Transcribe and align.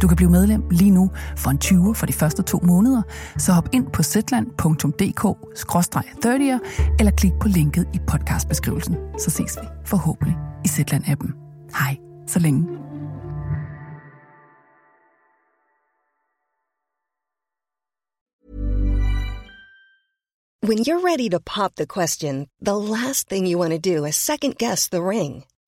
Du 0.00 0.08
kan 0.08 0.16
blive 0.16 0.30
medlem 0.30 0.62
lige 0.70 0.90
nu 0.90 1.10
for 1.36 1.50
en 1.50 1.58
20 1.58 1.94
for 1.94 2.06
de 2.06 2.12
første 2.12 2.42
to 2.42 2.60
måneder, 2.62 3.02
så 3.38 3.52
hop 3.52 3.68
ind 3.72 3.86
på 3.92 4.02
zetland.dk-30'er 4.02 6.58
eller 6.98 7.12
klik 7.16 7.32
på 7.40 7.48
linket 7.48 7.88
i 7.94 7.98
podcastbeskrivelsen. 8.06 8.96
Så 9.18 9.30
ses 9.30 9.58
vi 9.60 9.66
forhåbentlig 9.84 10.36
i 10.64 10.68
Zetland-appen. 10.68 11.32
Hej, 11.78 11.96
så 12.26 12.38
længe. 12.38 12.66
When 20.68 20.84
you're 20.84 21.00
ready 21.00 21.28
to 21.30 21.40
pop 21.40 21.74
the 21.74 21.88
question, 21.88 22.46
the 22.60 22.76
last 22.76 23.28
thing 23.28 23.48
you 23.48 23.58
want 23.58 23.72
to 23.72 23.78
do 23.78 24.04
is 24.04 24.14
second 24.14 24.58
guess 24.58 24.88
the 24.88 25.02
ring. 25.02 25.44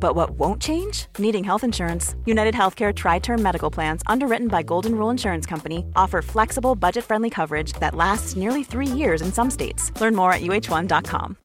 But 0.00 0.14
what 0.14 0.30
won't 0.30 0.62
change? 0.62 1.06
Needing 1.18 1.44
health 1.44 1.64
insurance. 1.64 2.14
United 2.24 2.54
Healthcare 2.54 2.94
Tri 2.94 3.18
Term 3.18 3.42
Medical 3.42 3.70
Plans, 3.70 4.02
underwritten 4.06 4.48
by 4.48 4.62
Golden 4.62 4.94
Rule 4.94 5.10
Insurance 5.10 5.44
Company, 5.44 5.84
offer 5.96 6.22
flexible, 6.22 6.74
budget 6.74 7.04
friendly 7.04 7.30
coverage 7.30 7.72
that 7.74 7.94
lasts 7.94 8.36
nearly 8.36 8.64
three 8.64 8.86
years 8.86 9.20
in 9.20 9.32
some 9.32 9.50
states. 9.50 9.92
Learn 10.00 10.14
more 10.14 10.32
at 10.32 10.40
uh1.com. 10.40 11.36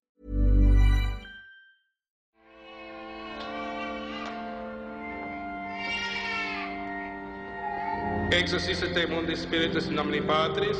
Exorciste 8.31 9.09
mundi 9.09 9.35
spiritus 9.35 9.89
nomini 9.89 10.21
Patris, 10.21 10.77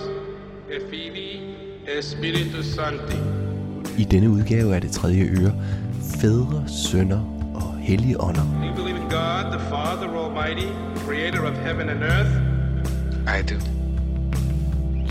et 0.70 0.82
Filii, 0.90 1.56
et 1.86 2.04
Spiritus 2.04 2.66
Sancti. 2.66 3.18
I 3.98 4.04
denne 4.04 4.30
udgave 4.30 4.76
af 4.76 4.82
det 4.82 4.92
tredje 4.92 5.42
øre, 5.42 5.54
fædre, 6.22 6.68
sønner 6.68 7.43
og 7.56 7.76
hellige 7.80 8.22
ånder. 8.22 8.42
Do 8.42 8.68
you 8.68 8.76
believe 8.76 8.98
in 8.98 9.10
God, 9.10 9.44
the 9.52 9.60
Father 9.60 10.10
Almighty, 10.24 10.68
creator 11.06 11.42
of 11.46 11.56
heaven 11.66 11.90
and 11.90 12.04
earth? 12.04 12.32
I 13.40 13.42
do. 13.42 13.56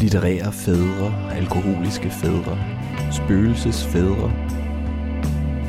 Litterære 0.00 0.52
fædre, 0.52 1.12
alkoholiske 1.32 2.10
fædre, 2.10 2.58
spøgelsesfædre. 3.10 4.30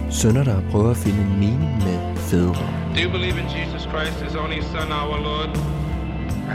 Sønner, 0.10 0.44
der 0.44 0.62
prøver 0.72 0.90
at 0.90 0.98
finde 0.98 1.22
en 1.22 1.40
mening 1.40 1.72
med 1.84 2.16
fædre. 2.16 2.68
Do 2.96 3.00
you 3.06 3.12
believe 3.12 3.38
in 3.40 3.46
Jesus 3.58 3.82
Christ, 3.82 4.22
his 4.24 4.36
only 4.36 4.62
Son, 4.62 4.92
our 4.92 5.18
Lord? 5.18 5.58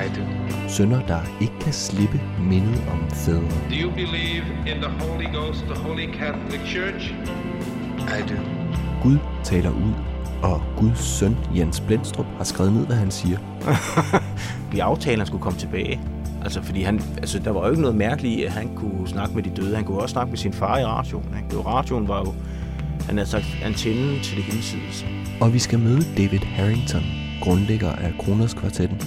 I 0.04 0.08
do. 0.16 0.22
Sønner, 0.68 1.00
der 1.06 1.20
ikke 1.40 1.58
kan 1.60 1.72
slippe 1.72 2.20
mindet 2.40 2.82
om 2.92 3.10
fædre. 3.10 3.40
Do 3.70 3.76
you 3.82 3.90
believe 3.90 4.44
in 4.66 4.76
the 4.82 4.90
Holy 5.00 5.24
Ghost, 5.34 5.64
the 5.64 5.82
Holy 5.82 6.06
Catholic 6.14 6.60
Church? 6.66 7.14
I 8.18 8.20
do. 8.30 8.36
Gud 9.02 9.18
taler 9.44 9.70
ud, 9.70 9.92
og 10.42 10.62
Guds 10.76 10.98
søn 10.98 11.36
Jens 11.56 11.80
Blendstrup 11.80 12.26
har 12.36 12.44
skrevet 12.44 12.72
ned, 12.72 12.86
hvad 12.86 12.96
han 12.96 13.10
siger. 13.10 13.38
vi 14.72 14.78
aftalte, 14.78 15.12
at 15.12 15.18
han 15.18 15.26
skulle 15.26 15.42
komme 15.42 15.58
tilbage. 15.58 16.00
Altså, 16.42 16.62
fordi 16.62 16.82
han, 16.82 17.02
altså, 17.16 17.38
der 17.38 17.50
var 17.50 17.64
jo 17.64 17.70
ikke 17.70 17.82
noget 17.82 17.96
mærkeligt 17.96 18.40
i, 18.40 18.44
at 18.44 18.52
han 18.52 18.76
kunne 18.76 19.08
snakke 19.08 19.34
med 19.34 19.42
de 19.42 19.50
døde. 19.50 19.76
Han 19.76 19.84
kunne 19.84 19.98
også 19.98 20.12
snakke 20.12 20.30
med 20.30 20.38
sin 20.38 20.52
far 20.52 20.78
i 20.78 20.84
radioen. 20.84 21.34
Ikke? 21.36 21.56
Var, 21.56 21.62
radioen 21.62 22.08
var 22.08 22.18
jo, 22.18 22.34
han 23.06 23.16
havde 23.16 23.30
sagt, 23.30 23.46
antennen 23.64 24.20
til 24.22 24.36
det 24.36 24.44
hinsides. 24.44 25.06
Og 25.40 25.52
vi 25.52 25.58
skal 25.58 25.78
møde 25.78 26.02
David 26.16 26.38
Harrington, 26.38 27.02
grundlægger 27.40 27.92
af 27.92 28.12
Kroners 28.18 28.54
Kvartetten, 28.54 29.00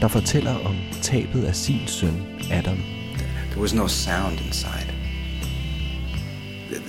der 0.00 0.08
fortæller 0.08 0.54
om 0.64 0.74
tabet 1.02 1.44
af 1.44 1.54
sin 1.56 1.86
søn 1.86 2.22
Adam. 2.52 2.78
There 3.50 3.60
was 3.60 3.74
no 3.74 3.86
sound 3.88 4.38
inside. 4.46 4.89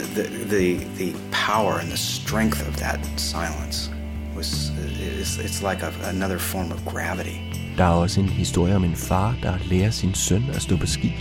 The, 0.01 0.23
the, 0.23 0.45
the, 0.45 0.75
the 0.97 1.13
power 1.31 1.79
and 1.79 1.91
the 1.91 1.97
strength 1.97 2.67
of 2.67 2.75
that 2.77 2.99
silence 3.17 3.89
was, 4.35 4.71
it's, 4.99 5.37
it's 5.37 5.61
like 5.61 5.83
a, 5.83 5.91
another 6.03 6.39
form 6.39 6.71
of 6.71 6.83
gravity. 6.85 7.37
Der 7.77 7.83
er 7.83 7.89
også 7.89 8.19
en 8.19 8.29
historie 8.29 8.75
om 8.75 8.83
en 8.83 8.95
far, 8.95 9.35
der 9.43 9.57
lærer 9.65 9.91
sin 9.91 10.13
søn 10.13 10.43
at 10.53 10.61
stå 10.61 10.77
på 10.77 10.85
ski. 10.87 11.13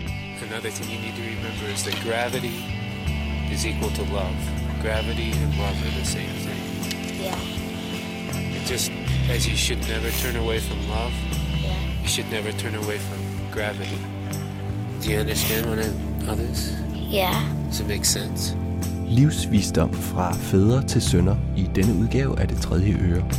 Another 0.51 0.71
thing 0.71 0.91
you 0.93 1.01
need 1.01 1.15
to 1.17 1.23
remember 1.23 1.67
is 1.75 1.83
that 1.83 1.97
gravity 2.05 2.55
is 3.55 3.65
equal 3.65 3.91
to 3.91 4.03
love. 4.15 4.37
Gravity 4.83 5.31
and 5.43 5.53
love 5.63 5.77
are 5.87 5.95
the 6.01 6.05
same 6.07 6.35
thing. 6.47 6.61
Yeah. 7.21 8.57
It 8.57 8.67
just 8.71 8.93
as 9.31 9.47
you 9.49 9.57
should 9.57 9.81
never 9.89 10.11
turn 10.23 10.37
away 10.45 10.59
from 10.61 10.79
love, 10.89 11.13
Yeah. 11.63 12.03
you 12.03 12.09
should 12.09 12.31
never 12.33 12.53
turn 12.53 12.75
away 12.75 12.99
from 12.99 13.19
gravity. 13.53 13.99
Do 15.03 15.11
you 15.13 15.21
understand 15.21 15.67
what 15.71 15.79
I'm 15.79 16.29
others? 16.29 16.73
Yeah. 16.95 17.39
Does 17.69 17.81
it 17.81 17.87
make 17.87 18.05
sense? 18.05 18.55
Livsvisdom 19.11 19.95
fra 19.95 20.33
fædre 20.33 20.87
til 20.87 21.03
sønner 21.03 21.57
i 21.57 21.63
denne 21.75 21.95
udgave 22.03 22.41
af 22.41 22.49
det 22.49 22.59
tredje 22.59 22.93
øre. 22.93 23.31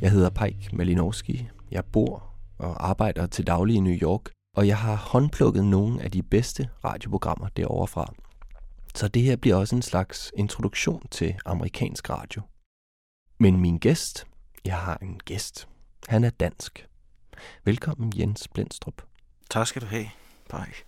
Jeg 0.00 0.10
hedder 0.10 0.30
Pejk 0.30 0.72
Malinowski. 0.72 1.48
Jeg 1.70 1.84
bor 1.84 2.34
og 2.58 2.88
arbejder 2.88 3.26
til 3.26 3.46
daglig 3.46 3.76
i 3.76 3.80
New 3.80 3.92
York, 3.92 4.30
og 4.56 4.66
jeg 4.66 4.78
har 4.78 4.96
håndplukket 4.96 5.64
nogle 5.64 6.02
af 6.02 6.10
de 6.10 6.22
bedste 6.22 6.68
radioprogrammer 6.84 7.48
derovre 7.48 7.86
fra. 7.86 8.14
Så 8.94 9.08
det 9.08 9.22
her 9.22 9.36
bliver 9.36 9.56
også 9.56 9.76
en 9.76 9.82
slags 9.82 10.32
introduktion 10.36 11.06
til 11.10 11.34
amerikansk 11.44 12.10
radio. 12.10 12.42
Men 13.38 13.60
min 13.60 13.78
gæst, 13.78 14.26
jeg 14.64 14.76
har 14.76 14.98
en 15.02 15.20
gæst. 15.24 15.68
Han 16.08 16.24
er 16.24 16.30
dansk. 16.30 16.88
Velkommen 17.64 18.12
Jens 18.16 18.48
Blendstrup. 18.48 19.02
Tak 19.50 19.66
skal 19.66 19.82
du 19.82 19.86
have, 19.86 20.06
Pike. 20.50 20.84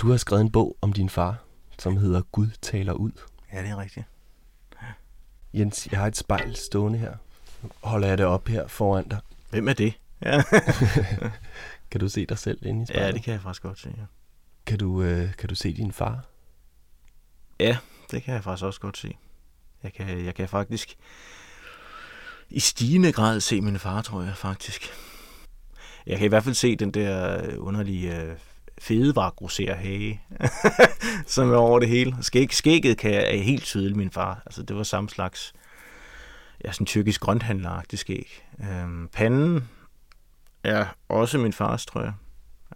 Du 0.00 0.10
har 0.10 0.16
skrevet 0.16 0.40
en 0.40 0.50
bog 0.50 0.76
om 0.80 0.92
din 0.92 1.08
far, 1.08 1.44
som 1.78 1.96
hedder 1.96 2.22
Gud 2.32 2.48
taler 2.62 2.92
ud. 2.92 3.12
Ja, 3.52 3.62
det 3.62 3.70
er 3.70 3.76
rigtigt. 3.76 4.06
Jens, 5.54 5.88
jeg 5.92 6.00
har 6.00 6.06
et 6.06 6.16
spejl 6.16 6.56
stående 6.56 6.98
her. 6.98 7.14
Holder 7.82 8.08
jeg 8.08 8.18
det 8.18 8.26
op 8.26 8.48
her 8.48 8.66
foran 8.68 9.08
dig. 9.08 9.18
Hvem 9.50 9.68
er 9.68 9.72
det? 9.72 9.94
Ja, 10.22 10.42
Kan 11.90 12.00
du 12.00 12.08
se 12.08 12.26
dig 12.26 12.38
selv 12.38 12.66
inde 12.66 12.82
i 12.82 12.86
spejlet? 12.86 13.06
ja 13.06 13.12
det 13.12 13.22
kan 13.22 13.32
jeg 13.32 13.40
faktisk 13.40 13.62
godt 13.62 13.78
se. 13.78 13.94
Ja. 13.98 14.04
Kan 14.66 14.78
du, 14.78 15.02
øh, 15.02 15.34
kan 15.34 15.48
du 15.48 15.54
se 15.54 15.72
din 15.72 15.92
far? 15.92 16.24
ja, 17.60 17.78
det 18.10 18.22
kan 18.22 18.34
jeg 18.34 18.44
faktisk 18.44 18.64
også 18.64 18.80
godt 18.80 18.98
se. 18.98 19.16
Jeg 19.82 19.92
kan, 19.92 20.24
jeg 20.24 20.34
kan 20.34 20.48
faktisk 20.48 20.96
i 22.50 22.60
stigende 22.60 23.12
grad 23.12 23.40
se 23.40 23.60
min 23.60 23.78
far, 23.78 24.02
tror 24.02 24.22
jeg 24.22 24.36
faktisk. 24.36 24.90
Jeg 26.06 26.18
kan 26.18 26.24
i 26.24 26.28
hvert 26.28 26.44
fald 26.44 26.54
se 26.54 26.76
den 26.76 26.90
der 26.90 27.56
underlige 27.56 28.22
øh, 28.22 28.36
fedevaregrosser 28.80 29.74
hage, 29.74 30.20
som 31.26 31.52
er 31.52 31.56
over 31.56 31.78
det 31.78 31.88
hele. 31.88 32.16
Skæg, 32.20 32.54
skægget 32.54 32.98
kan 32.98 33.14
jeg, 33.14 33.36
er 33.36 33.42
helt 33.42 33.64
tydeligt 33.64 33.96
min 33.96 34.10
far. 34.10 34.42
Altså, 34.46 34.62
det 34.62 34.76
var 34.76 34.82
samme 34.82 35.10
slags, 35.10 35.52
ja, 36.64 36.72
sådan 36.72 36.86
tyrkisk 36.86 37.20
grønthandleragtig 37.20 37.98
skæg. 37.98 38.44
Øhm, 38.60 39.08
panden 39.08 39.68
er 40.64 40.86
også 41.08 41.38
min 41.38 41.52
fars, 41.52 41.86
tror 41.86 42.00
jeg. 42.00 42.12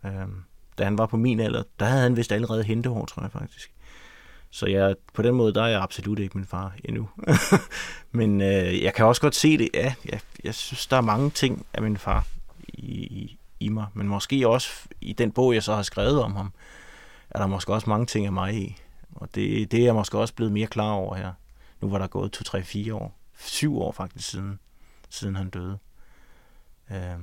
Øhm, 0.06 0.44
da 0.78 0.84
han 0.84 0.98
var 0.98 1.06
på 1.06 1.16
min 1.16 1.40
alder, 1.40 1.62
der 1.80 1.86
havde 1.86 2.02
han 2.02 2.16
vist 2.16 2.32
allerede 2.32 2.64
hentehår, 2.64 3.04
tror 3.04 3.22
jeg 3.22 3.32
faktisk. 3.32 3.74
Så 4.50 4.66
jeg, 4.66 4.94
på 5.14 5.22
den 5.22 5.34
måde, 5.34 5.54
der 5.54 5.62
er 5.62 5.68
jeg 5.68 5.82
absolut 5.82 6.18
ikke 6.18 6.38
min 6.38 6.46
far 6.46 6.74
endnu. 6.84 7.08
Men 8.18 8.40
øh, 8.40 8.82
jeg 8.82 8.94
kan 8.94 9.06
også 9.06 9.20
godt 9.20 9.34
se 9.34 9.58
det. 9.58 9.68
Ja, 9.74 9.94
jeg, 10.04 10.20
jeg 10.44 10.54
synes, 10.54 10.86
der 10.86 10.96
er 10.96 11.00
mange 11.00 11.30
ting 11.30 11.66
af 11.72 11.82
min 11.82 11.96
far 11.96 12.26
i, 12.68 12.92
i, 12.92 13.38
i 13.64 13.68
mig. 13.68 13.86
Men 13.94 14.08
måske 14.08 14.48
også 14.48 14.68
i 15.00 15.12
den 15.12 15.32
bog, 15.32 15.54
jeg 15.54 15.62
så 15.62 15.74
har 15.74 15.82
skrevet 15.82 16.22
om 16.22 16.36
ham, 16.36 16.52
er 17.30 17.38
der 17.38 17.46
måske 17.46 17.72
også 17.72 17.90
mange 17.90 18.06
ting 18.06 18.26
af 18.26 18.32
mig 18.32 18.54
i. 18.54 18.76
Og 19.14 19.28
det, 19.34 19.70
det 19.70 19.80
er 19.80 19.84
jeg 19.84 19.94
måske 19.94 20.18
også 20.18 20.34
blevet 20.34 20.52
mere 20.52 20.66
klar 20.66 20.90
over 20.92 21.14
her. 21.14 21.32
Nu 21.80 21.88
var 21.88 21.98
der 21.98 22.06
gået 22.06 22.32
2, 22.32 22.44
3, 22.44 22.62
4 22.62 22.94
år. 22.94 23.18
7 23.38 23.78
år 23.78 23.92
faktisk 23.92 24.30
siden, 24.30 24.58
siden 25.08 25.36
han 25.36 25.50
døde. 25.50 25.78
Øh, 26.90 27.16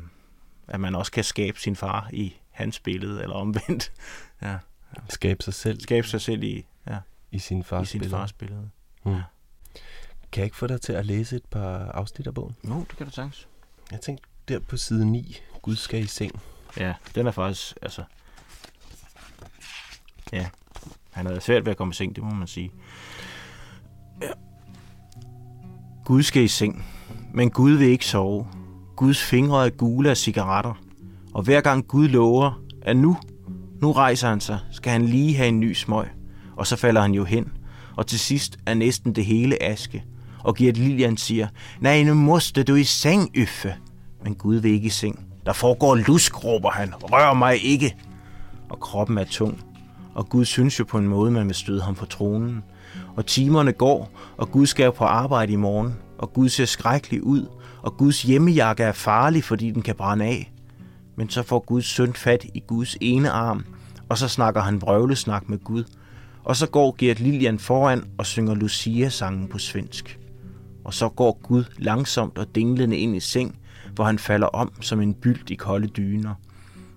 at 0.67 0.79
man 0.79 0.95
også 0.95 1.11
kan 1.11 1.23
skabe 1.23 1.59
sin 1.59 1.75
far 1.75 2.09
i 2.13 2.35
hans 2.51 2.79
billede, 2.79 3.21
eller 3.21 3.35
omvendt. 3.35 3.91
ja. 4.41 4.57
Skabe 5.09 5.44
sig 5.44 5.53
selv 5.53 5.81
Skabe 5.81 6.07
sig 6.07 6.21
selv 6.21 6.44
i, 6.44 6.65
ja, 6.87 6.97
i 7.31 7.39
sin 7.39 7.63
fars 7.63 7.87
i 7.87 7.91
sin 7.91 7.99
billede. 7.99 8.17
fars 8.17 8.33
billede. 8.33 8.69
Hmm. 9.03 9.21
Kan 10.31 10.41
jeg 10.41 10.45
ikke 10.45 10.57
få 10.57 10.67
dig 10.67 10.81
til 10.81 10.94
at 10.94 11.05
læse 11.05 11.35
et 11.35 11.45
par 11.45 11.85
afsnit 11.91 12.27
af 12.27 12.33
bogen? 12.33 12.55
Jo, 12.67 12.79
det 12.79 12.97
kan 12.97 13.05
du 13.07 13.11
sagtens. 13.11 13.47
Jeg 13.91 14.01
tænkte 14.01 14.27
der 14.47 14.59
på 14.59 14.77
side 14.77 15.05
9, 15.05 15.37
Gud 15.61 15.75
skal 15.75 16.03
i 16.03 16.07
seng. 16.07 16.41
Ja, 16.77 16.93
den 17.15 17.27
er 17.27 17.31
faktisk, 17.31 17.77
altså... 17.81 18.03
Ja, 20.33 20.47
han 21.11 21.25
havde 21.25 21.41
svært 21.41 21.65
ved 21.65 21.71
at 21.71 21.77
komme 21.77 21.91
i 21.91 21.95
seng, 21.95 22.15
det 22.15 22.23
må 22.23 22.29
man 22.29 22.47
sige. 22.47 22.71
Ja. 24.21 24.27
Gud 26.05 26.23
skal 26.23 26.43
i 26.43 26.47
seng, 26.47 26.85
men 27.33 27.49
Gud 27.49 27.71
vil 27.71 27.87
ikke 27.87 28.05
sove. 28.05 28.47
Guds 28.95 29.23
fingre 29.23 29.65
er 29.65 29.69
gule 29.69 30.09
af 30.09 30.17
cigaretter. 30.17 30.73
Og 31.33 31.43
hver 31.43 31.61
gang 31.61 31.87
Gud 31.87 32.07
lover, 32.07 32.61
at 32.81 32.97
nu, 32.97 33.17
nu 33.81 33.91
rejser 33.91 34.29
han 34.29 34.41
sig, 34.41 34.59
skal 34.71 34.91
han 34.91 35.05
lige 35.05 35.35
have 35.35 35.47
en 35.47 35.59
ny 35.59 35.73
smøg. 35.73 36.07
Og 36.55 36.67
så 36.67 36.75
falder 36.75 37.01
han 37.01 37.11
jo 37.11 37.23
hen. 37.23 37.51
Og 37.97 38.07
til 38.07 38.19
sidst 38.19 38.59
er 38.65 38.73
næsten 38.73 39.15
det 39.15 39.25
hele 39.25 39.63
aske. 39.63 40.03
Og 40.43 40.55
Gert 40.55 40.77
Lilian 40.77 41.17
siger, 41.17 41.47
nej, 41.79 42.03
nu 42.03 42.13
måste 42.13 42.63
du 42.63 42.75
i 42.75 42.83
seng, 42.83 43.29
Yffe. 43.35 43.75
Men 44.23 44.35
Gud 44.35 44.55
vil 44.55 44.71
ikke 44.71 44.87
i 44.87 44.89
seng. 44.89 45.31
Der 45.45 45.53
foregår 45.53 45.95
lusk, 45.95 46.43
råber 46.43 46.69
han. 46.69 46.93
Rør 46.93 47.33
mig 47.33 47.65
ikke. 47.65 47.95
Og 48.69 48.79
kroppen 48.79 49.17
er 49.17 49.23
tung. 49.23 49.63
Og 50.15 50.29
Gud 50.29 50.45
synes 50.45 50.79
jo 50.79 50.85
på 50.85 50.97
en 50.97 51.07
måde, 51.07 51.31
man 51.31 51.47
vil 51.47 51.55
støde 51.55 51.81
ham 51.81 51.95
på 51.95 52.05
tronen. 52.05 52.63
Og 53.15 53.25
timerne 53.25 53.71
går, 53.71 54.11
og 54.38 54.51
Gud 54.51 54.65
skal 54.65 54.91
på 54.91 55.03
arbejde 55.03 55.53
i 55.53 55.55
morgen. 55.55 55.95
Og 56.17 56.33
Gud 56.33 56.49
ser 56.49 56.65
skrækkelig 56.65 57.23
ud. 57.23 57.45
Og 57.81 57.97
Guds 57.97 58.21
hjemmejakke 58.21 58.83
er 58.83 58.91
farlig, 58.91 59.43
fordi 59.43 59.71
den 59.71 59.81
kan 59.81 59.95
brænde 59.95 60.25
af. 60.25 60.51
Men 61.15 61.29
så 61.29 61.44
får 61.44 61.59
Guds 61.59 61.85
søn 61.85 62.13
fat 62.13 62.45
i 62.53 62.59
Guds 62.67 62.97
ene 63.01 63.29
arm, 63.29 63.65
og 64.09 64.17
så 64.17 64.27
snakker 64.27 64.61
han 64.61 64.79
brøvlesnak 64.79 65.49
med 65.49 65.57
Gud. 65.57 65.83
Og 66.44 66.55
så 66.55 66.67
går 66.67 66.95
Gert 66.97 67.19
Lilian 67.19 67.59
foran 67.59 68.03
og 68.17 68.25
synger 68.25 68.55
Lucia-sangen 68.55 69.47
på 69.47 69.57
svensk. 69.57 70.19
Og 70.85 70.94
så 70.94 71.09
går 71.09 71.39
Gud 71.44 71.63
langsomt 71.77 72.37
og 72.37 72.55
dinglende 72.55 72.97
ind 72.97 73.15
i 73.15 73.19
seng, 73.19 73.55
hvor 73.95 74.03
han 74.03 74.19
falder 74.19 74.47
om 74.47 74.71
som 74.81 75.01
en 75.01 75.13
bylt 75.13 75.49
i 75.49 75.55
kolde 75.55 75.88
dyner. 75.88 76.35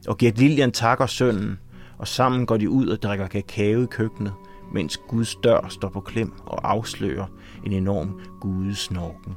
Og 0.09 0.19
Gert 0.19 0.39
Lilian 0.39 0.73
takker 0.73 1.07
sønnen, 1.07 1.59
og 1.99 2.09
sammen 2.09 2.47
går 2.47 2.57
de 2.57 2.71
ud 2.71 2.89
og 2.89 3.03
drikker 3.03 3.27
kakao 3.27 3.83
i 3.83 3.87
køkkenet, 3.87 4.33
mens 4.73 5.01
Guds 5.09 5.35
dør 5.35 5.69
står 5.69 5.89
på 5.89 6.01
klem 6.01 6.33
og 6.47 6.71
afslører 6.71 7.27
en 7.65 7.73
enorm 7.73 8.21
gudesnorken. 8.41 9.37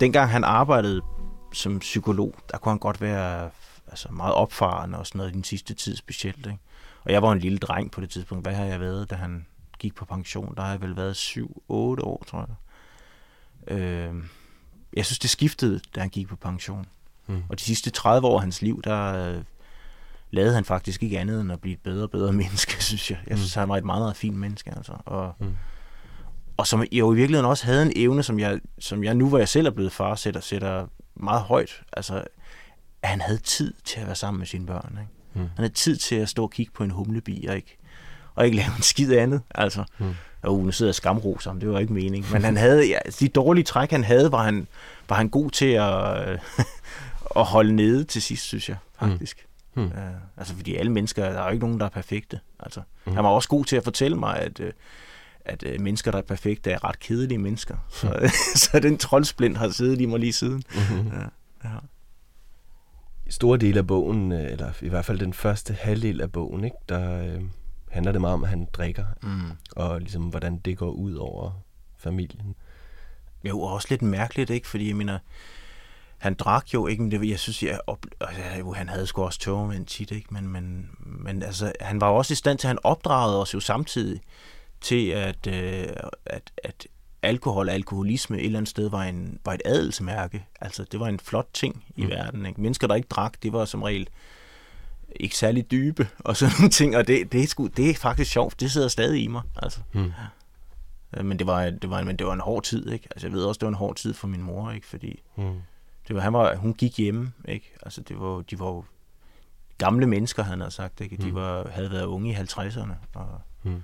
Dengang 0.00 0.30
han 0.30 0.44
arbejdede 0.44 1.02
som 1.52 1.78
psykolog, 1.78 2.34
der 2.52 2.58
kunne 2.58 2.72
han 2.72 2.78
godt 2.78 3.00
være 3.00 3.50
altså 3.86 4.12
meget 4.12 4.34
opfarende 4.34 4.98
og 4.98 5.06
sådan 5.06 5.18
noget 5.18 5.30
i 5.30 5.34
den 5.34 5.44
sidste 5.44 5.74
tid 5.74 5.96
specielt. 5.96 6.46
Ikke? 6.46 6.58
Og 7.04 7.12
jeg 7.12 7.22
var 7.22 7.32
en 7.32 7.38
lille 7.38 7.58
dreng 7.58 7.90
på 7.90 8.00
det 8.00 8.10
tidspunkt. 8.10 8.44
Hvad 8.44 8.54
har 8.54 8.64
jeg 8.64 8.80
været, 8.80 9.10
da 9.10 9.14
han 9.14 9.46
gik 9.78 9.94
på 9.94 10.04
pension? 10.04 10.54
Der 10.56 10.62
har 10.62 10.70
jeg 10.70 10.82
vel 10.82 10.96
været 10.96 11.14
7-8 11.14 11.44
år, 11.70 12.24
tror 12.26 12.38
jeg. 12.38 12.54
Øh, 13.68 14.14
jeg 14.96 15.06
synes, 15.06 15.18
det 15.18 15.30
skiftede, 15.30 15.80
da 15.94 16.00
han 16.00 16.08
gik 16.08 16.28
på 16.28 16.36
pension. 16.36 16.86
Mm. 17.26 17.42
Og 17.48 17.58
de 17.58 17.64
sidste 17.64 17.90
30 17.90 18.26
år 18.26 18.34
af 18.34 18.40
hans 18.40 18.62
liv, 18.62 18.82
der 18.82 19.28
øh, 19.28 19.42
lavede 20.30 20.54
han 20.54 20.64
faktisk 20.64 21.02
ikke 21.02 21.18
andet 21.18 21.40
end 21.40 21.52
at 21.52 21.60
blive 21.60 21.72
et 21.72 21.80
bedre 21.80 22.02
og 22.02 22.10
bedre 22.10 22.32
menneske, 22.42 22.84
synes 22.84 23.10
jeg. 23.10 23.18
Jeg 23.26 23.38
synes, 23.38 23.56
mm. 23.56 23.60
han 23.60 23.68
var 23.68 23.76
et 23.76 23.84
meget, 23.84 24.00
meget 24.00 24.16
fint 24.16 24.36
menneske. 24.36 24.72
Altså. 24.76 24.92
Og, 25.04 25.34
mm. 25.40 25.56
og 26.56 26.66
som 26.66 26.84
jo 26.92 27.12
i 27.12 27.16
virkeligheden 27.16 27.50
også 27.50 27.66
havde 27.66 27.82
en 27.82 27.92
evne, 27.96 28.22
som 28.22 28.38
jeg, 28.38 28.60
som 28.78 29.04
jeg 29.04 29.14
nu, 29.14 29.28
hvor 29.28 29.38
jeg 29.38 29.48
selv 29.48 29.66
er 29.66 29.70
blevet 29.70 29.92
far, 29.92 30.14
sætter, 30.14 30.40
sætter 30.40 30.86
meget 31.14 31.42
højt. 31.42 31.82
Altså, 31.92 32.24
at 33.02 33.08
han 33.08 33.20
havde 33.20 33.38
tid 33.38 33.74
til 33.84 34.00
at 34.00 34.06
være 34.06 34.16
sammen 34.16 34.38
med 34.38 34.46
sine 34.46 34.66
børn. 34.66 34.98
Ikke? 35.00 35.12
Mm. 35.34 35.40
Han 35.40 35.50
havde 35.56 35.72
tid 35.72 35.96
til 35.96 36.14
at 36.14 36.28
stå 36.28 36.42
og 36.42 36.50
kigge 36.50 36.72
på 36.72 36.84
en 36.84 36.90
humlebi 36.90 37.46
og 37.48 37.56
ikke, 37.56 37.78
og 38.34 38.44
ikke 38.44 38.56
lave 38.56 38.76
en 38.76 38.82
skid 38.82 39.12
andet. 39.12 39.42
Altså, 39.54 39.84
mm. 39.98 40.14
Og 40.42 40.58
nu 40.58 40.72
sidder 40.72 40.88
jeg 40.88 40.94
skamros 40.94 41.46
om, 41.46 41.60
det 41.60 41.68
var 41.68 41.78
ikke 41.78 41.92
mening. 41.92 42.26
Men 42.32 42.44
han 42.44 42.56
havde, 42.56 42.88
ja, 42.88 42.98
de 43.20 43.28
dårlige 43.28 43.64
træk, 43.64 43.90
han 43.90 44.04
havde, 44.04 44.32
var 44.32 44.42
han, 44.42 44.66
var 45.08 45.16
han 45.16 45.28
god 45.28 45.50
til 45.50 45.66
at, 45.66 46.28
at 47.40 47.44
holde 47.44 47.76
nede 47.76 48.04
til 48.04 48.22
sidst, 48.22 48.44
synes 48.44 48.68
jeg, 48.68 48.76
faktisk. 48.98 49.46
Mm. 49.74 49.84
Uh, 49.84 49.90
altså, 50.36 50.54
fordi 50.54 50.76
alle 50.76 50.92
mennesker, 50.92 51.32
der 51.32 51.40
er 51.40 51.44
jo 51.44 51.50
ikke 51.50 51.64
nogen, 51.64 51.80
der 51.80 51.86
er 51.86 51.90
perfekte. 51.90 52.40
Altså, 52.60 52.80
mm. 53.06 53.12
Han 53.12 53.24
var 53.24 53.30
også 53.30 53.48
god 53.48 53.64
til 53.64 53.76
at 53.76 53.84
fortælle 53.84 54.16
mig, 54.16 54.38
at, 54.38 54.60
øh, 54.60 54.72
at 55.44 55.62
øh, 55.66 55.80
mennesker, 55.80 56.10
der 56.10 56.18
er 56.18 56.22
perfekte, 56.22 56.70
er 56.70 56.84
ret 56.84 57.00
kedelige 57.00 57.38
mennesker. 57.38 57.76
Så, 57.90 58.18
mm. 58.22 58.28
så 58.54 58.78
den 58.82 58.98
troldsplint 58.98 59.56
har 59.56 59.68
siddet 59.68 60.00
i 60.00 60.06
mig 60.06 60.20
lige 60.20 60.32
siden. 60.32 60.62
Mm-hmm. 60.74 61.08
Ja, 61.08 61.22
ja. 61.64 61.76
Store 63.30 63.58
del 63.58 63.78
af 63.78 63.86
bogen, 63.86 64.32
eller 64.32 64.72
i 64.80 64.88
hvert 64.88 65.04
fald 65.04 65.18
den 65.18 65.32
første 65.32 65.72
halvdel 65.80 66.20
af 66.20 66.32
bogen, 66.32 66.64
ikke, 66.64 66.76
der 66.88 67.38
handler 67.90 68.12
det 68.12 68.20
meget 68.20 68.34
om, 68.34 68.44
at 68.44 68.50
han 68.50 68.68
drikker, 68.72 69.04
mm. 69.22 69.50
og 69.76 70.00
ligesom, 70.00 70.22
hvordan 70.22 70.58
det 70.58 70.78
går 70.78 70.90
ud 70.90 71.14
over 71.14 71.50
familien. 71.96 72.54
Jo, 73.44 73.60
også 73.60 73.86
lidt 73.90 74.02
mærkeligt, 74.02 74.50
ikke? 74.50 74.68
Fordi 74.68 74.88
jeg 74.88 74.96
mener, 74.96 75.18
han 76.18 76.34
drak 76.34 76.74
jo 76.74 76.86
ikke, 76.86 77.02
men 77.02 77.10
det, 77.10 77.28
jeg 77.28 77.38
synes, 77.38 77.62
jeg 77.62 77.80
op, 77.86 78.06
jo, 78.58 78.72
han 78.72 78.88
havde 78.88 79.06
sgu 79.06 79.22
også 79.22 79.38
tørmænd 79.38 79.86
tit, 79.86 80.10
ikke? 80.10 80.34
Men, 80.34 80.48
men, 80.48 80.90
men 80.98 81.42
altså, 81.42 81.72
han 81.80 82.00
var 82.00 82.08
jo 82.08 82.16
også 82.16 82.32
i 82.32 82.36
stand 82.36 82.58
til, 82.58 82.66
at 82.66 82.70
han 82.70 82.78
opdragede 82.82 83.40
os 83.40 83.54
jo 83.54 83.60
samtidig 83.60 84.20
til, 84.80 85.08
at, 85.08 85.46
øh, 85.46 85.88
at, 86.26 86.52
at 86.64 86.86
alkohol 87.22 87.68
og 87.68 87.74
alkoholisme 87.74 88.38
et 88.38 88.44
eller 88.44 88.58
andet 88.58 88.68
sted 88.68 88.90
var, 88.90 89.02
en, 89.02 89.38
var 89.44 89.52
et 89.52 89.62
adelsmærke. 89.64 90.46
Altså, 90.60 90.84
det 90.92 91.00
var 91.00 91.06
en 91.06 91.20
flot 91.20 91.48
ting 91.52 91.84
i 91.96 92.02
mm. 92.04 92.10
verden. 92.10 92.46
Ikke? 92.46 92.60
Mennesker, 92.60 92.86
der 92.86 92.94
ikke 92.94 93.08
drak, 93.08 93.42
det 93.42 93.52
var 93.52 93.64
som 93.64 93.82
regel 93.82 94.08
ikke 95.16 95.36
særlig 95.36 95.70
dybe 95.70 96.08
og 96.18 96.36
sådan 96.36 96.54
nogle 96.58 96.70
ting, 96.70 96.96
og 96.96 97.06
det, 97.06 97.32
det, 97.32 97.42
er, 97.42 97.46
sgu, 97.46 97.66
det 97.66 97.90
er 97.90 97.94
faktisk 97.94 98.30
sjovt. 98.30 98.60
Det 98.60 98.70
sidder 98.70 98.88
stadig 98.88 99.24
i 99.24 99.26
mig. 99.26 99.42
Altså. 99.62 99.80
Mm. 99.92 100.12
Men 101.24 101.38
det 101.38 101.46
var, 101.46 101.70
det 101.70 101.90
var, 101.90 102.04
men 102.04 102.16
det 102.16 102.26
var 102.26 102.32
en 102.32 102.40
hård 102.40 102.62
tid, 102.62 102.90
ikke? 102.90 103.08
Altså, 103.10 103.26
jeg 103.26 103.32
ved 103.32 103.44
også, 103.44 103.58
det 103.58 103.66
var 103.66 103.68
en 103.68 103.74
hård 103.74 103.96
tid 103.96 104.14
for 104.14 104.28
min 104.28 104.42
mor, 104.42 104.70
ikke? 104.70 104.86
Fordi 104.86 105.22
mm. 105.36 105.54
det 106.08 106.16
var, 106.16 106.22
han 106.22 106.32
var, 106.32 106.56
hun 106.56 106.74
gik 106.74 106.98
hjemme, 106.98 107.32
ikke? 107.48 107.72
Altså, 107.82 108.00
det 108.00 108.20
var, 108.20 108.40
de 108.40 108.58
var 108.58 108.66
jo 108.66 108.84
gamle 109.78 110.06
mennesker, 110.06 110.42
han 110.42 110.60
havde 110.60 110.70
sagt, 110.70 111.00
ikke? 111.00 111.16
De 111.16 111.28
mm. 111.28 111.34
var, 111.34 111.68
havde 111.68 111.90
været 111.90 112.04
unge 112.04 112.30
i 112.30 112.34
50'erne. 112.34 112.92
Og... 113.14 113.40
Mm. 113.62 113.82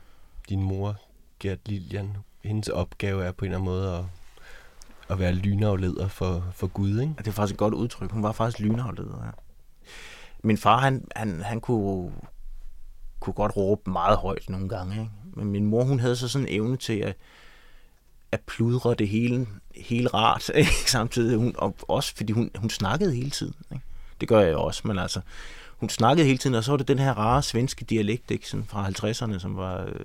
Din 0.48 0.62
mor, 0.62 0.96
Gert 1.40 1.58
Lilian, 1.68 2.16
hendes 2.44 2.68
opgave 2.68 3.24
er 3.24 3.32
på 3.32 3.44
en 3.44 3.50
eller 3.50 3.58
anden 3.58 3.70
måde 3.70 3.96
at, 3.96 4.04
at 5.08 5.18
være 5.18 5.32
lynafleder 5.32 6.08
for, 6.08 6.44
for 6.52 6.66
Gud, 6.66 7.00
ikke? 7.00 7.14
Det 7.18 7.28
er 7.28 7.32
faktisk 7.32 7.54
et 7.54 7.58
godt 7.58 7.74
udtryk. 7.74 8.10
Hun 8.10 8.22
var 8.22 8.32
faktisk 8.32 8.60
lynafleder, 8.60 9.24
ja. 9.24 9.30
Min 10.46 10.58
far, 10.58 10.78
han, 10.78 11.04
han, 11.16 11.40
han 11.40 11.60
kunne, 11.60 12.12
kunne 13.20 13.34
godt 13.34 13.56
råbe 13.56 13.90
meget 13.90 14.18
højt 14.18 14.48
nogle 14.48 14.68
gange, 14.68 15.00
ikke? 15.00 15.10
Men 15.24 15.50
min 15.50 15.66
mor, 15.66 15.84
hun 15.84 16.00
havde 16.00 16.16
så 16.16 16.28
sådan 16.28 16.48
en 16.48 16.54
evne 16.54 16.76
til 16.76 16.98
at, 16.98 17.16
at 18.32 18.40
pludre 18.40 18.94
det 18.94 19.08
hele, 19.08 19.46
hele 19.76 20.08
rart, 20.08 20.50
ikke? 20.54 20.90
samtidig. 20.90 21.38
Hun, 21.38 21.54
og 21.58 21.76
også 21.88 22.16
fordi 22.16 22.32
hun, 22.32 22.50
hun 22.58 22.70
snakkede 22.70 23.14
hele 23.14 23.30
tiden, 23.30 23.54
ikke? 23.72 23.84
Det 24.20 24.28
gør 24.28 24.40
jeg 24.40 24.52
jo 24.52 24.62
også, 24.62 24.82
men 24.84 24.98
altså, 24.98 25.20
hun 25.76 25.88
snakkede 25.88 26.26
hele 26.26 26.38
tiden, 26.38 26.56
og 26.56 26.64
så 26.64 26.72
var 26.72 26.76
det 26.76 26.88
den 26.88 26.98
her 26.98 27.12
rare 27.12 27.42
svenske 27.42 27.84
dialekt, 27.84 28.30
ikke? 28.30 28.48
Sådan 28.48 28.66
fra 28.66 28.88
50'erne, 28.88 29.38
som 29.38 29.56
var... 29.56 29.84
Øh, 29.84 30.04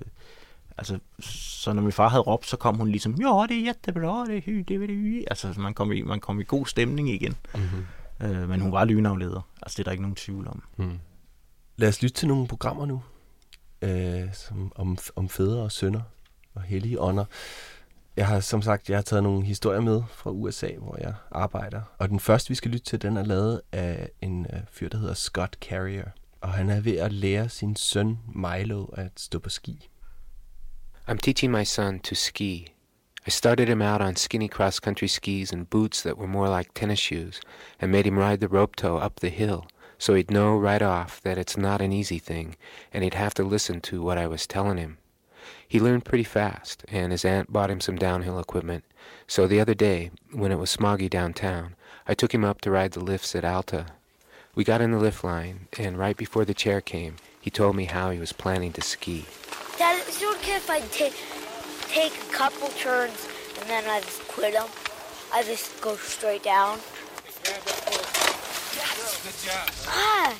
altså, 0.78 0.98
så 1.20 1.72
når 1.72 1.82
min 1.82 1.92
far 1.92 2.08
havde 2.08 2.22
råbt, 2.22 2.46
så 2.46 2.56
kom 2.56 2.76
hun 2.76 2.88
ligesom, 2.88 3.14
ja, 3.20 3.46
det 3.48 3.56
er 3.56 3.64
jättebra, 3.64 4.26
det 4.26 4.36
er 4.36 4.40
hy, 4.40 4.64
det 4.68 4.82
er 4.82 4.86
det 4.86 5.24
Altså, 5.30 5.54
man 5.60 5.74
kom, 5.74 5.92
i, 5.92 6.02
man 6.02 6.20
kom 6.20 6.40
i 6.40 6.44
god 6.44 6.66
stemning 6.66 7.10
igen. 7.10 7.36
Mm-hmm. 7.54 7.86
Øh, 8.22 8.48
men 8.48 8.60
hun 8.60 8.72
var 8.72 8.84
lynafleder. 8.84 9.40
Altså, 9.62 9.76
det 9.76 9.78
er 9.78 9.84
der 9.84 9.90
ikke 9.90 10.02
nogen 10.02 10.16
tvivl 10.16 10.48
om. 10.48 10.62
Mm. 10.76 10.98
Lad 11.76 11.88
os 11.88 12.02
lytte 12.02 12.16
til 12.16 12.28
nogle 12.28 12.48
programmer 12.48 12.86
nu, 12.86 13.02
øh, 13.82 14.34
som, 14.34 14.72
om, 14.76 14.98
om 15.16 15.28
fædre 15.28 15.62
og 15.62 15.72
sønner 15.72 16.00
og 16.54 16.62
hellige 16.62 17.00
ånder. 17.00 17.24
Jeg 18.16 18.26
har 18.26 18.40
som 18.40 18.62
sagt 18.62 18.88
jeg 18.88 18.96
har 18.96 19.02
taget 19.02 19.22
nogle 19.22 19.44
historier 19.44 19.80
med 19.80 20.02
fra 20.14 20.30
USA, 20.30 20.68
hvor 20.78 20.96
jeg 21.00 21.14
arbejder. 21.30 21.82
Og 21.98 22.08
den 22.08 22.20
første, 22.20 22.48
vi 22.48 22.54
skal 22.54 22.70
lytte 22.70 22.84
til, 22.84 23.02
den 23.02 23.16
er 23.16 23.24
lavet 23.24 23.60
af 23.72 24.10
en 24.20 24.46
øh, 24.52 24.60
fyr, 24.70 24.88
der 24.88 24.98
hedder 24.98 25.14
Scott 25.14 25.56
Carrier. 25.60 26.08
Og 26.40 26.52
han 26.52 26.70
er 26.70 26.80
ved 26.80 26.96
at 26.96 27.12
lære 27.12 27.48
sin 27.48 27.76
søn 27.76 28.18
Milo 28.34 28.84
at 28.84 29.12
stå 29.16 29.38
på 29.38 29.50
ski. 29.50 29.88
I'm 31.10 31.16
teaching 31.16 31.52
my 31.52 31.64
son 31.64 32.00
to 32.00 32.14
ski. 32.14 32.72
I 33.26 33.30
started 33.30 33.68
him 33.68 33.80
out 33.80 34.00
on 34.00 34.16
skinny 34.16 34.48
cross 34.48 34.80
country 34.80 35.06
skis 35.06 35.52
and 35.52 35.70
boots 35.70 36.02
that 36.02 36.18
were 36.18 36.26
more 36.26 36.48
like 36.48 36.74
tennis 36.74 36.98
shoes 36.98 37.40
and 37.80 37.92
made 37.92 38.06
him 38.06 38.18
ride 38.18 38.40
the 38.40 38.48
rope 38.48 38.74
tow 38.74 38.96
up 38.96 39.20
the 39.20 39.28
hill 39.28 39.66
so 39.96 40.14
he'd 40.14 40.32
know 40.32 40.56
right 40.56 40.82
off 40.82 41.20
that 41.22 41.38
it's 41.38 41.56
not 41.56 41.80
an 41.80 41.92
easy 41.92 42.18
thing 42.18 42.56
and 42.92 43.04
he'd 43.04 43.14
have 43.14 43.34
to 43.34 43.44
listen 43.44 43.80
to 43.80 44.02
what 44.02 44.18
I 44.18 44.26
was 44.26 44.48
telling 44.48 44.76
him. 44.76 44.98
He 45.68 45.78
learned 45.78 46.04
pretty 46.04 46.24
fast, 46.24 46.84
and 46.88 47.12
his 47.12 47.24
aunt 47.24 47.52
bought 47.52 47.70
him 47.70 47.80
some 47.80 47.96
downhill 47.96 48.38
equipment. 48.38 48.84
So 49.26 49.46
the 49.46 49.60
other 49.60 49.74
day, 49.74 50.10
when 50.32 50.52
it 50.52 50.58
was 50.58 50.76
smoggy 50.76 51.08
downtown, 51.08 51.76
I 52.06 52.14
took 52.14 52.34
him 52.34 52.44
up 52.44 52.60
to 52.62 52.70
ride 52.70 52.92
the 52.92 53.00
lifts 53.00 53.34
at 53.34 53.44
Alta. 53.44 53.86
We 54.54 54.64
got 54.64 54.80
in 54.80 54.90
the 54.90 54.98
lift 54.98 55.24
line, 55.24 55.68
and 55.78 55.98
right 55.98 56.16
before 56.16 56.44
the 56.44 56.54
chair 56.54 56.80
came, 56.80 57.16
he 57.40 57.50
told 57.50 57.74
me 57.74 57.86
how 57.86 58.10
he 58.10 58.18
was 58.18 58.32
planning 58.32 58.72
to 58.74 58.82
ski. 58.82 59.24
Dad, 59.78 60.06
is 60.08 60.20
it 60.20 60.36
okay 60.36 60.56
if 60.56 60.68
I 60.68 60.80
take 60.80 61.14
take 61.92 62.14
a 62.14 62.32
couple 62.32 62.68
turns 62.68 63.28
and 63.60 63.68
then 63.68 63.84
I 63.86 64.00
just 64.00 64.26
quit 64.28 64.54
them? 64.54 64.68
I 65.32 65.42
just 65.42 65.78
go 65.82 65.94
straight 65.96 66.42
down. 66.42 66.78
Ah. 69.88 70.34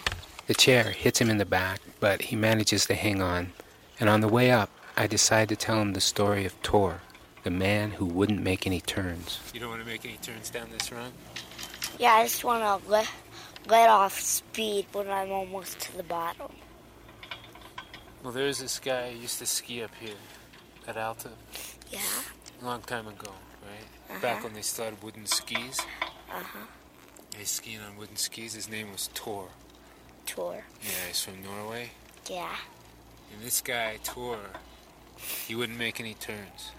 The 0.47 0.55
chair 0.55 0.85
hits 0.85 1.21
him 1.21 1.29
in 1.29 1.37
the 1.37 1.45
back, 1.45 1.81
but 2.01 2.23
he 2.23 2.37
manages 2.37 2.87
to 2.87 2.95
hang 2.95 3.21
on. 3.21 3.53
And 4.01 4.09
on 4.09 4.23
the 4.23 4.29
way 4.29 4.51
up, 4.51 4.71
I 4.97 5.07
decide 5.07 5.51
to 5.51 5.57
tell 5.57 5.81
him 5.81 5.93
the 5.93 6.01
story 6.01 6.47
of 6.47 6.61
Tor, 6.63 7.01
the 7.45 7.51
man 7.51 7.91
who 7.91 8.07
wouldn't 8.07 8.43
make 8.43 8.67
any 8.67 8.81
turns. 8.81 9.41
You 9.53 9.61
don't 9.61 9.71
want 9.71 9.83
to 9.83 9.87
make 9.87 10.05
any 10.07 10.17
turns 10.23 10.49
down 10.49 10.69
this 10.73 10.91
run? 10.91 11.13
Yeah, 11.99 12.15
I 12.15 12.25
just 12.25 12.45
want 12.45 12.63
to 12.63 12.91
let, 12.91 13.11
let 13.69 13.91
off 13.91 14.19
speed 14.19 14.87
when 14.93 15.11
I'm 15.11 15.31
almost 15.31 15.81
to 15.81 15.97
the 15.97 16.03
bottom. 16.03 16.51
Well, 18.23 18.33
there's 18.33 18.59
this 18.59 18.79
guy 18.79 19.13
who 19.13 19.19
used 19.19 19.39
to 19.41 19.47
ski 19.47 19.83
up 19.83 19.95
here 20.01 20.15
at 20.87 20.97
Alta 20.97 21.31
Yeah? 21.91 22.01
a 22.61 22.65
long 22.65 22.81
time 22.83 23.07
ago, 23.07 23.33
right? 23.63 24.11
Uh-huh. 24.11 24.21
Back 24.21 24.45
when 24.45 24.55
they 24.55 24.63
started 24.63 25.03
wooden 25.03 25.27
skis. 25.27 25.79
Uh-huh. 26.31 26.59
He's 27.37 27.51
skiing 27.51 27.81
on 27.81 27.97
wooden 27.97 28.17
skis. 28.17 28.55
His 28.55 28.69
name 28.69 28.93
was 28.93 29.09
Tor. 29.15 29.49
Tor. 30.27 30.65
Yeah, 30.83 30.91
he's 31.09 31.23
from 31.23 31.43
Norway. 31.43 31.91
Yeah. 32.31 32.55
And 33.33 33.43
this 33.45 33.61
guy, 33.61 33.99
Tor, 34.05 34.39
he 35.47 35.55
wouldn't 35.55 35.79
make 35.79 35.99
any 36.01 36.15
turns. 36.15 36.71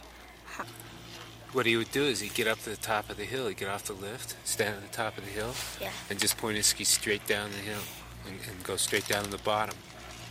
What 1.52 1.66
he 1.68 1.78
would 1.78 1.92
do 1.92 2.04
is 2.04 2.20
he'd 2.22 2.34
get 2.34 2.48
up 2.48 2.60
to 2.60 2.70
the 2.72 2.78
top 2.78 3.10
of 3.10 3.18
the 3.18 3.26
hill, 3.26 3.48
he'd 3.48 3.58
get 3.58 3.70
off 3.70 3.86
the 3.86 3.94
lift, 3.94 4.36
stand 4.44 4.76
at 4.76 4.82
the 4.82 4.96
top 4.96 5.18
of 5.18 5.26
the 5.26 5.30
hill, 5.32 5.54
Yeah. 5.80 5.92
and 6.10 6.20
just 6.20 6.38
point 6.38 6.58
his 6.58 6.66
ski 6.68 6.84
straight 6.84 7.26
down 7.28 7.52
the 7.52 7.58
hill 7.58 7.82
and, 8.28 8.40
and 8.50 8.64
go 8.64 8.76
straight 8.76 9.08
down 9.08 9.24
to 9.26 9.30
the 9.30 9.38
bottom, 9.40 9.76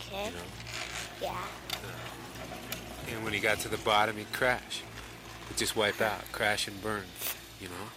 Okay. 0.07 0.25
you 0.25 0.31
know. 0.31 0.37
Yeah. 1.21 1.37
And 3.11 3.23
when 3.23 3.33
he 3.33 3.39
got 3.39 3.59
to 3.59 3.69
the 3.69 3.77
bottom, 3.77 4.17
he'd 4.17 4.31
crash. 4.33 4.81
He'd 5.49 5.57
just 5.57 5.75
wipe 5.75 6.01
out, 6.01 6.31
crash 6.31 6.67
and 6.67 6.81
burn, 6.81 7.03
you 7.61 7.67
know. 7.67 7.89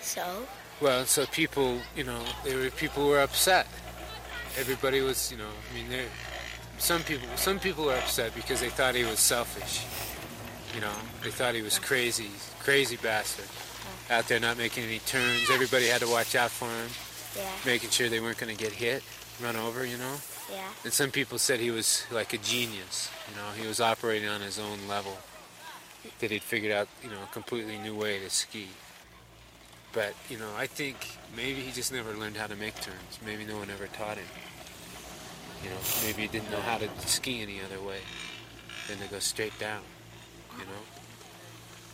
So? 0.00 0.46
Well, 0.80 1.04
so 1.06 1.26
people, 1.26 1.78
you 1.96 2.04
know, 2.04 2.20
there 2.44 2.56
were 2.58 2.70
people 2.70 3.02
who 3.04 3.08
were 3.10 3.20
upset. 3.20 3.66
Everybody 4.58 5.00
was, 5.00 5.30
you 5.30 5.38
know, 5.38 5.48
I 5.70 5.74
mean, 5.74 5.88
there. 5.90 6.06
Some 6.78 7.02
people, 7.02 7.28
some 7.36 7.58
people 7.58 7.84
were 7.86 7.96
upset 7.96 8.34
because 8.34 8.60
they 8.60 8.68
thought 8.68 8.94
he 8.94 9.04
was 9.04 9.18
selfish. 9.18 9.84
You 10.74 10.80
know, 10.80 10.92
they 11.24 11.30
thought 11.30 11.54
he 11.54 11.62
was 11.62 11.78
crazy, 11.78 12.30
crazy 12.60 12.96
bastard, 12.96 13.46
out 14.10 14.28
there 14.28 14.38
not 14.38 14.56
making 14.58 14.84
any 14.84 15.00
turns. 15.00 15.50
Everybody 15.50 15.86
had 15.86 16.00
to 16.02 16.08
watch 16.08 16.34
out 16.36 16.50
for 16.50 16.66
him, 16.66 16.88
Yeah. 17.36 17.50
making 17.66 17.90
sure 17.90 18.08
they 18.08 18.20
weren't 18.20 18.38
going 18.38 18.54
to 18.56 18.62
get 18.62 18.72
hit, 18.72 19.02
run 19.42 19.56
over. 19.56 19.84
You 19.84 19.98
know. 19.98 20.14
Yeah. 20.50 20.68
And 20.84 20.92
some 20.92 21.10
people 21.10 21.38
said 21.38 21.60
he 21.60 21.70
was 21.70 22.04
like 22.10 22.32
a 22.32 22.38
genius. 22.38 23.10
You 23.28 23.36
know, 23.36 23.50
he 23.60 23.66
was 23.66 23.80
operating 23.80 24.28
on 24.28 24.40
his 24.40 24.58
own 24.58 24.86
level. 24.88 25.18
That 26.20 26.30
he'd 26.30 26.42
figured 26.42 26.72
out, 26.72 26.88
you 27.02 27.10
know, 27.10 27.22
a 27.22 27.32
completely 27.32 27.76
new 27.76 27.94
way 27.94 28.18
to 28.20 28.30
ski. 28.30 28.68
But, 29.92 30.14
you 30.30 30.38
know, 30.38 30.48
I 30.56 30.66
think 30.66 30.96
maybe 31.36 31.60
he 31.60 31.72
just 31.72 31.92
never 31.92 32.12
learned 32.14 32.36
how 32.36 32.46
to 32.46 32.56
make 32.56 32.74
turns. 32.80 33.18
Maybe 33.24 33.44
no 33.44 33.58
one 33.58 33.68
ever 33.70 33.86
taught 33.88 34.16
him. 34.16 34.26
You 35.64 35.70
know, 35.70 35.76
maybe 36.04 36.22
he 36.22 36.28
didn't 36.28 36.50
know 36.50 36.60
how 36.60 36.78
to 36.78 36.88
ski 37.06 37.42
any 37.42 37.60
other 37.60 37.80
way 37.80 37.98
than 38.86 38.98
to 38.98 39.08
go 39.08 39.18
straight 39.18 39.58
down, 39.58 39.82
you 40.52 40.64
know. 40.64 40.82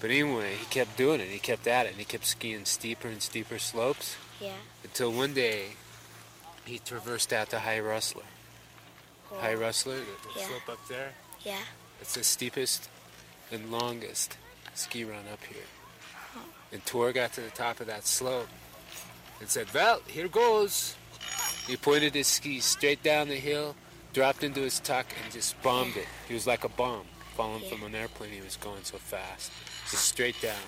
But 0.01 0.11
anyway, 0.11 0.55
he 0.57 0.67
kept 0.67 0.97
doing 0.99 1.21
it. 1.21 1.29
He 1.29 1.39
kept 1.39 1.67
at 1.67 1.87
it. 1.87 1.91
And 1.91 1.99
he 1.99 2.05
kept 2.05 2.27
skiing 2.27 2.67
steeper 2.67 3.09
and 3.09 3.23
steeper 3.23 3.59
slopes 3.59 4.17
Yeah. 4.41 4.53
until 4.85 5.11
one 5.13 5.33
day 5.33 5.77
he 6.67 6.79
traversed 6.79 7.33
out 7.33 7.49
to 7.51 7.61
High 7.61 7.81
Rustler. 7.81 8.25
High 9.33 9.55
Rustler, 9.55 9.97
the, 9.99 10.41
Yeah. 10.41 10.47
slope 10.47 10.69
up 10.69 10.89
there, 10.89 11.15
Yeah. 11.43 11.59
it's 12.01 12.15
the 12.15 12.25
steepest 12.25 12.89
and 13.51 13.71
longest 13.71 14.37
ski 14.75 15.05
run 15.05 15.27
up 15.33 15.43
here. 15.45 15.65
Oh. 16.37 16.41
And 16.73 16.85
Tor 16.87 17.13
got 17.13 17.33
to 17.35 17.41
the 17.41 17.51
top 17.51 17.81
of 17.81 17.87
that 17.87 18.07
slope 18.07 18.49
and 19.41 19.49
said, 19.49 19.73
Well, 19.75 20.01
here 20.07 20.29
goes. 20.29 20.95
He 21.67 21.77
pointed 21.77 22.15
his 22.15 22.27
skis 22.29 22.65
straight 22.65 23.03
down 23.03 23.29
the 23.29 23.37
hill, 23.37 23.75
dropped 24.13 24.45
into 24.45 24.61
his 24.61 24.81
tuck, 24.81 25.07
and 25.23 25.33
just 25.33 25.61
bombed 25.63 25.97
it. 25.97 26.07
He 26.29 26.35
was 26.35 26.47
like 26.47 26.63
a 26.65 26.69
bomb 26.69 27.07
falling 27.37 27.63
Yeah. 27.63 27.71
from 27.71 27.83
an 27.85 27.95
airplane. 27.95 28.33
He 28.33 28.41
was 28.43 28.57
going 28.57 28.85
so 28.85 28.99
fast, 28.99 29.51
just 29.91 30.05
straight 30.07 30.41
down. 30.41 30.61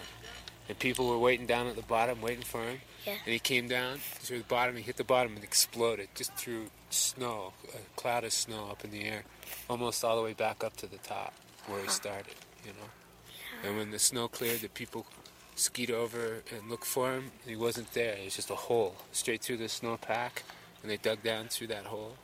And 0.68 0.78
people 0.78 1.08
were 1.08 1.18
waiting 1.18 1.46
down 1.46 1.66
at 1.66 1.76
the 1.76 1.82
bottom, 1.82 2.20
waiting 2.20 2.44
for 2.44 2.62
him. 2.62 2.80
Yeah. 3.06 3.14
And 3.24 3.32
he 3.32 3.38
came 3.38 3.68
down 3.68 3.98
through 3.98 4.38
the 4.38 4.44
bottom. 4.44 4.76
He 4.76 4.82
hit 4.82 4.96
the 4.96 5.04
bottom 5.04 5.34
and 5.34 5.44
exploded, 5.44 6.08
just 6.14 6.34
through 6.34 6.66
snow, 6.90 7.52
a 7.74 8.00
cloud 8.00 8.24
of 8.24 8.32
snow 8.32 8.68
up 8.70 8.84
in 8.84 8.90
the 8.90 9.04
air, 9.04 9.22
almost 9.70 10.04
all 10.04 10.16
the 10.16 10.22
way 10.22 10.32
back 10.32 10.64
up 10.64 10.76
to 10.78 10.86
the 10.86 10.98
top 10.98 11.34
where 11.66 11.80
he 11.80 11.88
started. 11.88 12.34
You 12.64 12.72
know. 12.72 13.68
And 13.68 13.76
when 13.78 13.90
the 13.90 13.98
snow 13.98 14.28
cleared, 14.28 14.60
the 14.60 14.68
people 14.68 15.06
skied 15.54 15.90
over 15.90 16.42
and 16.52 16.68
looked 16.68 16.86
for 16.86 17.12
him. 17.12 17.30
And 17.42 17.50
he 17.50 17.56
wasn't 17.56 17.92
there. 17.92 18.14
It 18.14 18.24
was 18.24 18.36
just 18.36 18.50
a 18.50 18.56
hole 18.56 18.96
straight 19.12 19.42
through 19.42 19.58
the 19.58 19.64
snowpack. 19.64 20.42
And 20.82 20.90
they 20.90 20.96
dug 20.96 21.22
down 21.22 21.48
through 21.48 21.68
that 21.68 21.84
hole 21.86 22.16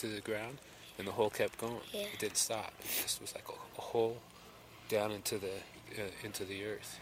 to 0.00 0.06
the 0.06 0.20
ground, 0.20 0.58
and 0.98 1.06
the 1.06 1.12
hole 1.12 1.30
kept 1.30 1.58
going. 1.58 1.76
Yeah. 1.92 2.06
It 2.12 2.18
didn't 2.18 2.38
stop. 2.38 2.72
It 2.80 3.02
just 3.02 3.20
was 3.20 3.34
like 3.34 3.44
a, 3.48 3.52
a 3.78 3.80
hole 3.80 4.16
down 4.88 5.12
into 5.12 5.38
the 5.38 5.52
uh, 5.98 6.08
into 6.24 6.44
the 6.44 6.64
earth. 6.64 6.98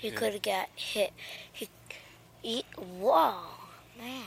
He 0.00 0.08
Yeah. 0.08 0.14
could 0.14 0.32
have 0.34 0.42
got 0.42 0.68
hit. 0.76 1.12
He, 1.52 1.68
he. 2.42 2.64
Whoa, 2.76 3.34
man. 3.98 4.24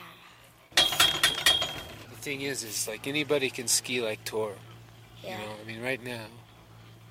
The 0.75 2.17
thing 2.21 2.41
is, 2.41 2.63
is 2.63 2.87
like 2.87 3.07
anybody 3.07 3.49
can 3.49 3.67
ski 3.67 4.01
like 4.01 4.23
Tor. 4.25 4.53
Yeah. 5.23 5.39
You 5.39 5.45
know, 5.45 5.53
I 5.61 5.67
mean, 5.67 5.81
right 5.81 6.03
now, 6.03 6.25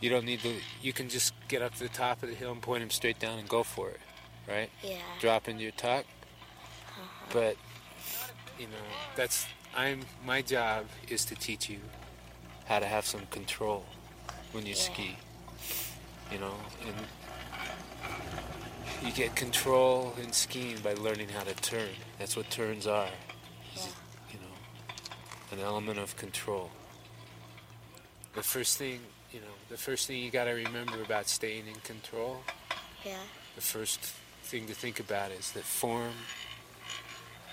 you 0.01 0.11
don't 0.11 0.25
need 0.25 0.41
to. 0.41 0.55
You 0.83 0.93
can 0.93 1.09
just 1.09 1.33
get 1.49 1.63
up 1.63 1.75
to 1.75 1.81
the 1.81 1.89
top 1.89 2.23
of 2.23 2.29
the 2.29 2.35
hill 2.35 2.53
and 2.53 2.61
point 2.63 2.83
him 2.83 2.91
straight 2.91 3.19
down 3.19 3.39
and 3.39 3.49
go 3.49 3.63
for 3.63 3.89
it, 3.91 4.01
right? 4.49 4.71
Yeah. 4.83 4.99
Drop 5.21 5.49
into 5.49 5.63
your 5.63 5.73
tuck. 5.73 6.05
Uh-huh. 6.05 7.27
But 7.33 7.57
you 8.59 8.67
know, 8.67 8.73
that's 9.17 9.47
I'm. 9.77 10.03
My 10.25 10.43
job 10.43 10.87
is 11.09 11.25
to 11.27 11.35
teach 11.35 11.69
you 11.71 11.79
how 12.67 12.79
to 12.79 12.87
have 12.87 13.07
some 13.07 13.27
control 13.31 13.85
when 14.53 14.65
you 14.67 14.75
Yeah. 14.75 14.81
ski. 14.81 15.17
You 16.33 16.39
know, 16.39 16.55
and 16.87 16.95
you 19.03 19.13
get 19.13 19.35
control 19.35 20.15
in 20.23 20.33
skiing 20.33 20.77
by 20.79 20.93
learning 20.95 21.29
how 21.29 21.43
to 21.43 21.55
turn. 21.57 21.89
That's 22.19 22.37
what 22.37 22.51
turns 22.51 22.87
are. 22.87 23.09
is, 23.75 23.89
You 24.33 24.39
know, 24.41 25.57
an 25.57 25.61
element 25.61 25.99
of 25.99 26.17
control. 26.17 26.71
The 28.35 28.43
first 28.43 28.77
thing, 28.79 29.01
you 29.33 29.41
know, 29.41 29.55
the 29.69 29.77
first 29.77 30.07
thing 30.07 30.23
you 30.23 30.31
got 30.31 30.45
to 30.45 30.53
remember 30.53 31.03
about 31.03 31.29
staying 31.29 31.67
in 31.67 31.75
control, 31.83 32.43
Yeah. 33.05 33.19
the 33.57 33.63
first 33.63 34.01
thing 34.45 34.67
to 34.67 34.75
think 34.75 35.01
about 35.01 35.31
is 35.33 35.53
that 35.53 35.65
form 35.65 36.13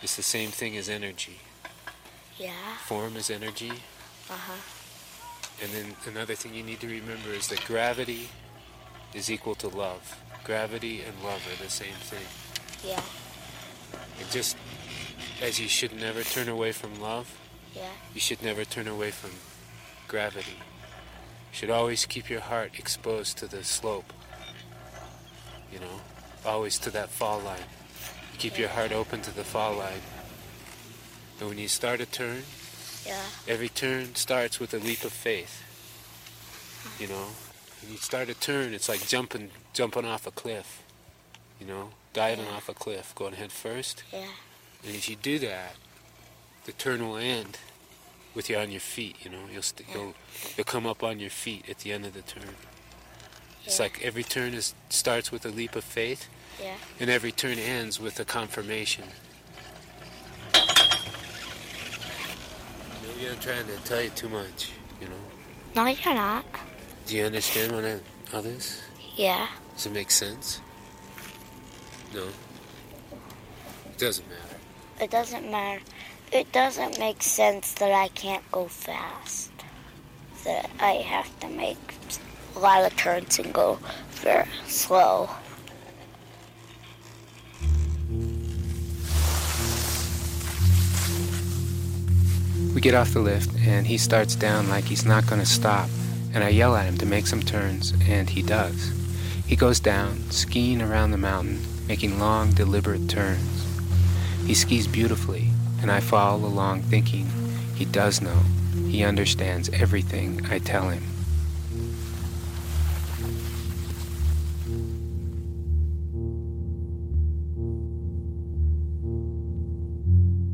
is 0.03 0.15
the 0.15 0.23
same 0.23 0.51
thing 0.51 0.77
as 0.77 0.89
energy. 0.89 1.39
Yeah. 2.37 2.77
Form 2.85 3.15
is 3.15 3.29
energy, 3.31 3.71
Uh 4.29 4.33
huh. 4.37 4.53
and 5.63 5.71
then 5.71 5.95
another 6.05 6.35
thing 6.35 6.53
you 6.53 6.63
need 6.63 6.79
to 6.81 6.87
remember 6.87 7.29
is 7.29 7.47
that 7.47 7.63
gravity 7.65 8.29
is 9.13 9.29
equal 9.31 9.55
to 9.55 9.67
love. 9.67 10.17
Gravity 10.43 11.01
and 11.01 11.23
love 11.23 11.41
are 11.51 11.63
the 11.63 11.69
same 11.69 11.93
thing. 11.95 12.25
Yeah. 12.83 13.01
It 14.19 14.29
just 14.31 14.55
as 15.41 15.59
you 15.59 15.67
should 15.67 15.93
never 15.93 16.23
turn 16.23 16.49
away 16.49 16.71
from 16.71 16.99
love, 16.99 17.37
Yeah. 17.75 17.89
you 18.13 18.19
should 18.19 18.41
never 18.41 18.65
turn 18.65 18.87
away 18.87 19.11
from 19.11 19.31
gravity. 20.07 20.57
You 21.51 21.57
should 21.59 21.69
always 21.69 22.05
keep 22.05 22.29
your 22.29 22.41
heart 22.41 22.71
exposed 22.77 23.37
to 23.39 23.47
the 23.47 23.63
slope. 23.63 24.13
You 25.71 25.79
know, 25.79 26.01
always 26.45 26.79
to 26.79 26.91
that 26.91 27.09
fall 27.09 27.39
line. 27.39 27.65
You 28.33 28.39
keep 28.39 28.57
your 28.57 28.69
heart 28.69 28.91
open 28.91 29.21
to 29.23 29.31
the 29.31 29.43
fall 29.43 29.73
line. 29.75 30.01
And 31.39 31.49
when 31.49 31.57
you 31.57 31.67
start 31.67 31.99
a 32.01 32.05
turn, 32.05 32.43
Yeah. 33.05 33.21
every 33.47 33.69
turn 33.69 34.15
starts 34.15 34.59
with 34.59 34.73
a 34.73 34.77
leap 34.79 35.03
of 35.03 35.13
faith. 35.13 35.61
You 36.99 37.07
know, 37.07 37.27
you 37.89 37.97
start 37.97 38.29
a 38.29 38.33
turn, 38.33 38.73
it's 38.73 38.89
like 38.89 39.07
jumping, 39.07 39.49
jumping 39.73 40.05
off 40.05 40.27
a 40.27 40.31
cliff. 40.31 40.83
You 41.59 41.65
know, 41.67 41.89
diving 42.13 42.45
Yeah. 42.45 42.51
off 42.51 42.69
a 42.69 42.73
cliff, 42.73 43.13
going 43.15 43.33
head 43.33 43.51
first. 43.51 44.03
Yeah. 44.11 44.27
And 44.85 44.95
if 44.95 45.09
you 45.09 45.15
do 45.15 45.39
that, 45.39 45.75
the 46.65 46.71
turn 46.73 47.07
will 47.07 47.17
end 47.17 47.57
with 48.35 48.49
you 48.49 48.57
on 48.57 48.69
your 48.71 48.79
feet. 48.81 49.15
You 49.23 49.31
know, 49.31 49.39
you'll 49.51 49.63
st- 49.63 49.87
you'll 49.91 50.13
you'll 50.55 50.65
come 50.65 50.85
up 50.85 51.03
on 51.03 51.19
your 51.19 51.29
feet 51.31 51.67
at 51.69 51.79
the 51.79 51.91
end 51.93 52.05
of 52.05 52.13
the 52.13 52.21
turn. 52.21 52.55
It's 53.65 53.77
Yeah. 53.77 53.83
like 53.83 54.01
every 54.03 54.23
turn 54.23 54.53
is 54.53 54.75
starts 54.89 55.31
with 55.31 55.45
a 55.45 55.49
leap 55.49 55.75
of 55.75 55.83
faith, 55.83 56.27
Yeah. 56.61 56.75
and 56.99 57.09
every 57.09 57.31
turn 57.31 57.57
ends 57.57 57.99
with 57.99 58.19
a 58.19 58.25
confirmation. 58.25 59.05
Maybe 63.01 63.29
I'm 63.29 63.39
trying 63.39 63.65
to 63.67 63.77
tell 63.83 64.01
you 64.01 64.09
too 64.11 64.29
much. 64.29 64.69
You 65.01 65.07
know, 65.09 65.15
No, 65.75 65.85
you're 65.87 66.13
not. 66.13 66.45
Do 67.07 67.15
you 67.15 67.23
understand 67.23 67.71
what 67.71 67.85
I, 67.85 67.99
all 68.33 68.41
this? 68.41 68.81
Yeah. 69.15 69.47
Does 69.75 69.85
it 69.85 69.93
make 69.93 70.11
sense? 70.11 70.59
No. 72.13 72.27
It 73.85 73.97
doesn't 73.97 74.27
matter. 74.29 74.55
It 74.99 75.09
doesn't 75.09 75.49
matter. 75.49 75.81
It 76.33 76.51
doesn't 76.51 76.99
make 76.99 77.23
sense 77.23 77.71
that 77.75 77.93
I 77.93 78.09
can't 78.09 78.43
go 78.51 78.67
fast. 78.67 79.51
That 80.43 80.69
I 80.81 80.95
have 80.95 81.39
to 81.39 81.47
make 81.47 81.95
a 82.57 82.59
lot 82.59 82.83
of 82.83 82.97
turns 82.97 83.39
and 83.39 83.53
go 83.53 83.79
very 84.09 84.45
slow. 84.67 85.29
We 92.75 92.81
get 92.81 92.93
off 92.93 93.13
the 93.13 93.21
lift, 93.21 93.55
and 93.65 93.87
he 93.87 93.97
starts 93.97 94.35
down 94.35 94.67
like 94.69 94.83
he's 94.83 95.05
not 95.05 95.25
going 95.25 95.39
to 95.39 95.47
stop. 95.47 95.89
And 96.33 96.43
I 96.43 96.49
yell 96.49 96.75
at 96.75 96.85
him 96.85 96.97
to 96.97 97.05
make 97.05 97.27
some 97.27 97.41
turns, 97.41 97.93
and 98.07 98.29
he 98.29 98.41
does. 98.41 98.91
He 99.45 99.55
goes 99.55 99.79
down, 99.79 100.29
skiing 100.29 100.81
around 100.81 101.11
the 101.11 101.17
mountain, 101.17 101.61
making 101.87 102.19
long, 102.19 102.51
deliberate 102.51 103.07
turns. 103.07 103.65
He 104.45 104.53
skis 104.53 104.87
beautifully, 104.87 105.49
and 105.81 105.91
I 105.91 105.99
follow 105.99 106.45
along 106.45 106.83
thinking 106.83 107.27
he 107.75 107.85
does 107.85 108.21
know. 108.21 108.41
He 108.87 109.03
understands 109.03 109.69
everything 109.69 110.45
I 110.49 110.59
tell 110.59 110.89
him. 110.89 111.03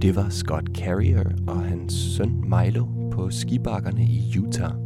Det 0.01 0.15
var 0.15 0.29
Scott 0.29 0.63
Carrier 0.75 1.31
og 1.47 1.63
hans 1.63 1.93
søn 1.93 2.43
Milo 2.49 2.85
på 3.11 3.29
skibakkerne 3.29 4.03
i 4.03 4.33
Utah. 4.37 4.82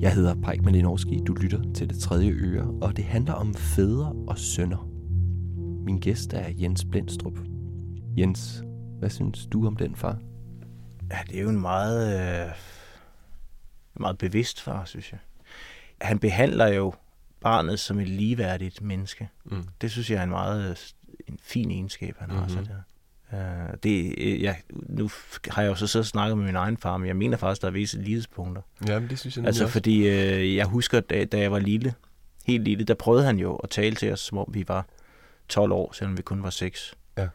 Jeg 0.00 0.14
hedder 0.14 0.34
Pike 0.34 0.64
Malinowski, 0.64 1.20
du 1.26 1.34
lytter 1.34 1.72
til 1.74 1.90
Det 1.90 1.98
Tredje 1.98 2.30
Øre, 2.30 2.78
og 2.82 2.96
det 2.96 3.04
handler 3.04 3.32
om 3.32 3.54
fædre 3.54 4.12
og 4.28 4.38
sønner. 4.38 4.88
Min 5.84 6.00
gæst 6.00 6.32
er 6.32 6.48
Jens 6.48 6.84
Blendstrup. 6.84 7.38
Jens, 8.18 8.62
hvad 8.98 9.10
synes 9.10 9.46
du 9.46 9.66
om 9.66 9.76
den 9.76 9.96
far? 9.96 10.18
Ja, 11.10 11.18
det 11.28 11.38
er 11.38 11.42
jo 11.42 11.48
en 11.48 11.60
meget, 11.60 12.20
øh, 12.46 12.52
meget 13.94 14.18
bevidst 14.18 14.60
far, 14.60 14.84
synes 14.84 15.12
jeg. 15.12 15.20
Han 16.00 16.18
behandler 16.18 16.66
jo 16.66 16.94
barnet 17.40 17.80
som 17.80 17.98
et 17.98 18.08
ligeværdigt 18.08 18.82
menneske. 18.82 19.28
Mm. 19.44 19.64
Det 19.80 19.90
synes 19.90 20.10
jeg 20.10 20.18
er 20.18 20.22
en 20.22 20.30
meget 20.30 20.70
øh, 20.70 20.76
en 21.26 21.38
fin 21.42 21.70
egenskab, 21.70 22.16
han 22.18 22.28
mm-hmm. 22.28 22.42
har 22.42 22.48
så 22.48 22.60
der. 22.60 22.82
Uh, 23.32 23.38
det, 23.82 24.14
øh, 24.18 24.42
ja, 24.42 24.54
nu 24.70 25.10
har 25.50 25.62
jeg 25.62 25.68
jo 25.68 25.74
så 25.74 25.86
siddet 25.86 26.04
og 26.04 26.08
snakket 26.08 26.38
med 26.38 26.46
min 26.46 26.56
egen 26.56 26.76
far, 26.76 26.96
men 26.96 27.06
jeg 27.08 27.16
mener 27.16 27.36
faktisk, 27.36 27.62
der 27.62 27.68
er 27.68 27.72
visse 27.72 27.98
lidespunkter. 28.02 28.62
Ja, 28.88 28.98
men 28.98 29.08
det 29.10 29.18
synes 29.18 29.36
jeg 29.36 29.46
Altså, 29.46 29.64
også. 29.64 29.72
fordi 29.72 30.08
øh, 30.08 30.56
jeg 30.56 30.66
husker, 30.66 31.00
da, 31.00 31.24
da 31.24 31.38
jeg 31.38 31.52
var 31.52 31.58
lille, 31.58 31.94
helt 32.46 32.64
lille, 32.64 32.84
der 32.84 32.94
prøvede 32.94 33.24
han 33.24 33.38
jo 33.38 33.54
at 33.56 33.70
tale 33.70 33.94
til 33.96 34.12
os, 34.12 34.20
som 34.20 34.38
om 34.38 34.46
vi 34.52 34.64
var 34.68 34.86
12 35.48 35.72
år, 35.72 35.92
selvom 35.92 36.16
vi 36.16 36.22
kun 36.22 36.42
var 36.42 36.50
6. 36.50 36.94
Ja. 37.18 37.28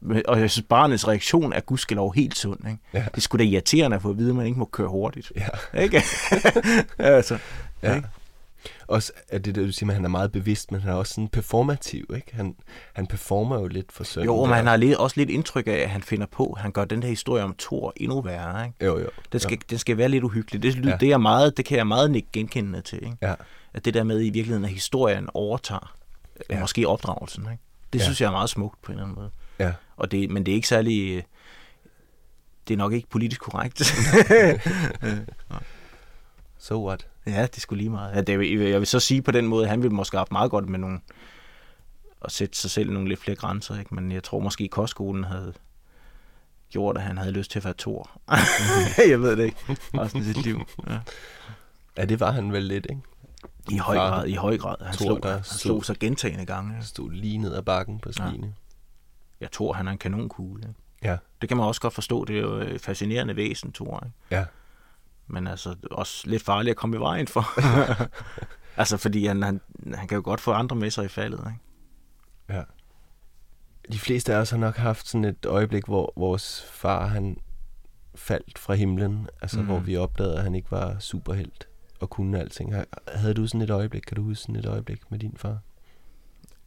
Men, 0.00 0.22
og 0.28 0.40
jeg 0.40 0.50
synes, 0.50 0.66
barnets 0.68 1.08
reaktion 1.08 1.52
er 1.52 1.60
gudskelov 1.60 2.14
helt 2.14 2.36
sund. 2.38 2.60
Ikke? 2.68 2.78
Ja. 2.92 3.04
Det 3.14 3.22
skulle 3.22 3.44
da 3.44 3.50
irriterende 3.50 3.94
at 3.94 4.02
få 4.02 4.10
at 4.10 4.18
vide, 4.18 4.30
at 4.30 4.36
man 4.36 4.46
ikke 4.46 4.58
må 4.58 4.64
køre 4.64 4.88
hurtigt. 4.88 5.32
Ja. 5.36 5.80
Ikke? 5.82 6.02
altså, 6.98 7.38
Ja. 7.82 7.96
Ikke? 7.96 8.08
Også 8.86 9.12
at 9.28 9.44
det, 9.44 9.54
der, 9.54 9.66
du 9.66 9.72
siger, 9.72 9.88
at 9.90 9.94
han 9.94 10.04
er 10.04 10.08
meget 10.08 10.32
bevidst, 10.32 10.72
men 10.72 10.80
han 10.80 10.90
er 10.90 10.94
også 10.94 11.14
sådan 11.14 11.28
performativ, 11.28 12.10
ikke? 12.16 12.36
Han, 12.36 12.56
han 12.92 13.06
performer 13.06 13.60
jo 13.60 13.66
lidt 13.66 13.92
for 13.92 14.04
sønnen. 14.04 14.26
Jo, 14.26 14.44
men 14.44 14.54
han 14.54 14.66
har 14.66 14.76
lidt, 14.76 14.96
også 14.96 15.14
lidt 15.16 15.30
indtryk 15.30 15.66
af, 15.66 15.72
at 15.72 15.90
han 15.90 16.02
finder 16.02 16.26
på, 16.26 16.56
han 16.60 16.72
gør 16.72 16.84
den 16.84 17.02
der 17.02 17.08
historie 17.08 17.44
om 17.44 17.54
Thor 17.58 17.92
endnu 17.96 18.20
værre. 18.20 18.66
Ikke? 18.66 18.84
Jo, 18.84 18.98
jo. 18.98 19.08
Den 19.32 19.40
skal, 19.40 19.54
jo. 19.56 19.62
den 19.70 19.78
skal 19.78 19.96
være 19.96 20.08
lidt 20.08 20.24
uhyggelig. 20.24 20.62
Det, 20.62 20.84
Ja. 20.86 20.96
det, 21.00 21.10
er 21.12 21.18
meget, 21.18 21.56
det 21.56 21.64
kan 21.64 21.78
jeg 21.78 21.86
meget 21.86 22.16
ikke 22.16 22.28
genkendende 22.32 22.80
til. 22.80 22.98
Ikke? 23.04 23.16
Ja. 23.22 23.34
At 23.74 23.84
det 23.84 23.94
der 23.94 24.02
med 24.04 24.20
i 24.20 24.30
virkeligheden, 24.30 24.64
at 24.64 24.70
historien 24.70 25.28
overtager, 25.34 25.94
Ja. 26.50 26.60
måske 26.60 26.88
opdragelsen. 26.88 27.42
Ikke? 27.42 27.62
Det 27.92 27.98
Ja. 27.98 28.02
ja. 28.02 28.04
synes 28.04 28.20
jeg 28.20 28.26
er 28.26 28.30
meget 28.32 28.50
smukt 28.50 28.82
på 28.82 28.92
en 28.92 28.98
eller 28.98 29.04
anden 29.04 29.16
måde. 29.18 29.30
Ja. 29.58 29.72
Og 29.96 30.10
det, 30.10 30.30
men 30.30 30.46
det 30.46 30.52
er 30.52 30.56
ikke 30.56 30.68
særlig... 30.68 31.16
øh, 31.16 31.22
Det 32.68 32.74
er 32.74 32.78
nok 32.78 32.92
ikke 32.92 33.08
politisk 33.08 33.40
korrekt. 33.40 33.82
So 36.58 36.86
what? 36.86 37.06
Ja, 37.26 37.46
det 37.46 37.62
skulle 37.62 37.78
lige 37.82 37.90
meget. 37.90 38.14
Ja, 38.16 38.20
det, 38.20 38.70
jeg 38.70 38.78
vil 38.80 38.86
så 38.86 39.00
sige 39.00 39.22
på 39.22 39.30
den 39.30 39.46
måde, 39.46 39.64
at 39.64 39.70
han 39.70 39.82
ville 39.82 39.94
måske 39.96 40.16
have 40.16 40.26
meget 40.30 40.50
godt 40.50 40.68
med 40.68 40.78
nogle 40.78 41.00
at 42.24 42.32
sætte 42.32 42.56
sig 42.58 42.70
selv 42.70 42.92
nogle 42.92 43.08
lidt 43.08 43.20
flere 43.20 43.36
grænser, 43.36 43.78
ikke? 43.78 43.94
men 43.94 44.12
jeg 44.12 44.22
tror 44.22 44.38
måske, 44.40 44.64
at 44.64 44.70
kostskolen 44.70 45.24
havde 45.24 45.52
gjort, 46.70 46.96
at 46.96 47.02
han 47.02 47.18
havde 47.18 47.32
lyst 47.32 47.50
til 47.50 47.58
at 47.58 47.64
være 47.64 47.74
Thor. 47.78 48.10
jeg 49.10 49.20
ved 49.20 49.36
det 49.36 49.44
ikke. 49.44 49.56
Resten 49.94 50.20
af 50.20 50.26
sit 50.26 50.42
liv. 50.42 50.60
Ja. 50.90 50.98
Ja, 51.96 52.04
det 52.04 52.20
var 52.20 52.30
han 52.30 52.52
vel 52.52 52.62
lidt, 52.62 52.86
ikke? 52.90 53.02
I 53.70 53.76
høj 53.78 53.96
Far, 53.96 54.10
grad, 54.10 54.26
i 54.26 54.34
høj 54.34 54.58
grad. 54.58 54.76
Han, 54.84 54.94
Thor, 54.96 55.04
slog, 55.06 55.22
der 55.22 55.32
han 55.32 55.44
slog- 55.44 55.58
slog 55.60 55.84
sig 55.84 55.98
gentagende 55.98 56.46
gange. 56.46 56.74
Han 56.74 56.82
stod 56.82 57.10
lige 57.12 57.38
ned 57.38 57.54
ad 57.54 57.62
bakken 57.62 57.98
på 57.98 58.12
skiene. 58.12 58.54
Jeg 59.40 59.52
tror, 59.52 59.72
han 59.72 59.88
er 59.88 59.92
en 59.92 59.98
kanonkugle. 59.98 60.62
Ikke? 60.68 60.80
Ja. 61.02 61.16
Det 61.40 61.48
kan 61.48 61.56
man 61.56 61.66
også 61.66 61.80
godt 61.80 61.94
forstå. 61.94 62.24
Det 62.24 62.36
er 62.36 62.40
jo 62.40 62.54
et 62.56 62.80
fascinerende 62.80 63.36
væsen, 63.36 63.72
Thor. 63.72 64.02
Ikke? 64.06 64.16
Ja. 64.30 64.44
Men 65.26 65.46
altså 65.46 65.76
også 65.90 66.30
lidt 66.30 66.42
farligt 66.42 66.70
at 66.70 66.76
komme 66.76 66.96
i 66.96 67.00
vejen 67.00 67.28
for. 67.28 67.60
altså, 68.80 68.96
fordi 68.96 69.26
han, 69.26 69.42
han, 69.42 69.60
han 69.94 70.08
kan 70.08 70.16
jo 70.16 70.22
godt 70.24 70.40
få 70.40 70.52
andre 70.52 70.76
med 70.76 70.90
sig 70.90 71.04
i 71.04 71.08
faldet. 71.08 71.38
Ikke? 71.38 71.60
Ja. 72.48 72.62
De 73.92 73.98
fleste 73.98 74.34
af 74.34 74.38
os 74.38 74.50
har 74.50 74.58
nok 74.58 74.76
haft 74.76 75.08
sådan 75.08 75.24
et 75.24 75.46
øjeblik, 75.46 75.84
hvor 75.84 76.12
vores 76.16 76.66
far, 76.72 77.06
han 77.06 77.38
faldt 78.14 78.58
fra 78.58 78.74
himlen. 78.74 79.28
Altså, 79.42 79.60
mm. 79.60 79.66
hvor 79.66 79.78
vi 79.78 79.96
opdagede, 79.96 80.36
at 80.36 80.42
han 80.42 80.54
ikke 80.54 80.70
var 80.70 80.98
superhelt 80.98 81.68
og 82.00 82.10
kunne 82.10 82.40
alting. 82.40 82.74
Havde 83.08 83.34
du 83.34 83.46
sådan 83.46 83.60
et 83.60 83.70
øjeblik? 83.70 84.02
Kan 84.02 84.16
du 84.16 84.22
huske 84.22 84.42
sådan 84.42 84.56
et 84.56 84.66
øjeblik 84.66 85.10
med 85.10 85.18
din 85.18 85.34
far? 85.36 85.58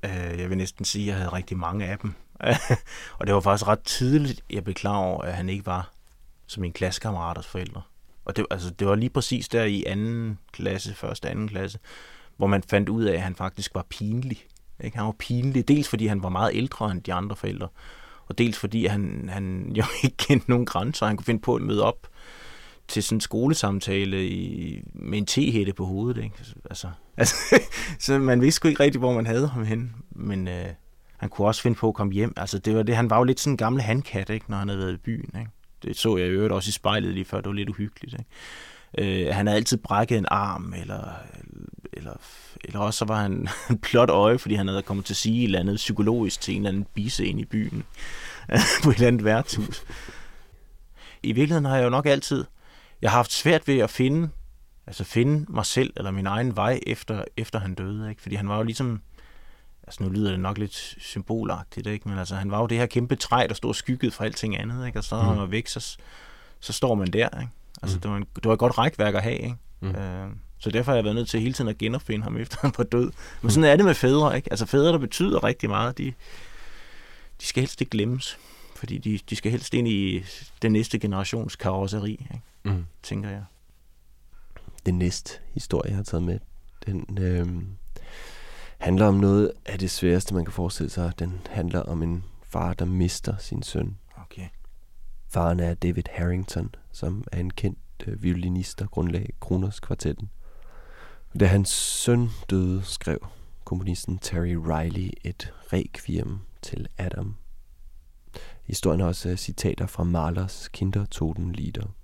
Øh, 0.03 0.39
jeg 0.39 0.49
vil 0.49 0.57
næsten 0.57 0.85
sige, 0.85 1.03
at 1.03 1.07
jeg 1.07 1.15
havde 1.15 1.33
rigtig 1.33 1.57
mange 1.57 1.85
af 1.85 1.99
dem. 1.99 2.13
og 3.19 3.27
det 3.27 3.35
var 3.35 3.41
faktisk 3.41 3.67
ret 3.67 3.79
tidligt, 3.79 4.43
jeg 4.49 4.63
blev 4.63 4.73
klar 4.73 4.97
over, 4.97 5.21
at 5.21 5.33
han 5.33 5.49
ikke 5.49 5.65
var 5.65 5.91
som 6.47 6.61
min 6.61 6.73
klassekammeraters 6.73 7.47
forældre. 7.47 7.81
Og 8.29 8.35
det, 8.35 8.45
altså, 8.51 8.69
det 8.69 8.87
var 8.87 8.95
lige 8.95 9.09
præcis 9.09 9.47
der 9.47 9.63
i 9.63 9.83
anden 9.87 10.39
klasse, 10.51 10.95
første 10.95 11.29
anden 11.29 11.47
klasse, 11.47 11.79
hvor 12.37 12.47
man 12.47 12.63
fandt 12.63 12.89
ud 12.89 13.03
af, 13.03 13.13
at 13.13 13.21
han 13.21 13.35
faktisk 13.35 13.75
var 13.75 13.85
pinlig. 13.89 14.45
Ikke? 14.83 14.97
Han 14.97 15.05
var 15.05 15.15
pinlig, 15.19 15.67
dels 15.67 15.89
fordi 15.89 16.07
han 16.07 16.23
var 16.23 16.29
meget 16.29 16.51
ældre 16.53 16.91
end 16.91 17.01
de 17.01 17.13
andre 17.13 17.35
forældre, 17.35 17.67
og 18.27 18.37
dels 18.37 18.57
fordi 18.57 18.85
han, 18.85 19.29
han 19.31 19.71
jo 19.75 19.83
ikke 20.03 20.17
kendte 20.17 20.49
nogen 20.49 20.65
grænser. 20.65 21.05
Han 21.05 21.17
kunne 21.17 21.25
finde 21.25 21.41
på 21.41 21.55
at 21.55 21.61
møde 21.61 21.83
op 21.83 22.07
til 22.87 23.03
sådan 23.03 23.15
en 23.15 23.21
skolesamtale 23.21 24.27
i, 24.27 24.81
med 24.93 25.17
en 25.17 25.25
tehætte 25.25 25.73
på 25.73 25.85
hovedet. 25.85 26.23
Ikke? 26.23 26.35
Altså, 26.39 26.55
altså, 26.69 26.87
altså, 27.17 27.35
så 27.99 28.19
man 28.19 28.41
vidste 28.41 28.55
sgu 28.55 28.67
ikke 28.67 28.83
rigtig, 28.83 28.99
hvor 28.99 29.13
man 29.13 29.25
havde 29.25 29.47
ham 29.47 29.65
hen. 29.65 29.95
Men 30.11 30.47
øh, 30.47 30.65
han 31.17 31.29
kunne 31.29 31.47
også 31.47 31.61
finde 31.61 31.77
på 31.77 31.87
at 31.87 31.93
komme 31.93 32.13
hjem. 32.13 32.33
Altså, 32.37 32.59
det 32.59 32.75
var 32.75 32.83
det, 32.83 32.95
han 32.95 33.09
var 33.09 33.17
jo 33.17 33.23
lidt 33.23 33.39
sådan 33.39 33.53
en 33.53 33.57
gammel 33.57 33.81
handkat, 33.81 34.29
ikke, 34.29 34.45
når 34.49 34.57
han 34.57 34.67
havde 34.67 34.79
været 34.79 34.93
i 34.93 34.97
byen. 34.97 35.39
Ikke? 35.39 35.51
Det 35.83 35.97
så 35.97 36.17
jeg 36.17 36.27
i 36.27 36.29
øvrigt 36.29 36.53
også 36.53 36.69
i 36.69 36.71
spejlet 36.71 37.13
lige 37.13 37.25
før. 37.25 37.37
Det 37.37 37.47
var 37.47 37.53
lidt 37.53 37.69
uhyggeligt. 37.69 38.15
Ikke? 38.19 39.27
Øh, 39.27 39.35
han 39.35 39.47
havde 39.47 39.57
altid 39.57 39.77
brækket 39.77 40.17
en 40.17 40.25
arm, 40.31 40.73
eller, 40.77 41.13
eller, 41.93 42.13
eller 42.63 42.79
også 42.79 42.97
så 42.97 43.05
var 43.05 43.21
han 43.21 43.47
en 43.69 43.79
plot 43.79 44.09
øje, 44.09 44.39
fordi 44.39 44.55
han 44.55 44.67
havde 44.67 44.81
kommet 44.81 45.05
til 45.05 45.13
at 45.13 45.17
sige 45.17 45.39
et 45.39 45.43
eller 45.43 45.59
andet 45.59 45.75
psykologisk 45.75 46.41
til 46.41 46.55
en 46.55 46.61
eller 46.61 46.69
anden 46.69 46.85
bisse 46.93 47.25
ind 47.25 47.39
i 47.39 47.45
byen 47.45 47.83
på 48.83 48.89
et 48.89 48.95
eller 48.95 49.07
andet 49.07 49.23
værtshus. 49.23 49.83
I 51.23 51.31
virkeligheden 51.31 51.65
har 51.65 51.75
jeg 51.75 51.85
jo 51.85 51.89
nok 51.89 52.05
altid 52.05 52.45
jeg 53.01 53.11
har 53.11 53.17
haft 53.17 53.31
svært 53.31 53.67
ved 53.67 53.79
at 53.79 53.89
finde, 53.89 54.29
altså 54.87 55.03
finde 55.03 55.45
mig 55.51 55.65
selv 55.65 55.93
eller 55.97 56.11
min 56.11 56.27
egen 56.27 56.55
vej 56.55 56.79
efter, 56.87 57.23
efter 57.37 57.59
han 57.59 57.73
døde, 57.73 58.09
ikke? 58.09 58.21
Fordi 58.21 58.35
han 58.35 58.49
var 58.49 58.57
jo 58.57 58.63
ligesom, 58.63 59.01
altså 59.89 60.03
nu 60.03 60.09
lyder 60.09 60.31
det 60.31 60.39
nok 60.39 60.57
lidt 60.57 60.95
symbolagtigt, 60.99 61.87
ikke? 61.87 62.09
Men 62.09 62.17
altså 62.17 62.35
han 62.35 62.51
var 62.51 62.59
jo 62.61 62.67
det 62.67 62.77
her 62.77 62.85
kæmpe 62.85 63.15
træ, 63.15 63.45
der 63.49 63.53
stod 63.55 63.73
skygget 63.73 64.13
fra 64.13 64.25
alting 64.25 64.57
andet, 64.59 64.87
ikke? 64.87 64.99
Og 64.99 65.03
så 65.03 65.15
når 65.15 65.23
han 65.23 65.37
var 65.37 65.45
væk, 65.45 65.67
så, 65.67 65.97
så 66.59 66.73
står 66.73 66.95
man 66.95 67.07
der, 67.07 67.29
ikke? 67.41 67.51
Altså 67.81 67.97
Mm. 67.97 68.01
det, 68.01 68.11
var 68.11 68.17
en, 68.17 68.25
det 68.35 68.45
var 68.45 68.53
et 68.53 68.59
godt 68.59 68.77
rækværk 68.77 69.15
at 69.15 69.23
have, 69.23 69.37
ikke? 69.37 69.55
Mm. 69.79 69.89
Øh, 69.95 70.27
så 70.59 70.71
derfor 70.71 70.91
har 70.91 70.95
jeg 70.95 71.03
været 71.03 71.15
nødt 71.15 71.29
til 71.29 71.39
hele 71.41 71.53
tiden 71.53 71.69
at 71.69 71.77
genopfinde 71.77 72.23
ham, 72.23 72.37
efter 72.41 72.57
han 72.61 72.73
var 72.77 72.83
død. 72.83 73.11
Men 73.41 73.51
sådan 73.51 73.63
er 73.69 73.75
det 73.75 73.85
med 73.85 73.93
fædre, 73.95 74.35
ikke? 74.37 74.51
Altså 74.51 74.65
fædre, 74.65 74.91
der 74.91 74.97
betyder 74.97 75.43
rigtig 75.43 75.69
meget, 75.69 75.97
de, 75.97 76.13
de 77.41 77.45
skal 77.45 77.61
helst 77.61 77.81
ikke 77.81 77.91
glemmes. 77.91 78.37
Fordi 78.75 78.97
de, 78.97 79.19
de 79.29 79.35
skal 79.35 79.51
helst 79.51 79.73
ind 79.73 79.87
i 79.87 80.23
den 80.61 80.71
næste 80.71 80.99
generations 80.99 81.55
karosseri, 81.55 82.11
ikke? 82.11 82.41
Mm. 82.63 82.85
tænker 83.03 83.29
jeg. 83.29 83.43
Den 84.85 84.97
næste 84.97 85.33
historie, 85.53 85.89
jeg 85.89 85.95
har 85.95 86.03
taget 86.03 86.23
med, 86.23 86.39
den 86.85 87.17
øh, 87.21 87.47
handler 88.79 89.05
om 89.05 89.13
noget 89.13 89.51
af 89.65 89.79
det 89.79 89.91
sværeste, 89.91 90.33
man 90.33 90.45
kan 90.45 90.51
forestille 90.51 90.89
sig. 90.89 91.13
Den 91.19 91.41
handler 91.49 91.79
om 91.79 92.03
en 92.03 92.23
far, 92.43 92.73
der 92.73 92.85
mister 92.85 93.37
sin 93.37 93.63
søn. 93.63 93.97
Okay. 94.17 94.47
Faren 95.27 95.59
er 95.59 95.73
David 95.73 96.03
Harrington, 96.11 96.75
som 96.91 97.23
er 97.31 97.39
en 97.39 97.51
kendt 97.51 97.79
øh, 98.07 98.23
violinist, 98.23 98.79
der 98.79 98.87
grundlagde 98.87 99.31
Kroners 99.39 99.79
kvartetten. 99.79 100.29
Da 101.39 101.45
hans 101.45 101.69
søn 101.69 102.29
døde, 102.49 102.83
skrev 102.83 103.27
komponisten 103.63 104.17
Terry 104.17 104.55
Riley 104.55 105.11
et 105.23 105.53
requiem 105.73 106.39
til 106.61 106.87
Adam. 106.97 107.35
Historien 108.63 108.99
har 108.99 109.07
også 109.07 109.29
øh, 109.29 109.37
citater 109.37 109.87
fra 109.87 110.03
Mahlers 110.03 110.67
Kindertotenlieder. 110.67 111.95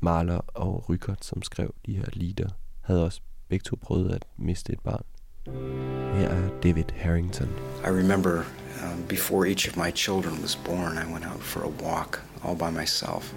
Mahler 0.00 0.38
og 0.38 0.88
Rykert, 0.88 1.24
som 1.24 1.42
skrev 1.42 1.74
de 1.86 1.96
her 1.96 2.06
lieder, 2.12 2.48
havde 2.80 3.04
også 3.04 3.20
begge 3.48 3.62
to 3.62 3.76
prøvet 3.82 4.14
at 4.14 4.24
miste 4.36 4.72
et 4.72 4.80
barn. 4.80 5.04
Her 5.46 6.26
er 6.28 6.50
David 6.60 6.90
Harrington. 6.90 7.54
I 7.84 7.88
remember 7.88 8.46
um, 8.82 9.02
before 9.02 9.46
each 9.46 9.68
of 9.68 9.76
my 9.76 9.92
children 9.92 10.42
was 10.42 10.56
born, 10.56 10.98
I 10.98 11.10
went 11.10 11.24
out 11.24 11.40
for 11.40 11.62
a 11.62 11.68
walk 11.68 12.20
all 12.42 12.56
by 12.56 12.70
myself. 12.70 13.32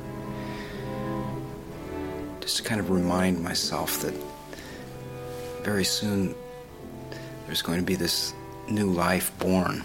Just 2.41 2.57
to 2.57 2.63
kind 2.63 2.81
of 2.81 2.89
remind 2.89 3.43
myself 3.43 4.01
that 4.01 4.13
very 5.61 5.83
soon 5.83 6.33
there's 7.45 7.61
going 7.61 7.79
to 7.79 7.85
be 7.85 7.95
this 7.95 8.33
new 8.69 8.89
life 8.89 9.31
born. 9.37 9.83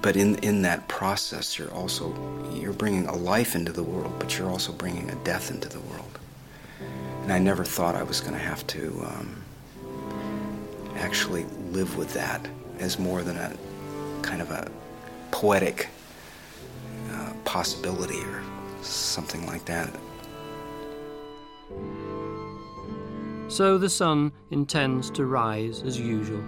But 0.00 0.16
in, 0.16 0.36
in 0.36 0.62
that 0.62 0.88
process, 0.88 1.58
you're 1.58 1.72
also 1.72 2.14
you're 2.54 2.72
bringing 2.72 3.06
a 3.06 3.14
life 3.14 3.54
into 3.54 3.72
the 3.72 3.82
world, 3.82 4.14
but 4.18 4.38
you're 4.38 4.48
also 4.48 4.72
bringing 4.72 5.10
a 5.10 5.16
death 5.16 5.50
into 5.50 5.68
the 5.68 5.80
world. 5.80 6.18
And 7.22 7.32
I 7.32 7.38
never 7.38 7.64
thought 7.64 7.94
I 7.94 8.04
was 8.04 8.20
going 8.20 8.32
to 8.32 8.38
have 8.38 8.66
to 8.68 9.04
um, 9.04 9.44
actually 10.98 11.44
live 11.70 11.96
with 11.96 12.12
that 12.14 12.46
as 12.78 12.98
more 12.98 13.22
than 13.22 13.36
a 13.36 13.56
kind 14.22 14.42
of 14.42 14.50
a 14.50 14.70
poetic 15.30 15.88
uh, 17.10 17.32
possibility 17.44 18.20
or 18.20 18.42
something 18.82 19.46
like 19.46 19.64
that. 19.64 19.90
So 23.48 23.78
the 23.78 23.88
sun 23.88 24.32
intends 24.50 25.10
to 25.12 25.24
rise 25.24 25.82
as 25.82 25.98
usual, 25.98 26.44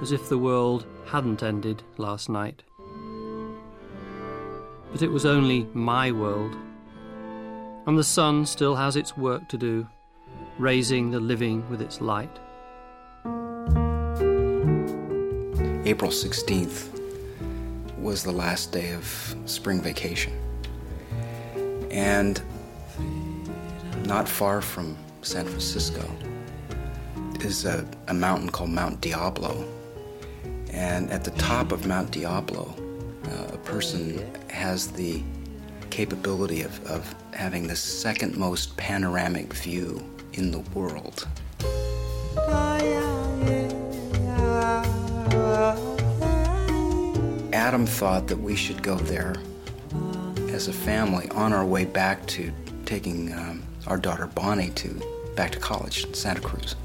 as 0.00 0.10
if 0.10 0.28
the 0.28 0.38
world 0.38 0.86
hadn't 1.06 1.42
ended 1.42 1.82
last 1.98 2.28
night. 2.28 2.62
But 4.90 5.02
it 5.02 5.10
was 5.10 5.26
only 5.26 5.68
my 5.74 6.12
world, 6.12 6.56
and 7.86 7.98
the 7.98 8.04
sun 8.04 8.46
still 8.46 8.74
has 8.76 8.96
its 8.96 9.16
work 9.16 9.48
to 9.50 9.58
do, 9.58 9.86
raising 10.58 11.10
the 11.10 11.20
living 11.20 11.68
with 11.68 11.82
its 11.82 12.00
light. 12.00 12.38
April 15.86 16.10
16th 16.10 16.88
was 17.98 18.24
the 18.24 18.32
last 18.32 18.72
day 18.72 18.92
of 18.92 19.36
spring 19.44 19.82
vacation. 19.82 20.32
And 21.90 22.40
not 24.06 24.26
far 24.26 24.62
from 24.62 24.96
San 25.20 25.44
Francisco 25.44 26.08
is 27.40 27.66
a, 27.66 27.86
a 28.08 28.14
mountain 28.14 28.48
called 28.48 28.70
Mount 28.70 29.02
Diablo. 29.02 29.62
And 30.70 31.10
at 31.10 31.22
the 31.22 31.32
top 31.32 31.70
of 31.70 31.86
Mount 31.86 32.10
Diablo, 32.10 32.74
uh, 33.26 33.54
a 33.54 33.58
person 33.58 34.24
has 34.48 34.90
the 34.90 35.22
capability 35.90 36.62
of, 36.62 36.82
of 36.86 37.14
having 37.34 37.66
the 37.66 37.76
second 37.76 38.38
most 38.38 38.74
panoramic 38.78 39.52
view 39.52 40.02
in 40.32 40.50
the 40.50 40.60
world. 40.74 41.28
Adam 47.64 47.86
thought 47.86 48.26
that 48.26 48.36
we 48.36 48.54
should 48.54 48.82
go 48.82 48.94
there 48.94 49.34
as 50.50 50.68
a 50.68 50.72
family 50.72 51.26
on 51.30 51.50
our 51.50 51.64
way 51.64 51.86
back 51.86 52.26
to 52.26 52.52
taking 52.84 53.32
um, 53.32 53.62
our 53.86 53.96
daughter 53.96 54.26
Bonnie 54.26 54.68
to 54.72 55.00
back 55.34 55.50
to 55.52 55.58
college 55.58 56.04
in 56.04 56.12
Santa 56.12 56.42
Cruz. 56.42 56.76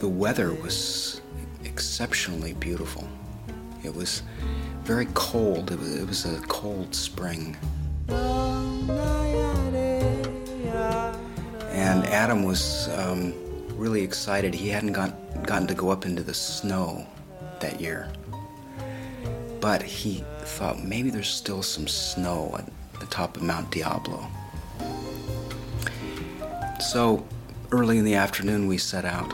The 0.00 0.08
weather 0.08 0.54
was 0.54 1.20
exceptionally 1.64 2.54
beautiful. 2.54 3.06
It 3.84 3.94
was 3.94 4.22
very 4.84 5.06
cold. 5.12 5.70
It 5.70 5.78
was, 5.78 5.96
it 5.96 6.08
was 6.08 6.24
a 6.24 6.40
cold 6.46 6.94
spring. 6.94 7.58
And 11.76 12.04
Adam 12.06 12.44
was 12.44 12.88
um, 12.96 13.34
really 13.76 14.02
excited. 14.02 14.54
He 14.54 14.68
hadn't 14.68 14.92
got, 14.92 15.12
gotten 15.44 15.66
to 15.68 15.74
go 15.74 15.90
up 15.90 16.06
into 16.06 16.22
the 16.22 16.34
snow 16.34 17.06
that 17.60 17.80
year. 17.80 18.10
But 19.60 19.82
he 19.82 20.24
thought 20.40 20.82
maybe 20.82 21.10
there's 21.10 21.28
still 21.28 21.62
some 21.62 21.88
snow 21.88 22.54
at 22.58 22.68
the 23.00 23.06
top 23.06 23.36
of 23.36 23.42
Mount 23.42 23.70
Diablo. 23.70 24.26
So 26.80 27.26
early 27.72 27.98
in 27.98 28.04
the 28.04 28.14
afternoon, 28.14 28.66
we 28.66 28.78
set 28.78 29.04
out. 29.04 29.32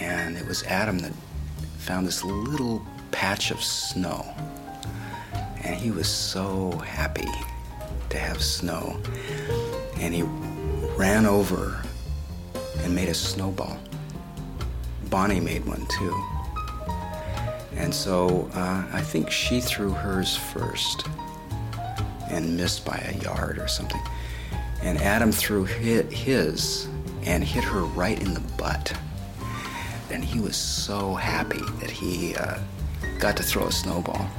And 0.00 0.36
it 0.36 0.46
was 0.46 0.62
Adam 0.64 0.98
that 1.00 1.12
found 1.78 2.06
this 2.06 2.24
little 2.24 2.84
patch 3.10 3.50
of 3.50 3.62
snow. 3.62 4.24
He 5.82 5.90
was 5.90 6.06
so 6.06 6.70
happy 6.86 7.26
to 8.10 8.16
have 8.16 8.40
snow. 8.40 8.96
And 9.98 10.14
he 10.14 10.22
ran 10.96 11.26
over 11.26 11.82
and 12.84 12.94
made 12.94 13.08
a 13.08 13.14
snowball. 13.14 13.76
Bonnie 15.10 15.40
made 15.40 15.64
one 15.64 15.84
too. 15.98 16.24
And 17.74 17.92
so 17.92 18.48
uh, 18.54 18.84
I 18.92 19.00
think 19.00 19.28
she 19.28 19.60
threw 19.60 19.90
hers 19.90 20.36
first 20.36 21.04
and 22.30 22.56
missed 22.56 22.86
by 22.86 22.98
a 22.98 23.18
yard 23.18 23.58
or 23.58 23.66
something. 23.66 24.00
And 24.82 24.98
Adam 24.98 25.32
threw 25.32 25.64
his 25.64 26.86
and 27.24 27.42
hit 27.42 27.64
her 27.64 27.82
right 27.82 28.22
in 28.22 28.34
the 28.34 28.40
butt. 28.56 28.96
And 30.12 30.24
he 30.24 30.38
was 30.38 30.54
so 30.54 31.14
happy 31.14 31.62
that 31.80 31.90
he 31.90 32.36
uh, 32.36 32.60
got 33.18 33.36
to 33.38 33.42
throw 33.42 33.66
a 33.66 33.72
snowball. 33.72 34.30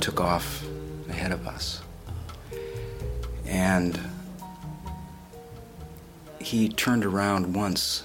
Took 0.00 0.20
off 0.20 0.64
ahead 1.08 1.32
of 1.32 1.46
us. 1.46 1.82
And 3.46 4.00
he 6.40 6.68
turned 6.68 7.04
around 7.04 7.54
once 7.54 8.04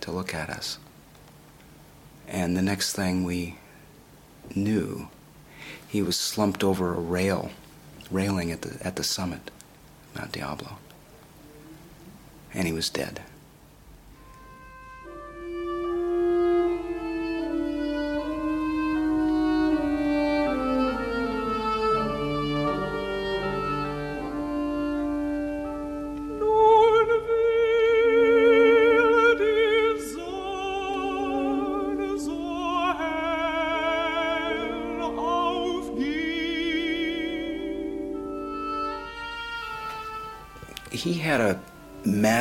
to 0.00 0.10
look 0.10 0.34
at 0.34 0.50
us. 0.50 0.78
And 2.26 2.56
the 2.56 2.62
next 2.62 2.94
thing 2.94 3.24
we 3.24 3.56
knew, 4.54 5.08
he 5.86 6.02
was 6.02 6.18
slumped 6.18 6.64
over 6.64 6.94
a 6.94 7.00
rail, 7.00 7.50
railing 8.10 8.50
at 8.50 8.62
the, 8.62 8.84
at 8.84 8.96
the 8.96 9.04
summit, 9.04 9.50
Mount 10.16 10.32
Diablo. 10.32 10.78
And 12.52 12.66
he 12.66 12.72
was 12.72 12.90
dead. 12.90 13.22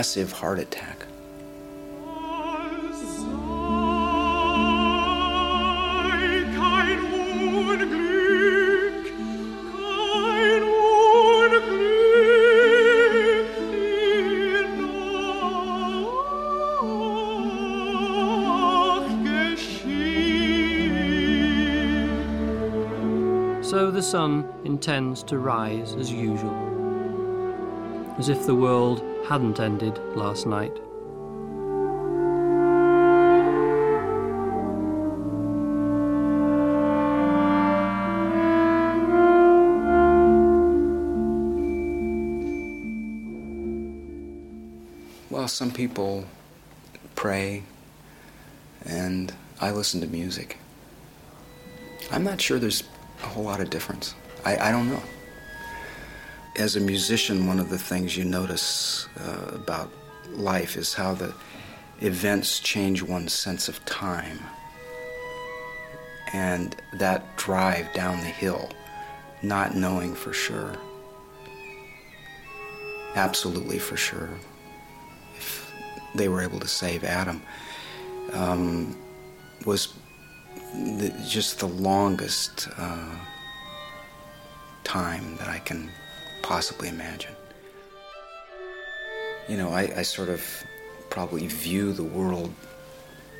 Massive 0.03 0.33
heart 0.33 0.59
attack. 0.59 1.05
So 23.61 23.89
the 23.89 24.01
sun 24.01 24.45
intends 24.65 25.23
to 25.23 25.39
rise 25.39 25.95
as 25.95 26.11
usual, 26.11 26.72
as 28.17 28.29
if 28.29 28.45
the 28.45 28.55
world 28.55 29.03
hadn't 29.27 29.59
ended 29.59 29.97
last 30.15 30.45
night. 30.45 30.77
Well, 45.29 45.47
some 45.47 45.71
people 45.71 46.25
pray, 47.15 47.63
and 48.85 49.33
I 49.59 49.71
listen 49.71 49.99
to 50.01 50.07
music. 50.07 50.59
I'm 52.11 52.23
not 52.23 52.39
sure 52.39 52.59
there's 52.59 52.83
a 53.23 53.27
whole 53.27 53.43
lot 53.43 53.59
of 53.59 53.69
difference. 53.69 54.13
I, 54.45 54.57
I 54.57 54.71
don't 54.71 54.89
know. 54.89 55.01
As 56.55 56.75
a 56.75 56.79
musician, 56.79 57.47
one 57.47 57.59
of 57.59 57.69
the 57.69 57.79
things 57.79 58.15
you 58.15 58.23
notice 58.23 59.07
uh, 59.19 59.55
about 59.55 59.89
life 60.29 60.77
is 60.77 60.93
how 60.93 61.15
the 61.15 61.33
events 62.01 62.59
change 62.59 63.01
one's 63.01 63.33
sense 63.33 63.67
of 63.67 63.83
time. 63.85 64.39
And 66.31 66.75
that 66.93 67.37
drive 67.37 67.91
down 67.93 68.17
the 68.17 68.27
hill, 68.27 68.69
not 69.41 69.75
knowing 69.75 70.13
for 70.13 70.31
sure, 70.31 70.75
absolutely 73.15 73.79
for 73.79 73.97
sure, 73.97 74.29
if 75.35 75.71
they 76.13 76.27
were 76.27 76.41
able 76.41 76.59
to 76.59 76.67
save 76.67 77.03
Adam, 77.03 77.41
um, 78.31 78.95
was 79.65 79.93
the, 80.73 81.11
just 81.27 81.59
the 81.59 81.67
longest 81.67 82.67
uh, 82.77 83.15
time 84.83 85.35
that 85.37 85.47
I 85.47 85.57
can 85.57 85.89
possibly 86.43 86.89
imagine. 86.89 87.35
You 89.49 89.57
know, 89.57 89.69
I, 89.69 89.91
I 89.97 90.01
sort 90.03 90.29
of 90.29 90.45
probably 91.09 91.47
view 91.47 91.91
the 91.93 92.03
world 92.03 92.53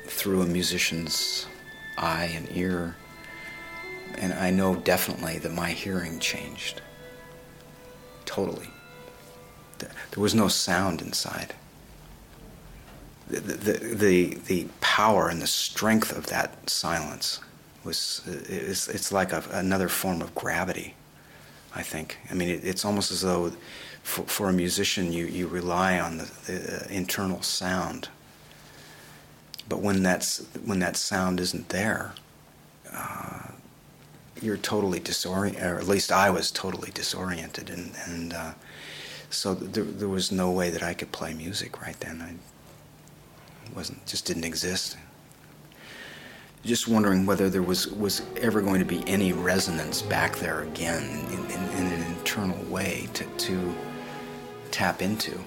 through 0.06 0.42
a 0.42 0.46
musician's 0.46 1.46
eye 1.96 2.32
and 2.34 2.48
ear, 2.56 2.96
and 4.18 4.32
I 4.34 4.50
know 4.50 4.74
definitely 4.74 5.38
that 5.38 5.52
my 5.52 5.70
hearing 5.70 6.18
changed. 6.18 6.82
Totally. 8.24 8.68
There 9.78 10.22
was 10.22 10.34
no 10.34 10.48
sound 10.48 11.00
inside. 11.02 11.54
The, 13.28 13.40
the, 13.40 13.72
the, 13.72 14.38
the 14.46 14.66
power 14.80 15.28
and 15.28 15.40
the 15.40 15.46
strength 15.46 16.16
of 16.16 16.26
that 16.26 16.68
silence 16.68 17.40
was, 17.82 18.22
it's, 18.26 18.88
it's 18.88 19.10
like 19.10 19.32
a, 19.32 19.42
another 19.50 19.88
form 19.88 20.20
of 20.22 20.34
gravity, 20.34 20.94
I 21.74 21.82
think. 21.82 22.18
I 22.30 22.34
mean, 22.34 22.48
it, 22.48 22.64
it's 22.64 22.84
almost 22.84 23.10
as 23.10 23.22
though 23.22 23.52
for, 24.02 24.22
for 24.24 24.48
a 24.48 24.52
musician, 24.52 25.12
you, 25.12 25.26
you 25.26 25.48
rely 25.48 25.98
on 25.98 26.18
the, 26.18 26.30
the 26.46 26.86
internal 26.90 27.42
sound. 27.42 28.08
But 29.68 29.80
when 29.80 30.02
that's 30.02 30.46
when 30.64 30.78
that 30.80 30.94
sound 30.96 31.40
isn't 31.40 31.70
there, 31.70 32.12
uh, 32.92 33.48
you're 34.42 34.58
totally 34.58 35.00
disoriented, 35.00 35.62
or 35.62 35.78
at 35.78 35.88
least 35.88 36.12
I 36.12 36.28
was 36.28 36.50
totally 36.50 36.90
disoriented, 36.90 37.70
and 37.70 37.92
and 38.06 38.34
uh, 38.34 38.52
so 39.30 39.54
there, 39.54 39.84
there 39.84 40.08
was 40.08 40.30
no 40.30 40.50
way 40.50 40.68
that 40.68 40.82
I 40.82 40.92
could 40.92 41.12
play 41.12 41.32
music 41.32 41.80
right 41.80 41.98
then. 42.00 42.20
I 42.20 43.74
wasn't 43.74 44.04
just 44.06 44.26
didn't 44.26 44.44
exist. 44.44 44.98
Just 46.64 46.88
wondering 46.88 47.26
whether 47.26 47.50
there 47.50 47.62
was 47.62 47.88
was 47.88 48.22
ever 48.38 48.62
going 48.62 48.78
to 48.78 48.86
be 48.86 49.06
any 49.06 49.34
resonance 49.34 50.00
back 50.00 50.36
there 50.36 50.62
again 50.62 51.02
in, 51.26 51.44
in, 51.50 51.62
in 51.78 51.86
an 51.92 52.02
internal 52.16 52.62
way 52.70 53.06
to 53.12 53.24
to 53.24 53.74
tap 54.70 55.02
into. 55.02 55.38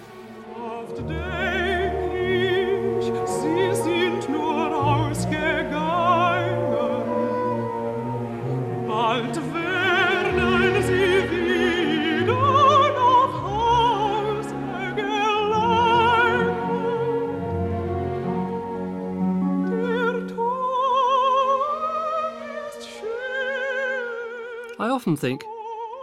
Often 25.07 25.15
think 25.15 25.45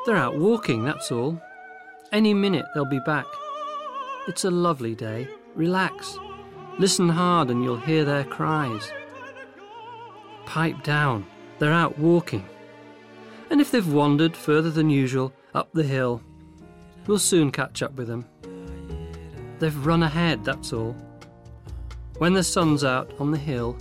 they're 0.07 0.17
out 0.17 0.39
walking, 0.39 0.83
that's 0.83 1.13
all. 1.13 1.39
Any 2.11 2.33
minute 2.33 2.65
they'll 2.73 2.87
be 2.87 3.01
back. 3.05 3.27
It's 4.27 4.45
a 4.45 4.51
lovely 4.51 4.95
day. 4.95 5.29
Relax. 5.55 6.19
Listen 6.79 7.11
hard 7.11 7.51
and 7.51 7.63
you'll 7.63 7.77
hear 7.77 8.07
their 8.07 8.25
cries. 8.25 8.91
Pipe 10.47 10.83
down. 10.83 11.27
They're 11.59 11.71
out 11.71 11.99
walking. 11.99 12.49
And 13.51 13.61
if 13.61 13.71
they've 13.71 13.93
wandered 13.93 14.35
further 14.35 14.71
than 14.71 14.89
usual 14.89 15.35
up 15.53 15.69
the 15.75 15.83
hill, 15.83 16.23
we'll 17.07 17.19
soon 17.19 17.53
catch 17.53 17.83
up 17.83 17.93
with 17.97 18.09
them. 18.09 18.25
They've 19.59 19.87
run 19.87 20.03
ahead, 20.03 20.47
that's 20.47 20.73
all. 20.73 20.97
When 22.17 22.33
the 22.33 22.43
sun's 22.43 22.85
out 22.85 23.13
on 23.21 23.33
the 23.33 23.39
hill, 23.39 23.77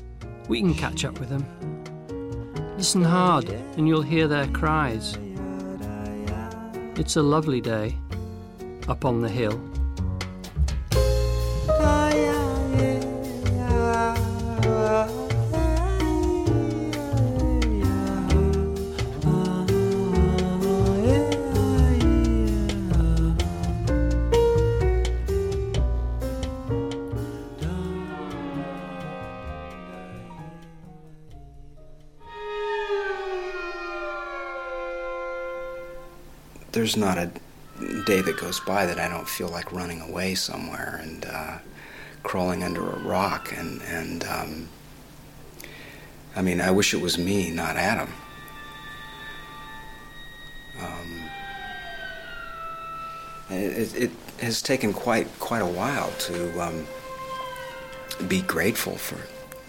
we 0.49 0.59
can 0.59 0.73
catch 0.73 1.05
up 1.05 1.17
with 1.17 1.29
them. 1.29 1.72
Listen 2.77 3.03
hard 3.03 3.49
and 3.49 3.87
you'll 3.87 4.01
hear 4.01 4.27
their 4.27 4.47
cries. 4.47 5.17
It's 6.95 7.15
a 7.15 7.21
lovely 7.21 7.61
day 7.61 7.97
up 8.87 9.05
on 9.05 9.21
the 9.21 9.29
hill. 9.29 9.59
There's 36.83 36.97
not 36.97 37.17
a 37.17 37.31
day 38.03 38.19
that 38.19 38.35
goes 38.35 38.59
by 38.59 38.85
that 38.85 38.99
I 38.99 39.07
don't 39.07 39.25
feel 39.25 39.47
like 39.47 39.71
running 39.71 40.01
away 40.01 40.35
somewhere 40.35 40.99
and 41.01 41.23
uh, 41.23 41.59
crawling 42.23 42.61
under 42.61 42.81
a 42.81 42.99
rock. 42.99 43.53
And, 43.57 43.81
and 43.83 44.25
um, 44.25 44.67
I 46.35 46.41
mean, 46.41 46.59
I 46.59 46.71
wish 46.71 46.93
it 46.93 46.99
was 46.99 47.17
me, 47.17 47.51
not 47.51 47.77
Adam. 47.77 48.09
Um, 50.81 51.29
it, 53.49 53.95
it, 53.95 54.11
has 54.41 54.61
taken 54.61 54.91
quite 54.91 55.29
quite 55.39 55.61
a 55.61 55.65
while 55.65 56.11
to 56.19 56.61
um, 56.61 56.85
be 58.27 58.41
grateful 58.41 58.97
for 58.97 59.19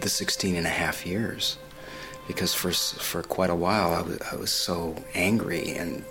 the 0.00 0.08
16 0.08 0.56
and 0.56 0.66
a 0.66 0.70
half 0.70 1.06
years 1.06 1.58
because 2.26 2.52
for 2.54 2.72
for 2.72 3.22
quite 3.22 3.50
a 3.50 3.54
while 3.54 3.94
I 3.94 4.02
was, 4.02 4.18
I 4.32 4.34
was 4.34 4.50
so 4.50 4.96
angry 5.14 5.76
and 5.76 6.04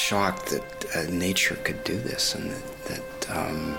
shocked 0.00 0.46
that 0.46 0.96
uh, 0.96 1.10
nature 1.10 1.56
could 1.56 1.84
do 1.84 1.96
this 1.96 2.34
and 2.34 2.50
that, 2.50 2.84
that 2.86 3.30
um, 3.36 3.78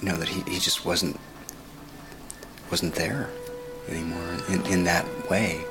you 0.00 0.06
know 0.08 0.16
that 0.16 0.28
he, 0.28 0.42
he 0.42 0.60
just 0.60 0.84
wasn't 0.84 1.18
wasn't 2.70 2.94
there 2.94 3.30
anymore 3.88 4.36
in, 4.48 4.64
in 4.66 4.84
that 4.84 5.06
way. 5.30 5.64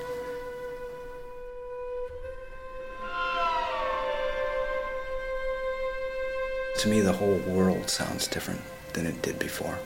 To 6.80 6.90
me, 6.90 7.00
the 7.00 7.14
whole 7.14 7.38
world 7.48 7.90
sounds 7.90 8.28
different 8.28 8.62
than 8.94 9.06
it 9.06 9.22
did 9.22 9.40
before. 9.40 9.80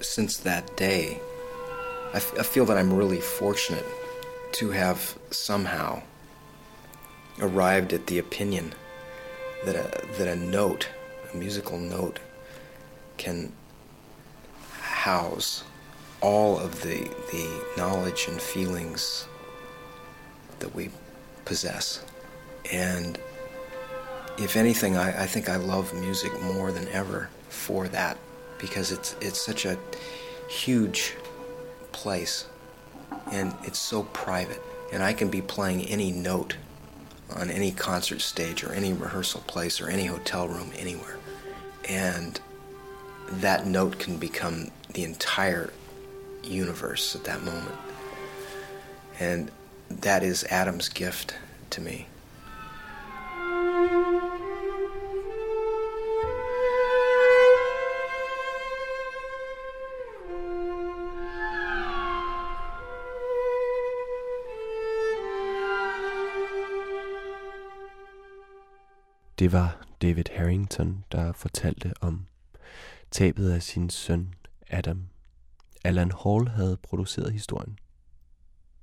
Since 0.00 0.36
that 0.38 0.76
day, 0.76 1.20
I, 2.12 2.16
f- 2.16 2.38
I 2.38 2.42
feel 2.42 2.64
that 2.66 2.76
I'm 2.76 2.92
really 2.92 3.20
fortunate 3.20 3.84
to 4.52 4.70
have 4.70 5.18
somehow 5.30 6.02
arrived 7.40 7.92
at 7.92 8.06
the 8.06 8.18
opinion 8.18 8.74
that 9.64 9.76
a, 9.76 10.16
that 10.16 10.28
a 10.28 10.36
note, 10.36 10.88
a 11.32 11.36
musical 11.36 11.78
note, 11.78 12.18
can 13.16 13.52
house 14.80 15.64
all 16.20 16.58
of 16.58 16.82
the, 16.82 17.04
the 17.32 17.64
knowledge 17.76 18.26
and 18.28 18.40
feelings 18.40 19.26
that 20.58 20.74
we 20.74 20.90
possess. 21.44 22.04
And 22.72 23.18
if 24.38 24.56
anything, 24.56 24.96
I, 24.96 25.22
I 25.22 25.26
think 25.26 25.48
I 25.48 25.56
love 25.56 25.94
music 25.94 26.40
more 26.42 26.72
than 26.72 26.88
ever 26.88 27.28
for 27.48 27.88
that 27.88 28.18
because 28.58 28.92
it's 28.92 29.16
it's 29.20 29.40
such 29.40 29.64
a 29.64 29.78
huge 30.48 31.16
place 31.92 32.46
and 33.30 33.54
it's 33.64 33.78
so 33.78 34.04
private. 34.04 34.62
And 34.92 35.02
I 35.02 35.12
can 35.12 35.28
be 35.28 35.42
playing 35.42 35.82
any 35.82 36.10
note 36.12 36.56
on 37.34 37.50
any 37.50 37.70
concert 37.72 38.20
stage 38.20 38.64
or 38.64 38.72
any 38.72 38.92
rehearsal 38.92 39.42
place 39.42 39.80
or 39.80 39.88
any 39.88 40.06
hotel 40.06 40.48
room 40.48 40.70
anywhere. 40.76 41.18
And 41.88 42.40
that 43.30 43.66
note 43.66 43.98
can 43.98 44.16
become 44.16 44.70
the 44.94 45.04
entire 45.04 45.70
universe 46.42 47.14
at 47.14 47.24
that 47.24 47.42
moment. 47.42 47.74
And 49.20 49.50
that 49.90 50.22
is 50.22 50.44
Adam's 50.44 50.88
gift 50.88 51.34
to 51.70 51.80
me 51.80 52.06
Det 69.38 69.52
var 69.52 69.86
David 70.02 70.24
Harrington, 70.36 71.04
der 71.12 71.32
fortalte 71.32 71.92
om 72.00 72.26
tabet 73.10 73.50
af 73.50 73.62
sin 73.62 73.90
søn 73.90 74.34
Adam. 74.66 75.08
Alan 75.84 76.12
Hall 76.24 76.48
havde 76.48 76.76
produceret 76.76 77.32
historien. 77.32 77.78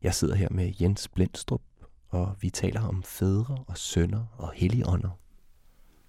Jeg 0.01 0.13
sidder 0.13 0.35
her 0.35 0.47
med 0.51 0.73
Jens 0.81 1.07
Blindstrup, 1.07 1.61
og 2.09 2.35
vi 2.41 2.49
taler 2.49 2.81
om 2.81 3.03
fædre 3.03 3.63
og 3.67 3.77
sønner 3.77 4.25
og 4.37 4.51
helligånder. 4.51 5.09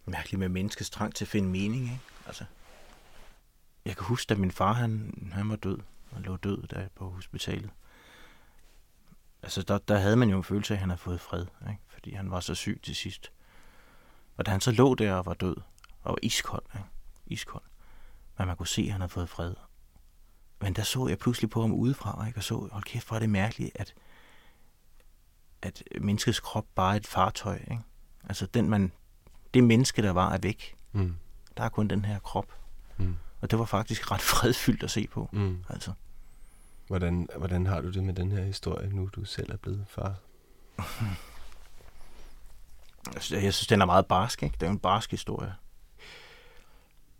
mærkeligt 0.04 0.38
med 0.38 0.48
menneskets 0.48 0.90
trang 0.90 1.14
til 1.14 1.24
at 1.24 1.28
finde 1.28 1.48
mening, 1.48 1.82
ikke? 1.82 2.00
Altså, 2.26 2.44
jeg 3.84 3.96
kan 3.96 4.04
huske, 4.04 4.32
at 4.32 4.38
min 4.38 4.50
far, 4.50 4.72
han, 4.72 5.12
han 5.32 5.48
var 5.48 5.56
død, 5.56 5.78
og 6.10 6.20
lå 6.20 6.36
død 6.36 6.66
der 6.66 6.88
på 6.94 7.10
hospitalet. 7.10 7.70
Altså, 9.42 9.62
der, 9.62 9.78
der 9.78 9.98
havde 9.98 10.16
man 10.16 10.28
jo 10.28 10.36
en 10.36 10.44
følelse 10.44 10.74
af, 10.74 10.76
at 10.76 10.80
han 10.80 10.90
havde 10.90 11.00
fået 11.00 11.20
fred, 11.20 11.46
ikke? 11.68 11.80
fordi 11.88 12.14
han 12.14 12.30
var 12.30 12.40
så 12.40 12.54
syg 12.54 12.80
til 12.82 12.96
sidst. 12.96 13.32
Og 14.36 14.46
da 14.46 14.50
han 14.50 14.60
så 14.60 14.70
lå 14.70 14.94
der 14.94 15.14
og 15.14 15.26
var 15.26 15.34
død, 15.34 15.56
og 16.02 16.10
var 16.10 16.18
iskold, 16.22 16.64
ikke? 16.74 16.86
iskold, 17.26 17.62
men 18.38 18.46
man 18.46 18.56
kunne 18.56 18.66
se, 18.66 18.82
at 18.82 18.92
han 18.92 19.00
havde 19.00 19.12
fået 19.12 19.28
fred. 19.28 19.54
Men 20.60 20.72
der 20.72 20.82
så 20.82 21.08
jeg 21.08 21.18
pludselig 21.18 21.50
på 21.50 21.60
ham 21.60 21.72
udefra, 21.72 22.26
ikke? 22.26 22.38
og 22.38 22.42
så, 22.42 22.68
hold 22.72 22.84
kæft, 22.84 23.08
hvor 23.08 23.14
er 23.14 23.20
det 23.20 23.30
mærkeligt, 23.30 23.70
at, 23.74 23.94
at 25.62 25.82
menneskets 26.00 26.40
krop 26.40 26.66
bare 26.74 26.92
er 26.92 26.96
et 26.96 27.06
fartøj. 27.06 27.56
Ikke? 27.56 27.82
Altså, 28.24 28.46
den 28.46 28.70
man, 28.70 28.92
det 29.54 29.64
menneske, 29.64 30.02
der 30.02 30.10
var, 30.10 30.32
er 30.32 30.38
væk. 30.38 30.76
Mm. 30.92 31.16
Der 31.56 31.64
er 31.64 31.68
kun 31.68 31.88
den 31.88 32.04
her 32.04 32.18
krop. 32.18 32.52
Mm. 32.96 33.16
Og 33.40 33.50
det 33.50 33.58
var 33.58 33.64
faktisk 33.64 34.10
ret 34.10 34.20
fredfyldt 34.34 34.82
at 34.82 34.90
se 34.90 35.06
på. 35.06 35.28
Mm. 35.32 35.64
Altså. 35.68 35.92
Hvordan, 36.86 37.28
hvordan 37.36 37.66
har 37.66 37.80
du 37.80 37.90
det 37.90 38.04
med 38.04 38.14
den 38.14 38.32
her 38.32 38.44
historie, 38.44 38.88
nu 38.88 39.10
du 39.12 39.24
selv 39.24 39.52
er 39.52 39.56
blevet 39.56 39.86
far? 39.88 40.14
Altså, 43.14 43.36
jeg 43.36 43.54
synes, 43.54 43.66
den 43.66 43.80
er 43.80 43.86
meget 43.86 44.06
barsk. 44.06 44.42
Ikke? 44.42 44.54
Det 44.54 44.62
er 44.62 44.66
jo 44.66 44.72
en 44.72 44.78
barsk 44.78 45.10
historie. 45.10 45.54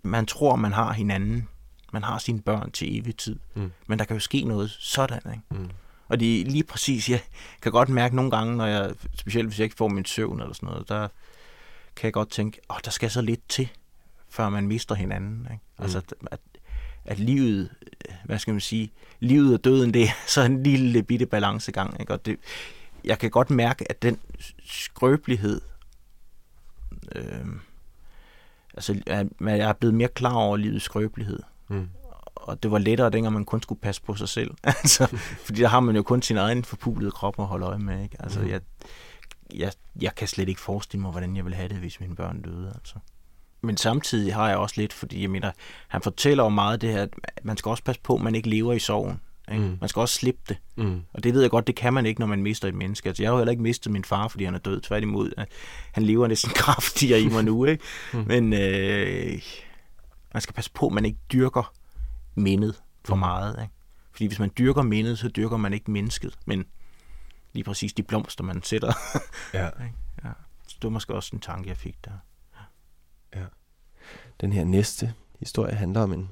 Man 0.03 0.27
tror, 0.27 0.57
man 0.57 0.73
har 0.73 0.93
hinanden. 0.93 1.49
Man 1.93 2.03
har 2.03 2.19
sine 2.19 2.41
børn 2.41 2.71
til 2.71 2.99
evig 2.99 3.17
tid. 3.17 3.39
Mm. 3.55 3.73
Men 3.87 3.99
der 3.99 4.05
kan 4.05 4.17
jo 4.17 4.21
ske 4.21 4.45
noget 4.45 4.71
sådan. 4.71 5.21
Ikke? 5.33 5.63
Mm. 5.63 5.71
Og 6.09 6.21
det 6.21 6.41
er 6.41 6.45
lige 6.45 6.65
præcis, 6.65 7.11
jeg 7.11 7.21
kan 7.63 7.73
godt 7.73 7.89
mærke 7.89 8.17
nogle 8.17 8.31
gange, 8.31 8.57
når 8.57 8.67
jeg, 8.67 8.95
specielt 9.15 9.49
hvis 9.49 9.59
jeg 9.59 9.65
ikke 9.65 9.77
får 9.77 9.89
min 9.89 10.05
søvn 10.05 10.41
eller 10.41 10.55
sådan 10.55 10.69
noget, 10.69 10.89
der 10.89 11.09
kan 11.97 12.05
jeg 12.07 12.13
godt 12.13 12.31
tænke, 12.31 12.61
åh, 12.71 12.77
der 12.85 12.91
skal 12.91 13.11
så 13.11 13.21
lidt 13.21 13.49
til, 13.49 13.69
før 14.29 14.49
man 14.49 14.67
mister 14.67 14.95
hinanden. 14.95 15.41
Ikke? 15.53 15.65
Mm. 15.79 15.83
Altså, 15.83 16.03
at, 16.31 16.41
at 17.05 17.19
livet, 17.19 17.71
hvad 18.25 18.39
skal 18.39 18.55
man 18.55 18.61
sige, 18.61 18.93
livet 19.21 19.55
og 19.55 19.65
døden, 19.65 19.95
det 19.95 20.03
er 20.03 20.13
så 20.35 20.43
en 20.43 20.63
lille 20.63 21.03
bitte 21.03 21.27
balancegang. 21.27 22.01
Ikke? 22.01 22.13
Og 22.13 22.27
det, 22.27 22.39
jeg 23.05 23.19
kan 23.19 23.31
godt 23.31 23.51
mærke, 23.51 23.91
at 23.91 24.03
den 24.03 24.19
skrøbelighed, 24.67 25.61
øh, 27.15 27.47
altså, 28.75 29.01
at 29.07 29.27
jeg 29.41 29.59
er 29.59 29.73
blevet 29.73 29.95
mere 29.95 30.09
klar 30.09 30.35
over 30.35 30.57
livets 30.57 30.85
skrøbelighed. 30.85 31.41
Mm. 31.69 31.89
Og 32.35 32.63
det 32.63 32.71
var 32.71 32.79
lettere, 32.79 33.11
dengang 33.11 33.35
man 33.35 33.45
kun 33.45 33.63
skulle 33.63 33.81
passe 33.81 34.03
på 34.03 34.15
sig 34.15 34.29
selv. 34.29 34.51
altså, 34.65 35.07
fordi 35.45 35.61
der 35.61 35.69
har 35.69 35.81
man 35.81 35.97
jo 35.97 36.03
kun 36.03 36.23
sin 36.23 36.37
egen 36.37 36.65
forpulede 36.65 37.11
krop 37.11 37.35
at 37.41 37.47
holde 37.47 37.67
øje 37.67 37.79
med. 37.79 38.03
Ikke? 38.03 38.17
Altså, 38.23 38.41
Mm. 38.41 38.49
jeg, 38.49 38.61
jeg, 39.55 39.73
jeg 40.01 40.15
kan 40.15 40.29
slet 40.29 40.49
ikke 40.49 40.61
forestille 40.61 41.03
mig, 41.03 41.11
hvordan 41.11 41.37
jeg 41.37 41.45
ville 41.45 41.57
have 41.57 41.69
det, 41.69 41.77
hvis 41.77 42.01
mine 42.01 42.17
børn 42.17 42.43
døde. 42.43 42.73
Altså. 42.75 42.95
Men 43.61 43.77
samtidig 43.77 44.35
har 44.35 44.49
jeg 44.49 44.57
også 44.57 44.75
lidt, 44.81 44.93
fordi 44.93 45.23
jeg 45.23 45.31
mener, 45.31 45.53
han 45.89 46.03
fortæller 46.03 46.43
jo 46.45 46.49
meget 46.51 46.81
det 46.81 46.93
her, 46.93 47.03
at 47.03 47.45
man 47.45 47.57
skal 47.57 47.69
også 47.71 47.83
passe 47.85 48.01
på, 48.03 48.15
at 48.15 48.21
man 48.23 48.35
ikke 48.35 48.49
lever 48.49 48.73
i 48.73 48.79
sorgen. 48.79 49.21
Ikke? 49.53 49.65
Mm. 49.65 49.77
Man 49.81 49.89
skal 49.89 50.01
også 50.01 50.15
slippe 50.15 50.41
det. 50.49 50.57
Mm. 50.77 51.03
Og 51.13 51.25
det 51.25 51.35
ved 51.35 51.41
jeg 51.41 51.51
godt, 51.51 51.67
det 51.67 51.77
kan 51.77 51.95
man 51.95 52.07
ikke, 52.07 52.21
når 52.21 52.27
man 52.27 52.43
mister 52.43 52.69
et 52.69 52.75
menneske. 52.75 53.09
Altså, 53.09 53.23
jeg 53.23 53.31
har 53.31 53.35
jo 53.35 53.39
heller 53.39 53.51
ikke 53.51 53.63
mistet 53.63 53.93
min 53.93 54.05
far, 54.05 54.29
fordi 54.29 54.45
han 54.45 54.55
er 54.55 54.59
død. 54.59 54.81
Tværtimod, 54.81 55.33
at 55.37 55.49
han 55.93 56.03
lever 56.03 56.27
næsten 56.27 56.51
kraftigere 56.65 57.21
i 57.21 57.29
mig 57.29 57.45
nu. 57.45 57.65
Ikke? 57.65 57.85
Mm. 58.13 58.25
Men 58.27 58.53
øh, 58.53 59.43
man 60.35 60.41
skal 60.41 60.55
passe 60.55 60.71
på, 60.75 60.87
at 60.87 60.93
man 60.93 61.05
ikke 61.05 61.19
dyrker 61.33 61.73
mindet 62.35 62.83
for 63.05 63.15
Mm. 63.15 63.19
meget. 63.21 63.57
Ikke? 63.63 63.73
Fordi 64.13 64.27
hvis 64.27 64.39
man 64.39 64.51
dyrker 64.59 64.83
mindet, 64.83 65.19
så 65.19 65.29
dyrker 65.29 65.57
man 65.57 65.73
ikke 65.73 65.91
mennesket, 65.91 66.35
men 66.47 66.65
lige 67.53 67.65
præcis 67.65 67.93
de 67.93 68.03
blomster, 68.03 68.45
man 68.45 68.63
sætter. 68.63 68.93
Ja. 69.55 69.65
Ja. 70.25 70.31
Så 70.69 70.75
det 70.77 70.85
var 70.85 70.91
måske 70.91 71.15
også 71.15 71.31
en 71.37 71.41
tanke, 71.41 71.69
jeg 71.69 71.77
fik 71.77 71.97
der. 72.05 72.11
Den 74.41 74.53
her 74.53 74.65
næste 74.65 75.15
historie 75.41 75.75
handler 75.75 76.01
om 76.01 76.13
en 76.13 76.29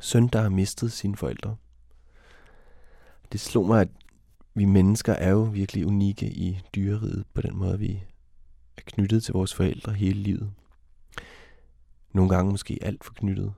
søn, 0.00 0.26
der 0.28 0.42
har 0.42 0.48
mistet 0.48 0.92
sine 0.92 1.16
forældre. 1.16 1.56
Det 3.34 3.40
slog 3.40 3.66
mig, 3.66 3.80
at 3.80 3.88
vi 4.54 4.64
mennesker 4.64 5.12
er 5.12 5.30
jo 5.30 5.42
virkelig 5.42 5.86
unikke 5.86 6.26
i 6.26 6.60
dyreriget 6.74 7.24
på 7.34 7.40
den 7.40 7.56
måde, 7.56 7.78
vi 7.78 8.02
er 8.76 8.82
knyttet 8.86 9.24
til 9.24 9.32
vores 9.32 9.54
forældre 9.54 9.92
hele 9.92 10.20
livet. 10.20 10.52
Nogle 12.12 12.30
gange 12.30 12.50
måske 12.50 12.78
alt 12.82 13.04
for 13.04 13.12
knyttet. 13.12 13.54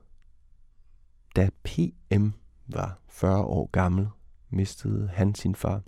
Da 1.37 1.51
PM 1.65 2.31
var 2.67 2.99
40 3.09 3.45
år 3.45 3.71
gammel, 3.73 4.09
mistede 4.51 5.09
han 5.09 5.35
sin 5.35 5.55
far. 5.55 5.83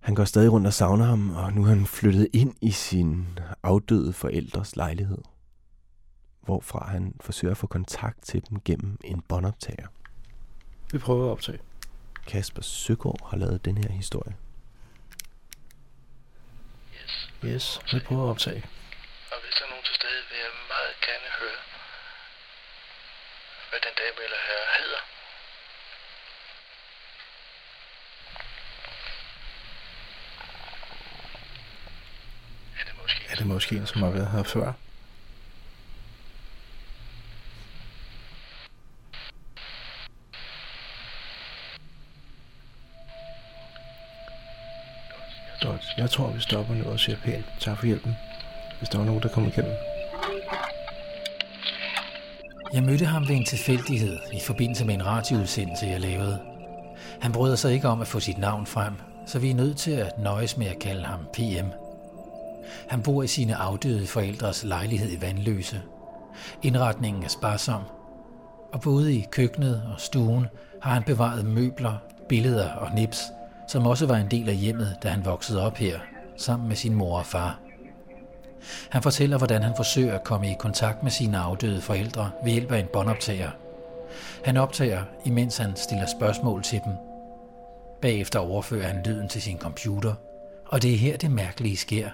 Han 0.00 0.14
går 0.14 0.24
stadig 0.24 0.52
rundt 0.52 0.66
og 0.66 0.72
savner 0.72 1.04
ham, 1.04 1.30
og 1.30 1.52
nu 1.52 1.62
er 1.62 1.68
han 1.68 1.86
flyttet 1.86 2.28
ind 2.32 2.54
i 2.60 2.70
sin 2.70 3.26
afdøde 3.62 4.12
forældres 4.12 4.76
lejlighed 4.76 5.18
hvorfra 6.40 6.90
han 6.90 7.14
forsøger 7.20 7.52
at 7.52 7.58
få 7.58 7.66
kontakt 7.66 8.22
til 8.22 8.42
dem 8.50 8.60
gennem 8.64 8.98
en 9.04 9.22
båndoptager. 9.28 9.86
Vi 10.92 10.98
prøver 10.98 11.26
at 11.26 11.30
optage. 11.30 11.58
Kasper 12.26 12.62
Søgaard 12.62 13.30
har 13.30 13.36
lavet 13.36 13.64
den 13.64 13.78
her 13.78 13.90
historie. 13.92 14.34
Yes, 17.44 17.80
vi 17.92 17.98
prøver 18.00 18.24
at 18.24 18.30
optage. 18.30 18.64
Og 19.32 19.38
hvis 19.42 19.54
der 19.58 19.64
er 19.64 19.70
nogen 19.70 19.84
til 19.84 19.94
stede, 19.94 20.20
vil 20.30 20.38
jeg 20.46 20.52
meget 20.74 20.94
gerne 21.08 21.28
høre, 21.40 21.60
hvad 23.70 23.80
den 23.86 23.94
dame 24.00 24.18
eller 24.26 24.40
herre 24.48 24.66
hedder. 24.78 25.02
Er 32.80 32.84
det 32.88 32.94
måske 33.02 33.20
Er 33.30 33.34
det 33.34 33.46
måske 33.46 33.76
en, 33.76 33.86
som 33.86 34.02
har 34.02 34.10
været 34.10 34.30
her 34.30 34.42
før? 34.42 34.72
Jeg 45.98 46.10
tror, 46.10 46.30
vi 46.30 46.40
stopper 46.40 46.74
nu 46.74 46.84
og 46.84 47.00
siger 47.00 47.16
pænt 47.24 47.44
tak 47.60 47.78
for 47.78 47.86
hjælpen. 47.86 48.16
Hvis 48.78 48.88
der 48.88 48.98
var 48.98 49.04
nogen, 49.04 49.22
der 49.22 49.28
kom 49.28 49.46
igennem. 49.46 49.72
Jeg 52.72 52.82
mødte 52.82 53.04
ham 53.04 53.28
ved 53.28 53.36
en 53.36 53.44
tilfældighed 53.44 54.18
i 54.32 54.40
forbindelse 54.46 54.84
med 54.84 54.94
en 54.94 55.06
radioudsendelse, 55.06 55.86
jeg 55.86 56.00
lavede. 56.00 56.38
Han 57.20 57.32
bryder 57.32 57.56
sig 57.56 57.72
ikke 57.72 57.88
om 57.88 58.00
at 58.00 58.06
få 58.06 58.20
sit 58.20 58.38
navn 58.38 58.66
frem, 58.66 58.92
så 59.26 59.38
vi 59.38 59.50
er 59.50 59.54
nødt 59.54 59.76
til 59.76 59.90
at 59.90 60.18
nøjes 60.18 60.56
med 60.56 60.66
at 60.66 60.78
kalde 60.78 61.04
ham 61.04 61.20
PM. 61.32 61.66
Han 62.88 63.02
bor 63.02 63.22
i 63.22 63.26
sine 63.26 63.56
afdøde 63.56 64.06
forældres 64.06 64.64
lejlighed 64.64 65.12
i 65.12 65.20
Vandløse. 65.20 65.82
Indretningen 66.62 67.22
er 67.22 67.28
sparsom, 67.28 67.82
og 68.72 68.80
både 68.80 69.14
i 69.14 69.26
køkkenet 69.30 69.82
og 69.94 70.00
stuen 70.00 70.46
har 70.82 70.94
han 70.94 71.02
bevaret 71.02 71.44
møbler, 71.44 71.94
billeder 72.28 72.70
og 72.70 72.94
nips, 72.94 73.22
som 73.68 73.86
også 73.86 74.06
var 74.06 74.16
en 74.16 74.30
del 74.30 74.48
af 74.48 74.56
hjemmet, 74.56 74.96
da 75.02 75.08
han 75.08 75.24
voksede 75.24 75.66
op 75.66 75.76
her, 75.76 75.98
sammen 76.36 76.68
med 76.68 76.76
sin 76.76 76.94
mor 76.94 77.18
og 77.18 77.26
far. 77.26 77.58
Han 78.90 79.02
fortæller, 79.02 79.38
hvordan 79.38 79.62
han 79.62 79.76
forsøger 79.76 80.14
at 80.14 80.24
komme 80.24 80.50
i 80.50 80.56
kontakt 80.58 81.02
med 81.02 81.10
sine 81.10 81.38
afdøde 81.38 81.80
forældre 81.80 82.30
ved 82.44 82.52
hjælp 82.52 82.72
af 82.72 82.78
en 82.78 82.86
båndoptager. 82.92 83.50
Han 84.44 84.56
optager, 84.56 85.04
imens 85.24 85.56
han 85.56 85.76
stiller 85.76 86.06
spørgsmål 86.06 86.62
til 86.62 86.80
dem. 86.84 86.92
Bagefter 88.02 88.38
overfører 88.38 88.86
han 88.86 89.02
lyden 89.06 89.28
til 89.28 89.42
sin 89.42 89.58
computer, 89.58 90.14
og 90.66 90.82
det 90.82 90.92
er 90.92 90.98
her 90.98 91.16
det 91.16 91.30
mærkelige 91.30 91.76
sker. 91.76 92.10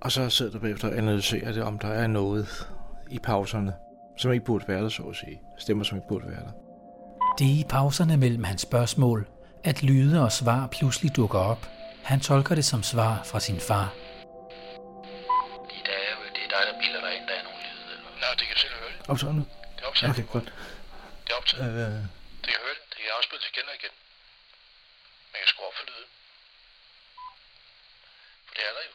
Og 0.00 0.12
så 0.12 0.30
sidder 0.30 0.52
du 0.52 0.58
bagefter 0.58 0.88
og 0.88 0.98
analyserer 0.98 1.52
det, 1.52 1.62
om 1.62 1.78
der 1.78 1.88
er 1.88 2.06
noget 2.06 2.68
i 3.10 3.18
pauserne, 3.18 3.72
som 4.16 4.32
ikke 4.32 4.44
burde 4.44 4.64
være 4.68 4.82
der, 4.82 4.88
så 4.88 5.02
at 5.02 5.16
sige. 5.16 5.40
Stemmer, 5.58 5.84
som 5.84 5.98
ikke 5.98 6.08
burde 6.08 6.26
være 6.28 6.40
der. 6.40 6.52
Det 7.38 7.46
er 7.46 7.60
i 7.60 7.64
pauserne 7.68 8.16
mellem 8.16 8.44
hans 8.44 8.60
spørgsmål, 8.60 9.26
at 9.70 9.82
lyde 9.82 10.16
og 10.26 10.30
svar 10.40 10.60
pludselig 10.76 11.10
dukker 11.18 11.40
op. 11.52 11.62
Han 12.10 12.18
tolker 12.20 12.54
det 12.54 12.64
som 12.72 12.82
svar 12.92 13.14
fra 13.30 13.40
sin 13.46 13.60
far. 13.68 13.86
de 15.70 15.78
dage, 15.90 16.10
det 16.36 16.42
er 16.46 16.50
dig, 16.54 16.62
der 16.68 16.74
bilder 16.82 17.00
dig 17.06 17.12
ind, 17.16 17.24
der 17.28 17.34
er 17.40 17.44
nogle 17.48 17.60
lyde? 17.68 17.92
Eller? 17.96 18.10
Nå, 18.22 18.26
det 18.38 18.44
kan 18.48 18.54
du 18.56 18.60
selv 18.66 18.74
høre 18.82 18.92
det. 18.96 19.00
Optager 19.12 19.34
nu? 19.38 19.44
Det 19.76 19.82
er 19.84 19.88
optaget. 19.90 20.10
Okay, 20.12 20.26
godt. 20.34 20.48
Det 21.24 21.30
er 21.34 21.38
optaget. 21.42 21.72
Øh, 21.84 22.00
Det 22.44 22.50
kan 22.54 22.60
høre 22.66 22.76
det. 22.78 22.84
Det 22.92 22.98
kan 23.04 23.10
afspilles 23.18 23.46
igen 23.52 23.66
og 23.70 23.74
igen. 23.80 23.94
Man 25.32 25.38
kan 25.42 25.48
skrue 25.52 25.66
op 25.70 25.76
for 25.80 25.86
lyden. 25.90 26.10
For 28.46 28.52
det 28.56 28.62
er 28.68 28.72
der 28.76 28.82
jo. 28.88 28.94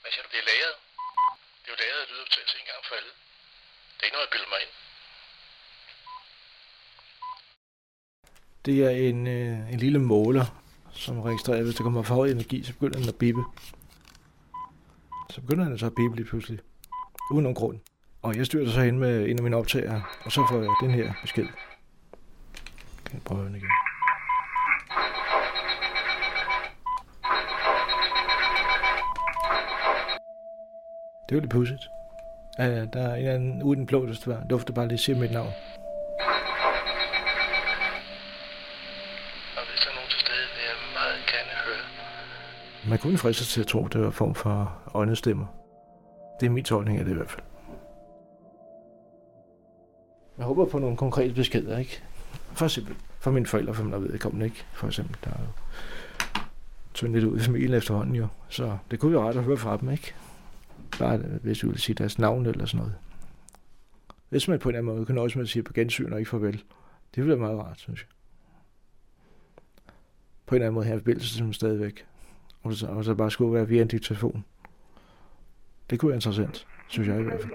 Hvad 0.00 0.10
siger 0.12 0.24
du? 0.26 0.28
Det 0.34 0.40
er 0.42 0.46
lagret. 0.50 0.76
Det 1.62 1.66
er 1.68 1.72
jo 1.74 1.78
lagret 1.84 2.02
lydoptagelse 2.10 2.54
en 2.62 2.66
gang 2.70 2.80
for 2.88 2.94
alle. 2.98 3.12
Det 3.94 4.00
er 4.02 4.06
ikke 4.08 4.16
noget, 4.16 4.26
jeg 4.28 4.34
bilder 4.34 4.50
mig 4.54 4.60
ind. 4.66 4.72
Det 8.66 8.84
er 8.84 8.90
en, 8.90 9.26
øh, 9.26 9.72
en 9.72 9.78
lille 9.78 9.98
måler, 9.98 10.44
som 10.90 11.20
registrerer, 11.20 11.62
hvis 11.62 11.74
der 11.74 11.82
kommer 11.82 12.02
for 12.02 12.14
høj 12.14 12.28
energi, 12.28 12.62
så 12.62 12.72
begynder 12.72 12.98
den 12.98 13.08
at 13.08 13.14
bippe. 13.14 13.44
Så 15.30 15.40
begynder 15.40 15.64
den 15.64 15.78
så 15.78 15.86
at 15.86 15.94
bippe 15.94 16.16
lige 16.16 16.26
pludselig. 16.26 16.58
Uden 17.30 17.42
nogen 17.42 17.54
grund. 17.54 17.78
Og 18.22 18.36
jeg 18.36 18.46
styrer 18.46 18.70
så 18.70 18.80
hen 18.80 18.98
med 18.98 19.28
en 19.28 19.36
af 19.36 19.42
mine 19.42 19.56
optagere, 19.56 20.02
og 20.24 20.32
så 20.32 20.46
får 20.50 20.58
jeg 20.60 20.70
den 20.82 20.90
her 20.90 21.12
besked. 21.22 21.46
Kan 23.04 23.14
jeg 23.14 23.22
prøve 23.24 23.44
den 23.44 23.54
igen. 23.54 23.68
Det 31.28 31.34
var 31.34 31.40
lidt 31.40 31.52
pudsigt. 31.52 31.82
Uh, 32.58 32.64
der 32.64 33.02
er 33.08 33.14
en 33.14 33.18
eller 33.18 33.34
anden 33.34 33.62
uden 33.62 33.86
blå, 33.86 34.06
der 34.06 34.46
dufter 34.50 34.74
bare 34.74 34.88
lidt 34.88 35.00
siger 35.00 35.18
mit 35.18 35.32
navn. 35.32 35.52
Og 39.56 39.62
hvis 39.68 39.80
der 39.84 39.90
er 39.90 39.94
nogen 39.98 40.10
til 40.10 40.20
stede, 40.20 40.46
vil 40.54 40.64
jeg 40.70 40.78
meget 40.98 41.18
gerne 41.32 41.54
høre. 41.66 41.84
Man 42.88 42.98
kunne 42.98 43.18
fristes 43.18 43.48
til 43.48 43.60
at 43.60 43.66
tro, 43.66 43.86
at 43.86 43.92
det 43.92 44.00
var 44.00 44.06
en 44.06 44.12
form 44.12 44.34
for 44.34 44.78
åndestemmer. 44.94 45.46
Det 46.40 46.46
er 46.46 46.50
min 46.50 46.64
tolkning 46.64 46.98
af 46.98 47.04
det 47.04 47.12
i 47.12 47.14
hvert 47.14 47.30
fald. 47.30 47.42
Jeg 50.38 50.44
håber 50.46 50.66
på 50.66 50.78
nogle 50.78 50.96
konkrete 50.96 51.34
beskeder, 51.34 51.78
ikke? 51.78 52.02
For 52.52 52.64
eksempel 52.64 52.96
for 53.18 53.30
mine 53.30 53.46
forældre, 53.46 53.74
for 53.74 53.84
man 53.84 54.02
ved 54.02 54.18
kommer 54.18 54.44
ikke. 54.44 54.64
For 54.72 54.86
eksempel, 54.86 55.16
der 55.24 55.30
er 55.30 55.40
jo 55.40 55.48
tyndt 56.94 57.12
lidt 57.12 57.24
ud 57.24 57.36
i 57.36 57.40
familien 57.40 57.74
efterhånden 57.74 58.14
jo. 58.14 58.26
Så 58.48 58.78
det 58.90 59.00
kunne 59.00 59.12
være 59.12 59.22
ret 59.22 59.36
at 59.36 59.44
høre 59.44 59.56
fra 59.56 59.76
dem, 59.76 59.90
ikke? 59.90 60.14
Bare 60.98 61.16
hvis 61.16 61.58
du 61.58 61.66
ville 61.66 61.80
sige 61.80 61.94
deres 61.94 62.18
navn 62.18 62.46
eller 62.46 62.66
sådan 62.66 62.78
noget. 62.78 62.94
Hvis 64.28 64.48
man 64.48 64.58
på 64.58 64.68
en 64.68 64.74
eller 64.74 64.82
anden 64.82 64.96
måde 64.96 65.06
kan 65.06 65.14
nøjes 65.14 65.36
med 65.36 65.44
at 65.44 65.48
sige 65.48 65.62
på 65.62 65.72
gensyn 65.72 66.12
og 66.12 66.18
ikke 66.18 66.30
farvel. 66.30 66.62
Det 67.14 67.24
ville 67.24 67.28
være 67.28 67.38
meget 67.38 67.58
rart, 67.58 67.78
synes 67.80 68.00
jeg. 68.00 68.08
På 70.46 70.54
en 70.54 70.56
eller 70.56 70.66
anden 70.66 70.74
måde 70.74 70.86
have 70.86 70.94
en 70.94 71.00
forbindelse 71.00 71.38
dem 71.38 71.52
stadigvæk. 71.52 72.06
Og 72.66 72.72
så, 72.72 72.86
og 72.86 73.04
så 73.04 73.14
bare 73.14 73.30
skulle 73.30 73.54
være 73.54 73.68
via 73.68 73.82
en 73.82 73.88
diktafon. 73.88 74.44
Det 75.90 76.00
kunne 76.00 76.08
være 76.08 76.16
interessant, 76.16 76.66
synes 76.86 77.08
jeg 77.08 77.20
i 77.20 77.22
hvert 77.22 77.42
fald. 77.42 77.52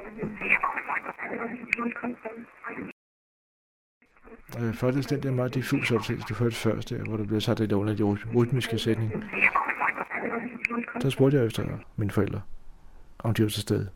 Øh, 4.59 4.66
jeg 4.66 4.76
faktisk 4.76 5.09
den 5.09 5.24
der 5.24 5.32
meget 5.32 5.53
diffus 5.53 5.91
optagelse, 5.91 6.28
du 6.30 6.34
hørte 6.34 6.55
først, 6.55 6.89
der, 6.89 7.03
hvor 7.03 7.18
der 7.18 7.26
blev 7.26 7.41
sat 7.41 7.59
lidt 7.59 7.72
under 7.72 7.95
de 7.95 8.03
rytmiske 8.36 8.80
sætning. 8.80 9.24
Der 11.01 11.09
spurgte 11.09 11.38
jeg 11.38 11.45
efter 11.45 11.66
mine 11.95 12.12
forældre, 12.12 12.41
om 13.20 13.34
de 13.34 13.43
var 13.43 13.49
til 13.49 13.62
stede. 13.62 13.89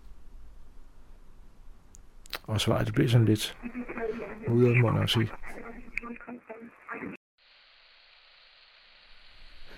Og 2.43 2.61
svaret, 2.61 2.85
det 2.85 2.95
blev 2.95 3.09
sådan 3.09 3.25
lidt 3.25 3.57
mudret, 4.47 4.77
må 4.77 4.99
jeg 4.99 5.09
sige. 5.09 5.29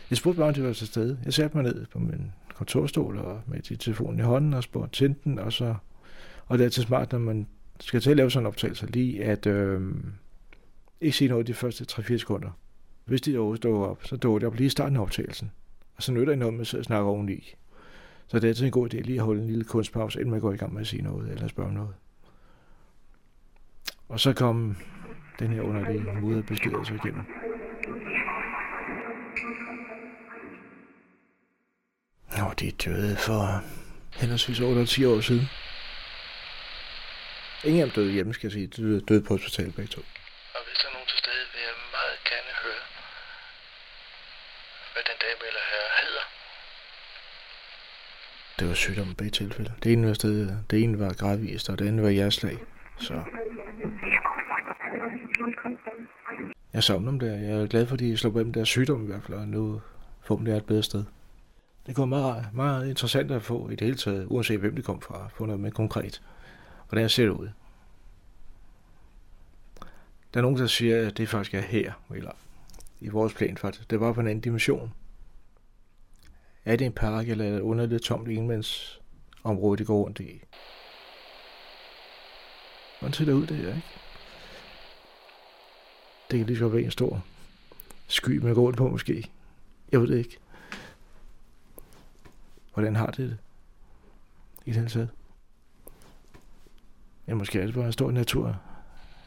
Jeg 0.10 0.18
spurgte 0.18 0.38
bare, 0.38 0.48
om 0.48 0.54
de 0.54 0.64
var 0.64 0.74
til 0.74 0.88
stede. 0.88 1.20
Jeg 1.26 1.34
satte 1.34 1.58
mig 1.58 1.64
ned 1.64 1.86
på 1.86 2.00
min 2.00 2.32
kontorstol 2.56 3.18
og 3.18 3.42
med 3.48 3.78
telefonen 3.78 4.20
i 4.20 4.24
hånden 4.24 4.54
og 4.54 4.64
spurgte 4.64 4.98
tændte 4.98 5.22
den, 5.24 5.40
og 5.40 5.54
så... 5.54 5.76
Og 6.48 6.58
det 6.58 6.66
er 6.66 6.70
til 6.70 6.84
smart, 6.84 7.12
når 7.12 7.20
man 7.20 7.48
skal 7.80 8.02
til 8.02 8.10
at 8.12 8.18
lave 8.18 8.32
sådan 8.32 8.44
en 8.44 8.48
optagelse, 8.48 8.86
lige 8.86 9.24
at 9.24 9.46
øh, 9.46 9.82
ikke 11.02 11.18
sige 11.18 11.28
noget 11.28 11.48
de 11.48 11.54
første 11.54 11.86
3-4 11.92 12.18
sekunder. 12.18 12.50
Hvis 13.06 13.22
de 13.22 13.38
overhovedet 13.38 13.62
står 13.64 13.86
op, 13.86 14.06
så 14.06 14.18
dukker 14.18 14.40
det 14.40 14.48
op 14.48 14.56
lige 14.56 14.66
i 14.66 14.70
starten 14.70 14.98
af 14.98 15.02
optagelsen. 15.02 15.52
Og 15.96 16.04
så 16.04 16.12
nytter 16.12 16.32
det 16.32 16.40
noget 16.40 16.54
med 16.54 16.62
at 16.62 16.86
snakke 16.86 17.10
oveni. 17.10 17.54
Så 18.28 18.40
det 18.40 18.44
er 18.44 18.48
altid 18.48 18.66
en 18.66 18.72
god 18.72 18.94
idé 18.94 19.02
lige 19.02 19.20
at 19.20 19.26
holde 19.26 19.42
en 19.42 19.48
lille 19.48 19.64
kunstpause, 19.64 20.20
inden 20.20 20.32
man 20.32 20.42
går 20.42 20.54
i 20.54 20.58
gang 20.58 20.74
med 20.74 20.82
at 20.82 20.88
sige 20.88 21.02
noget 21.02 21.32
eller 21.32 21.48
spørge 21.48 21.70
om 21.70 21.76
noget. 21.76 21.94
Og 24.10 24.20
så 24.20 24.34
kom 24.34 24.78
den 25.40 25.52
her 25.52 25.62
underlige 25.62 26.06
mudder 26.22 26.42
beskeder 26.42 26.84
så 26.84 26.94
igennem. 26.94 27.24
Nå, 32.38 32.54
de 32.60 32.68
er 32.68 32.72
døde 32.86 33.16
for 33.18 33.64
henholdsvis 34.20 34.60
8 34.60 34.86
10 34.86 35.06
år 35.06 35.22
siden. 35.22 35.50
Ingen 37.64 37.82
af 37.82 37.88
dem 37.88 37.94
døde 37.96 38.12
hjemme, 38.14 38.34
skal 38.34 38.48
jeg 38.48 38.52
sige. 38.52 38.68
De 38.68 39.02
døde 39.02 39.22
på 39.22 39.34
hospitalet 39.34 39.76
begge 39.76 39.90
to. 39.96 40.02
Og 40.56 40.62
hvis 40.68 40.78
der 40.82 40.88
er 40.90 40.94
nogen 40.94 41.08
til 41.08 41.18
stede, 41.18 41.44
vil 41.54 41.62
jeg 41.70 41.76
meget 41.98 42.20
gerne 42.32 42.52
høre, 42.64 42.84
hvad 44.94 45.04
den 45.10 45.18
dame 45.24 45.44
eller 45.50 45.64
herre 45.72 45.92
hedder. 46.02 46.26
Det 48.60 48.68
var 48.70 48.74
sygdom 48.74 49.10
i 49.12 49.14
begge 49.14 49.32
tilfælde. 49.32 49.74
Det 49.84 49.94
ene 49.94 50.08
var, 50.08 50.14
sted, 50.14 50.50
det 50.70 50.84
ene 50.84 51.00
var 51.00 51.14
gradvist, 51.14 51.70
og 51.70 51.80
det 51.80 51.88
andet 51.88 52.04
var 52.04 52.10
hjerteslag. 52.10 52.58
Så 53.00 53.14
jeg 56.74 56.84
savner 56.84 57.12
dem 57.12 57.20
der. 57.20 57.34
Jeg 57.36 57.62
er 57.62 57.68
glad 57.68 57.88
for, 57.88 57.94
at 57.94 58.00
de 58.00 58.18
slår 58.18 58.32
på 58.32 58.40
dem 58.40 58.54
der 58.54 58.64
sygdom 58.64 59.04
i 59.04 59.08
hvert 59.08 59.24
fald, 59.24 59.38
og 59.38 59.48
nu 59.48 59.82
får 60.26 60.36
dem 60.36 60.46
der 60.46 60.58
et 60.58 60.66
bedre 60.66 60.84
sted. 60.84 61.04
Det 61.88 61.96
går 61.96 62.06
meget, 62.06 62.46
meget 62.54 62.90
interessant 62.90 63.32
at 63.32 63.44
få 63.44 63.70
i 63.70 63.76
det 63.76 63.82
hele 63.82 63.98
taget, 63.98 64.26
uanset 64.30 64.60
hvem 64.60 64.76
det 64.76 64.86
kom 64.86 65.02
fra, 65.02 65.28
få 65.28 65.46
noget 65.46 65.60
med 65.60 65.72
konkret. 65.72 66.22
Hvordan 66.90 67.10
ser 67.10 67.24
det 67.24 67.32
ud? 67.32 67.50
Der 70.34 70.40
er 70.40 70.42
nogen, 70.42 70.58
der 70.58 70.68
siger, 70.68 71.08
at 71.08 71.18
det 71.18 71.30
faktisk 71.30 71.54
er 71.54 71.62
her, 71.62 71.94
eller 72.16 72.32
i 73.00 73.08
vores 73.08 73.34
plan 73.34 73.58
faktisk. 73.58 73.90
Det 73.90 74.00
var 74.00 74.14
på 74.14 74.20
en 74.20 74.28
anden 74.28 74.42
dimension. 74.42 74.94
Er 76.66 76.76
det 76.76 76.86
en 76.86 76.94
park, 76.94 77.30
eller 77.30 77.46
er 77.46 77.52
det 77.52 77.62
underligt 77.62 78.04
tomt 78.04 78.30
område, 79.44 79.78
det 79.78 79.88
går 79.88 80.04
rundt 80.04 80.20
i? 80.20 80.42
Hvordan 83.00 83.14
ser 83.14 83.26
det 83.26 83.34
ud, 83.34 83.48
det 83.48 83.58
her, 83.58 83.68
ikke? 83.68 83.88
Det 86.32 86.40
kan 86.40 86.48
lige 86.48 86.58
så 86.58 86.68
være 86.68 86.82
en 86.82 86.92
stor 86.92 87.24
sky, 88.08 88.38
man 88.38 88.54
går 88.54 88.62
rundt 88.62 88.78
på 88.78 88.90
måske. 88.90 89.30
Jeg 89.92 90.02
ved 90.02 90.08
det 90.08 90.18
ikke. 90.18 90.38
Hvordan 92.78 92.96
har 92.96 93.06
det 93.06 93.18
det? 93.18 93.38
I 94.66 94.72
den 94.72 94.88
tid? 94.88 95.08
Ja, 97.28 97.34
måske 97.34 97.60
er 97.62 97.66
det 97.66 97.76
bare 97.76 97.86
en 97.86 97.94
stor 97.94 98.12
natur. 98.12 98.62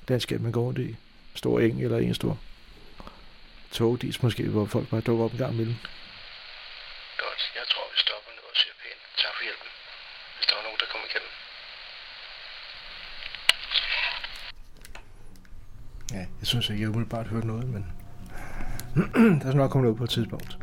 Landskab, 0.08 0.40
man 0.40 0.52
går 0.52 0.62
rundt 0.62 0.78
i. 0.78 0.96
Stor 1.34 1.60
eng 1.60 1.82
eller 1.82 1.98
en 1.98 2.14
stor 2.14 2.38
togdis 3.72 4.22
måske, 4.22 4.48
hvor 4.48 4.66
folk 4.66 4.88
bare 4.88 5.00
dukker 5.00 5.24
op 5.24 5.32
en 5.32 5.38
gang 5.38 5.54
imellem. 5.54 5.74
Godt, 7.18 7.40
jeg 7.58 7.64
tror, 7.72 7.84
vi 7.92 7.98
stopper 8.04 8.30
nu 8.36 8.42
og 8.50 8.56
siger 8.60 8.74
pænt. 8.82 9.02
Tak 9.22 9.32
for 9.36 9.42
hjælpen, 9.46 9.70
hvis 10.36 10.46
der 10.48 10.54
var 10.56 10.62
nogen, 10.62 10.78
der 10.82 10.86
kom 10.92 11.00
igennem. 11.10 11.32
Ja, 16.16 16.24
jeg 16.40 16.46
synes 16.46 16.68
ikke, 16.70 16.82
jeg 16.82 16.90
umiddelbart 16.90 17.26
hørt 17.26 17.44
noget, 17.44 17.68
men 17.68 17.84
der 19.40 19.48
er 19.50 19.54
nok 19.54 19.70
kommet 19.70 19.86
noget 19.86 19.98
på 19.98 20.04
et 20.04 20.10
tidspunkt. 20.10 20.58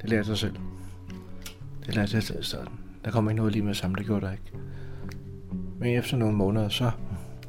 Det 0.00 0.10
lærer 0.10 0.22
sig 0.22 0.38
selv. 0.38 0.71
Det 1.86 1.94
lader 1.94 2.08
jeg 2.12 2.22
til 2.22 2.36
starten. 2.40 2.80
Der 3.04 3.10
kommer 3.10 3.30
ikke 3.30 3.36
noget 3.36 3.52
lige 3.52 3.64
med 3.64 3.74
sammen, 3.74 3.98
det 3.98 4.06
gjorde 4.06 4.26
der 4.26 4.32
ikke. 4.32 4.52
Men 5.78 5.98
efter 5.98 6.16
nogle 6.16 6.36
måneder, 6.36 6.68
så, 6.68 6.90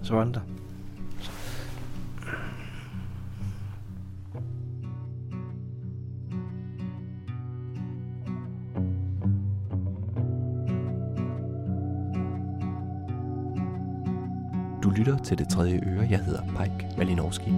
så 0.01 0.13
var 0.13 0.23
den 0.23 0.33
der. 0.33 0.39
Du 14.83 14.89
lytter 14.89 15.17
til 15.17 15.37
det 15.37 15.49
tredje 15.49 15.81
øre. 15.87 16.07
Jeg 16.09 16.19
hedder 16.19 16.41
Pike 16.41 16.87
Malinowski. 16.97 17.51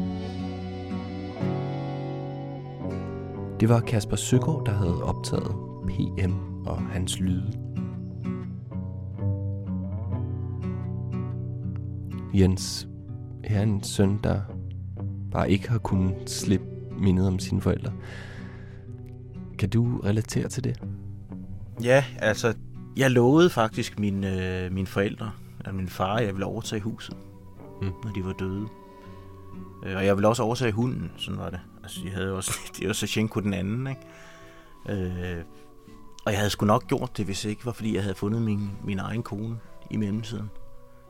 Det 3.59 3.69
var 3.69 3.79
Kasper 3.79 4.15
Søgaard, 4.15 4.65
der 4.65 4.71
havde 4.71 5.03
optaget 5.03 5.55
PM 5.87 6.54
og 6.65 6.81
hans 6.81 7.19
lyde. 7.19 7.65
Jens, 12.33 12.87
her 13.43 13.59
er 13.59 13.63
en 13.63 13.83
søn, 13.83 14.19
der 14.23 14.41
bare 15.31 15.51
ikke 15.51 15.69
har 15.69 15.77
kunnet 15.77 16.29
slippe 16.29 16.65
mindet 16.99 17.27
om 17.27 17.39
sine 17.39 17.61
forældre. 17.61 17.93
Kan 19.59 19.69
du 19.69 19.99
relatere 20.03 20.47
til 20.49 20.63
det? 20.63 20.83
Ja, 21.83 22.05
altså, 22.19 22.53
jeg 22.97 23.11
lovede 23.11 23.49
faktisk 23.49 23.99
mine, 23.99 24.63
øh, 24.65 24.71
mine 24.71 24.87
forældre, 24.87 25.31
at 25.65 25.75
min 25.75 25.87
far, 25.87 26.19
jeg 26.19 26.33
ville 26.33 26.45
overtage 26.45 26.81
huset, 26.81 27.17
mm. 27.81 27.91
når 28.03 28.11
de 28.11 28.25
var 28.25 28.33
døde. 28.33 28.67
Øh, 29.85 29.95
og 29.95 30.05
jeg 30.05 30.15
ville 30.15 30.27
også 30.27 30.43
overtage 30.43 30.71
hunden, 30.71 31.11
sådan 31.17 31.39
var 31.39 31.49
det. 31.49 31.59
Altså, 31.83 31.99
jeg 32.03 32.13
havde 32.13 32.33
også, 32.33 32.51
det 32.79 32.87
var 32.87 32.93
Sachenko 32.93 33.39
den 33.39 33.53
anden, 33.53 33.87
ikke? 33.87 34.01
Øh, 34.89 35.43
og 36.25 36.31
jeg 36.31 36.39
havde 36.39 36.49
sgu 36.49 36.65
nok 36.65 36.87
gjort 36.87 37.17
det, 37.17 37.25
hvis 37.25 37.45
ikke 37.45 37.65
var, 37.65 37.71
fordi 37.71 37.95
jeg 37.95 38.03
havde 38.03 38.15
fundet 38.15 38.41
min, 38.41 38.71
min 38.83 38.99
egen 38.99 39.23
kone 39.23 39.59
i 39.91 39.97
mellemtiden. 39.97 40.51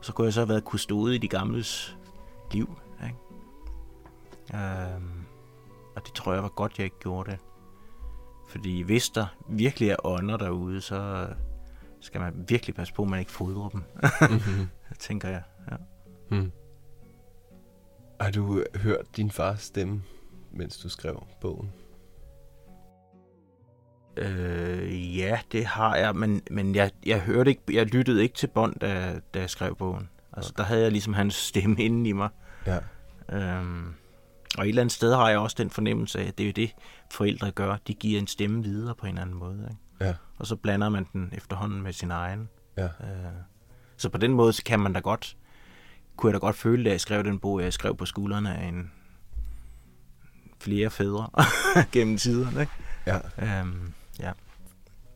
Så 0.00 0.12
kunne 0.12 0.24
jeg 0.24 0.32
så 0.32 0.40
have 0.40 0.48
været 0.48 0.64
kustode 0.64 1.14
i 1.14 1.18
de 1.18 1.28
gamles 1.28 1.96
liv. 2.52 2.78
Ikke? 3.04 3.16
Øhm, 4.54 5.24
og 5.96 6.06
det 6.06 6.14
tror 6.14 6.32
jeg 6.32 6.42
var 6.42 6.48
godt, 6.48 6.78
jeg 6.78 6.84
ikke 6.84 6.98
gjorde 7.00 7.30
det. 7.30 7.38
Fordi 8.48 8.82
hvis 8.82 9.08
der 9.08 9.26
virkelig 9.48 9.90
er 9.90 10.06
ånder 10.06 10.36
derude, 10.36 10.80
så 10.80 11.28
skal 12.00 12.20
man 12.20 12.44
virkelig 12.48 12.74
passe 12.74 12.94
på, 12.94 13.02
at 13.02 13.08
man 13.08 13.20
ikke 13.20 13.32
fodrer 13.32 13.68
dem. 13.68 13.82
mm-hmm. 14.30 14.68
tænker 14.98 15.28
jeg. 15.28 15.42
Ja. 15.70 15.76
Mm. 16.30 16.52
Har 18.20 18.30
du 18.30 18.64
hørt 18.74 19.16
din 19.16 19.30
fars 19.30 19.62
stemme, 19.62 20.02
mens 20.52 20.78
du 20.78 20.88
skrev 20.88 21.26
bogen? 21.40 21.72
Øh, 24.16 25.18
ja, 25.18 25.38
det 25.52 25.66
har 25.66 25.96
jeg, 25.96 26.16
men, 26.16 26.42
men 26.50 26.74
jeg, 26.74 26.90
jeg 27.06 27.20
hørte 27.20 27.50
ikke, 27.50 27.62
jeg 27.72 27.86
lyttede 27.86 28.22
ikke 28.22 28.34
til 28.34 28.46
bånd, 28.46 28.80
da, 28.80 29.20
da 29.34 29.40
jeg 29.40 29.50
skrev 29.50 29.76
bogen. 29.76 30.08
Altså, 30.32 30.52
okay. 30.54 30.62
der 30.62 30.68
havde 30.68 30.82
jeg 30.82 30.92
ligesom 30.92 31.14
hans 31.14 31.34
stemme 31.34 31.76
inde 31.82 32.08
i 32.08 32.12
mig. 32.12 32.28
Ja. 32.66 32.78
Øhm, 33.32 33.94
og 34.58 34.64
et 34.64 34.68
eller 34.68 34.82
andet 34.82 34.92
sted 34.92 35.14
har 35.14 35.28
jeg 35.28 35.38
også 35.38 35.56
den 35.58 35.70
fornemmelse 35.70 36.20
af, 36.20 36.28
at 36.28 36.38
det 36.38 36.44
er 36.44 36.48
jo 36.48 36.52
det, 36.56 36.74
forældre 37.10 37.50
gør. 37.50 37.76
De 37.86 37.94
giver 37.94 38.20
en 38.20 38.26
stemme 38.26 38.62
videre 38.62 38.94
på 38.94 39.06
en 39.06 39.08
eller 39.08 39.22
anden 39.22 39.36
måde. 39.36 39.68
Ikke? 39.70 40.04
Ja. 40.04 40.14
Og 40.38 40.46
så 40.46 40.56
blander 40.56 40.88
man 40.88 41.06
den 41.12 41.30
efterhånden 41.32 41.82
med 41.82 41.92
sin 41.92 42.10
egen. 42.10 42.48
Ja. 42.76 42.84
Øh, 42.84 43.32
så 43.96 44.08
på 44.08 44.18
den 44.18 44.32
måde 44.32 44.52
så 44.52 44.64
kan 44.64 44.80
man 44.80 44.92
da 44.92 45.00
godt, 45.00 45.36
kunne 46.16 46.30
jeg 46.30 46.34
da 46.34 46.38
godt 46.38 46.56
føle, 46.56 46.84
da 46.84 46.90
jeg 46.90 47.00
skrev 47.00 47.24
den 47.24 47.38
bog, 47.38 47.62
jeg 47.62 47.72
skrev 47.72 47.96
på 47.96 48.06
skuldrene 48.06 48.58
af 48.58 48.68
en 48.68 48.90
flere 50.60 50.90
fædre 50.90 51.28
gennem 51.92 52.16
tiderne. 52.16 52.60
Ikke? 52.60 52.72
Ja. 53.06 53.18
Øhm, 53.60 53.92
ja. 54.20 54.32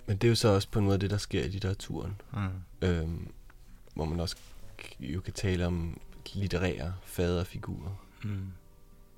Men 0.06 0.16
det 0.16 0.24
er 0.24 0.28
jo 0.28 0.34
så 0.34 0.48
også 0.48 0.68
på 0.70 0.78
en 0.78 0.84
måde 0.84 0.98
det, 0.98 1.10
der 1.10 1.16
sker 1.16 1.44
i 1.44 1.48
litteraturen. 1.48 2.20
Mm. 2.32 2.48
Øhm, 2.82 3.32
hvor 3.94 4.04
man 4.04 4.20
også 4.20 4.36
jo 5.00 5.20
kan 5.20 5.32
tale 5.32 5.66
om 5.66 6.00
litterære 6.34 6.94
faderfigurer. 7.04 8.04
Mm. 8.24 8.52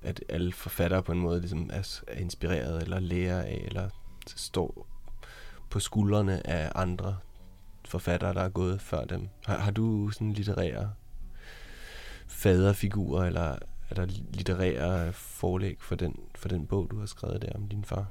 At 0.01 0.23
alle 0.29 0.53
forfattere 0.53 1.03
på 1.03 1.11
en 1.11 1.19
måde 1.19 1.39
ligesom 1.39 1.69
er, 1.73 2.01
er 2.07 2.19
inspireret 2.19 2.81
eller 2.81 2.99
lærer 2.99 3.41
af, 3.41 3.63
eller 3.65 3.89
står 4.35 4.87
på 5.69 5.79
skuldrene 5.79 6.47
af 6.47 6.71
andre 6.75 7.17
forfattere, 7.85 8.33
der 8.33 8.41
er 8.41 8.49
gået 8.49 8.81
før 8.81 9.05
dem. 9.05 9.29
Har, 9.45 9.57
har 9.57 9.71
du 9.71 10.09
sådan 10.09 10.33
litterære 10.33 10.93
faderfigurer, 12.27 13.25
eller 13.25 13.57
er 13.89 13.95
der 13.95 14.05
litterære 14.05 15.13
forlæg 15.13 15.77
for 15.79 15.95
den, 15.95 16.19
for 16.35 16.47
den 16.47 16.67
bog, 16.67 16.87
du 16.91 16.99
har 16.99 17.05
skrevet 17.05 17.41
der 17.41 17.51
om 17.55 17.67
din 17.67 17.83
far? 17.83 18.07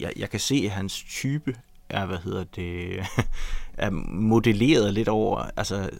Jeg, 0.00 0.12
jeg 0.16 0.30
kan 0.30 0.40
se, 0.40 0.62
at 0.64 0.70
hans 0.70 1.02
type 1.02 1.56
er, 1.88 2.06
hvad 2.06 2.18
hedder 2.18 2.44
det, 2.44 2.98
er 3.86 3.90
modelleret 4.10 4.94
lidt 4.94 5.08
over, 5.08 5.50
altså 5.56 5.90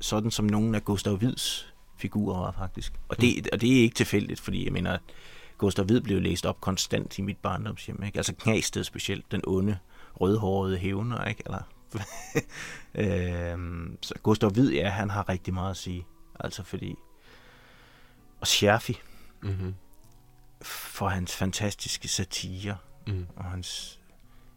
sådan 0.00 0.30
som 0.30 0.44
nogle 0.44 0.76
af 0.76 0.84
Gustav 0.84 1.16
Hvids 1.16 1.74
figurer 1.96 2.38
var 2.38 2.52
faktisk. 2.58 2.92
Og 3.08 3.20
det, 3.20 3.48
og 3.52 3.60
det 3.60 3.78
er 3.78 3.82
ikke 3.82 3.94
tilfældigt, 3.94 4.40
fordi 4.40 4.64
jeg 4.64 4.72
mener, 4.72 4.98
Gustav 5.58 5.84
Hvid 5.84 6.00
blev 6.00 6.20
læst 6.20 6.46
op 6.46 6.60
konstant 6.60 7.18
i 7.18 7.22
mit 7.22 7.36
barndomshjem. 7.36 8.02
Ikke? 8.02 8.16
Altså 8.16 8.34
Knagsted 8.34 8.84
specielt, 8.84 9.32
den 9.32 9.40
onde, 9.46 9.78
rødhårede 10.20 10.78
hævner, 10.78 11.24
ikke? 11.24 11.42
Eller, 11.46 11.62
øhm, 13.52 13.98
så 14.02 14.14
Gustav 14.22 14.50
Hvid, 14.50 14.72
ja, 14.72 14.88
han 14.88 15.10
har 15.10 15.28
rigtig 15.28 15.54
meget 15.54 15.70
at 15.70 15.76
sige. 15.76 16.06
Altså 16.40 16.62
fordi... 16.62 16.94
Og 18.40 18.46
Scherfi, 18.46 18.98
Mm-hmm. 19.42 19.74
for 20.62 21.08
hans 21.08 21.36
fantastiske 21.36 22.08
satire, 22.08 22.76
Mm. 23.06 23.26
og 23.36 23.44
hans, 23.44 24.00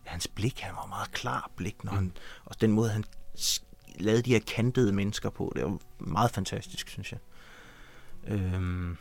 hans 0.06 0.28
blik, 0.28 0.60
han 0.60 0.76
var 0.76 0.86
meget 0.86 1.12
klar 1.12 1.52
blik, 1.56 1.84
når 1.84 1.91
han, 1.91 2.14
og 2.45 2.62
den 2.62 2.72
måde, 2.72 2.89
han 2.89 3.04
lavede 4.00 4.22
de 4.22 4.32
her 4.34 4.39
kantede 4.39 4.93
mennesker 4.93 5.30
på, 5.30 5.54
det 5.56 5.64
var 5.64 5.78
meget 6.00 6.32
fantastisk, 6.32 6.89
synes 6.89 7.12
jeg. 7.12 7.20
Øhm, 8.28 8.97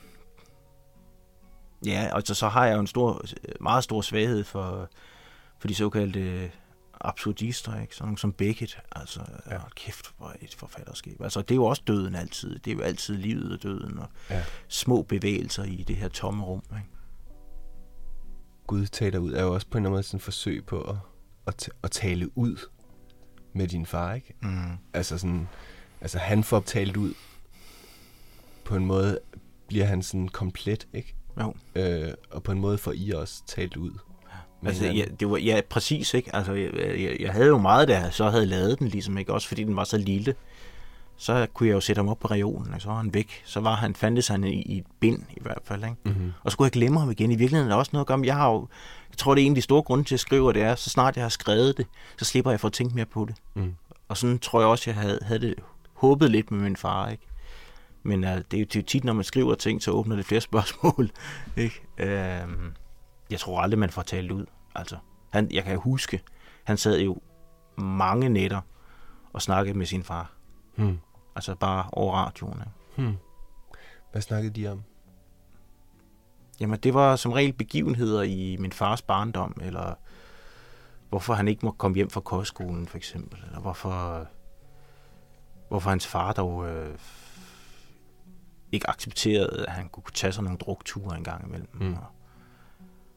ja, 1.86 2.09
og 2.12 2.22
så, 2.24 2.34
så 2.34 2.49
har 2.49 2.66
jeg 2.66 2.74
jo 2.74 2.80
en 2.80 2.86
stor, 2.86 3.22
meget 3.61 3.84
stor 3.84 4.01
svaghed 4.03 4.44
for, 4.44 4.88
for 5.59 5.68
de 5.68 5.74
såkaldte 5.74 6.51
absurdister, 7.01 7.80
ikke? 7.80 7.94
Sådan 7.94 8.07
nogle 8.07 8.18
som 8.18 8.32
Beckett, 8.32 8.78
altså, 8.92 9.20
ja. 9.51 9.59
kæft, 9.76 10.14
hvor 10.18 10.34
et 10.40 10.55
forfatterskab. 10.55 11.20
Altså, 11.20 11.42
det 11.42 11.51
er 11.51 11.55
jo 11.57 11.64
også 11.64 11.82
døden 11.86 12.14
altid. 12.14 12.59
Det 12.59 12.70
er 12.70 12.74
jo 12.74 12.82
altid 12.82 13.16
livet 13.16 13.53
og 13.53 13.62
døden, 13.62 13.99
og 13.99 14.09
Ja. 14.30 14.44
små 14.68 15.03
bevægelser 15.03 15.64
i 15.64 15.84
det 15.88 15.96
her 15.96 16.09
tomme 16.09 16.44
rum, 16.44 16.62
ikke? 16.70 16.88
Gud 18.69 18.87
taler 18.87 19.19
ud 19.19 19.33
er 19.33 19.43
jo 19.43 19.55
også 19.55 19.66
på 19.71 19.79
en 19.79 19.83
eller 19.83 19.89
anden 19.89 19.97
måde 19.97 20.03
sådan 20.03 20.19
et 20.19 20.23
forsøg 20.23 20.64
på 20.66 20.81
at, 21.47 21.71
at, 21.83 21.91
tale 21.91 22.39
ud 22.39 22.57
med 23.53 23.69
din 23.69 23.87
far, 23.87 24.14
ikke? 24.14 24.35
Mm. 24.43 24.73
Altså 24.93 25.19
sådan, 25.19 25.49
altså 26.01 26.19
han 26.19 26.45
får 26.45 26.61
talt 26.61 26.97
ud 26.97 27.14
på 28.64 28.77
en 28.77 28.87
måde, 28.87 29.19
bliver 29.69 29.85
han 29.85 30.03
sådan 30.03 30.29
komplet, 30.29 30.89
ikke? 30.95 31.14
Jo. 31.41 31.55
Øh, 31.75 32.14
og 32.31 32.43
på 32.43 32.53
en 32.53 32.59
måde 32.59 32.79
får 32.79 32.93
I 32.97 33.11
også 33.11 33.43
talt 33.47 33.77
ud. 33.77 33.91
med 34.61 34.71
Altså, 34.71 34.87
ja, 34.87 35.05
det 35.21 35.31
var, 35.31 35.37
ja, 35.37 35.61
præcis, 35.71 36.14
ikke? 36.14 36.37
Altså, 36.37 36.53
jeg, 36.53 36.71
jeg, 36.75 37.16
jeg 37.21 37.33
havde 37.33 37.47
jo 37.47 37.59
meget, 37.59 37.89
jeg 37.89 38.09
så 38.12 38.31
havde 38.31 38.47
lavet 38.47 38.79
den, 38.79 38.89
ligesom, 38.89 39.19
ikke? 39.19 39.33
Også 39.33 39.49
fordi 39.49 39.64
den 39.64 39.77
var 39.77 39.85
så 39.85 39.99
lille. 39.99 40.35
Så 41.19 41.47
kunne 41.55 41.69
jeg 41.69 41.75
jo 41.75 41.81
sætte 41.81 42.01
ham 42.01 42.09
op 42.09 42.19
på 42.19 42.29
reolen, 42.29 42.75
og 42.75 42.81
så 42.81 42.89
var 42.89 42.97
han 42.97 43.14
væk. 43.14 43.43
Så 43.45 43.61
var 43.61 43.75
han, 43.75 43.95
fandtes 43.95 44.29
han 44.29 44.45
i, 44.45 44.79
et 44.79 44.85
bind, 45.01 45.23
i 45.31 45.41
hvert 45.41 45.59
fald, 45.64 45.85
ikke? 45.85 45.97
Mhm. 46.05 46.33
Og 46.43 46.51
så 46.51 46.57
kunne 46.57 46.64
jeg 46.64 46.73
glemme 46.73 46.99
ham 46.99 47.11
igen. 47.11 47.31
I 47.31 47.37
virkeligheden 47.37 47.71
er 47.71 47.75
der 47.75 47.79
også 47.79 47.91
noget 47.93 48.05
at 48.05 48.07
gøre 48.07 48.19
med, 48.19 48.27
jeg 48.27 48.37
har 48.37 48.51
jo, 48.51 48.69
jeg 49.11 49.19
tror, 49.19 49.35
det 49.35 49.43
er 49.43 49.47
en 49.47 49.53
af 49.53 49.57
de 49.57 49.62
store 49.62 49.83
grunde 49.83 50.05
til, 50.05 50.09
at 50.09 50.12
jeg 50.12 50.21
skriver, 50.21 50.53
det 50.53 50.62
er, 50.62 50.75
så 50.75 50.91
snart 50.91 51.16
jeg 51.16 51.25
har 51.25 51.29
skrevet 51.29 51.77
det, 51.77 51.87
så 52.19 52.25
slipper 52.25 52.51
jeg 52.51 52.61
for 52.61 52.69
at 52.69 52.73
tænke 52.73 52.95
mere 52.95 53.07
på 53.07 53.25
det. 53.25 53.35
Mm. 53.55 53.75
Og 54.09 54.16
sådan 54.16 54.39
tror 54.39 54.61
jeg 54.61 54.69
også, 54.69 54.91
jeg 54.91 55.01
havde, 55.01 55.19
havde 55.23 55.41
det 55.41 55.55
håbet 55.95 56.31
lidt 56.31 56.51
med 56.51 56.61
min 56.61 56.77
far, 56.77 57.09
ikke? 57.09 57.27
Men 58.03 58.25
uh, 58.25 58.31
det, 58.31 58.55
er 58.55 58.66
jo, 58.77 58.83
tit, 58.83 59.05
når 59.05 59.12
man 59.12 59.25
skriver 59.25 59.55
ting, 59.55 59.83
så 59.83 59.91
åbner 59.91 60.16
det 60.16 60.25
flere 60.25 60.41
spørgsmål, 60.51 61.11
ikke? 61.57 61.81
Uh, 62.03 62.51
jeg 63.31 63.41
tror 63.41 63.61
aldrig, 63.61 63.79
man 63.79 63.91
får 63.91 64.03
talt 64.03 64.31
ud. 64.31 64.47
Altså, 64.75 64.97
han, 65.31 65.49
jeg 65.51 65.64
kan 65.64 65.79
huske, 65.79 66.21
han 66.64 66.77
sad 66.77 67.01
jo 67.01 67.19
mange 67.77 68.29
nætter 68.29 68.61
og 69.33 69.43
snakkede 69.43 69.79
med 69.79 69.87
sin 69.87 70.03
far. 70.03 70.33
Hmm. 70.77 70.99
Altså 71.39 71.55
bare 71.55 71.91
over 71.93 72.14
radioen. 72.14 72.62
Hmm. 72.97 73.16
Hvad 74.12 74.22
snakkede 74.22 74.61
de 74.61 74.68
om? 74.68 74.82
Jamen, 76.61 76.80
det 76.80 76.95
var 76.95 77.16
som 77.16 77.32
regel 77.32 77.53
begivenheder 77.53 78.22
i 78.22 78.57
min 78.61 78.72
fars 78.72 79.03
barndom, 79.03 79.57
eller 79.61 79.95
hvorfor 81.09 81.34
han 81.34 81.49
ikke 81.49 81.66
må 81.66 81.70
komme 81.70 81.95
hjem 81.95 82.11
fra 82.11 82.20
kostskolen, 82.20 82.86
for 82.86 82.97
eksempel, 82.97 83.43
eller 83.47 83.61
hvorfor, 83.61 84.26
hvorfor 85.68 85.91
hans 85.91 86.07
far 86.07 86.32
dog 86.32 86.68
øh, 86.68 86.99
ikke 88.72 88.91
accepterede, 88.91 89.64
at 89.68 89.72
han 89.72 89.89
kunne 89.89 90.12
tage 90.14 90.32
sig 90.32 90.45
nogle 90.45 90.59
drukture 90.59 91.16
en 91.16 91.24
gang 91.24 91.47
imellem. 91.47 91.68
Mm. 91.72 91.95
Og, 91.95 92.07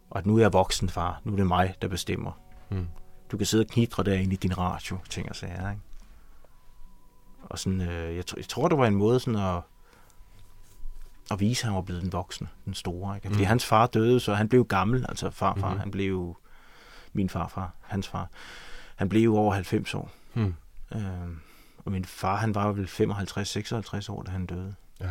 og 0.10 0.18
at 0.20 0.26
nu 0.26 0.36
er 0.36 0.42
jeg 0.42 0.54
voksen, 0.54 0.90
far. 0.90 1.22
Nu 1.24 1.32
er 1.32 1.36
det 1.36 1.48
mig, 1.48 1.76
der 1.82 1.88
bestemmer. 1.88 2.32
Mm. 2.70 2.88
Du 3.32 3.38
kan 3.38 3.46
sidde 3.46 3.62
og 3.62 3.68
knitre 3.68 4.04
derinde 4.04 4.34
i 4.34 4.38
din 4.38 4.58
radio, 4.58 4.98
ting 5.10 5.30
og 5.30 5.36
sager, 5.36 5.70
ikke? 5.70 5.82
Og 7.42 7.60
sådan, 7.60 7.82
øh, 7.82 8.16
jeg, 8.16 8.24
jeg 8.38 8.48
tror, 8.48 8.68
det 8.68 8.78
var 8.78 8.88
en 8.88 8.96
måde 8.96 9.20
sådan 9.20 9.40
at, 9.40 9.62
at 11.32 11.40
vise, 11.40 11.62
at 11.64 11.66
han 11.66 11.76
var 11.76 11.82
blevet 11.82 12.02
den 12.04 12.12
voksne, 12.14 12.48
den 12.66 12.74
store. 12.74 13.16
Ikke? 13.16 13.28
Fordi 13.28 13.42
Mm. 13.44 13.48
hans 13.48 13.66
far 13.66 13.88
døde, 13.88 14.20
så 14.20 14.34
han 14.34 14.50
blev 14.50 14.66
gammel, 14.66 15.06
altså 15.10 15.30
farfar. 15.30 15.68
Mm-hmm. 15.68 15.80
Han 15.80 15.92
blev 15.92 16.10
jo 16.10 16.36
min 17.14 17.30
farfar, 17.30 17.74
hans 17.82 18.08
far. 18.08 18.30
Han 18.96 19.10
blev 19.10 19.24
jo 19.24 19.36
over 19.38 19.54
90 19.54 19.94
år. 19.94 20.12
Hmm. 20.34 20.56
Øh, 20.96 21.02
og 21.86 21.92
min 21.92 22.06
far, 22.06 22.36
han 22.36 22.56
var 22.56 22.72
vel 22.72 22.86
55-56 22.88 24.10
år, 24.12 24.24
da 24.24 24.32
han 24.32 24.46
døde. 24.46 24.76
Ja. 25.00 25.10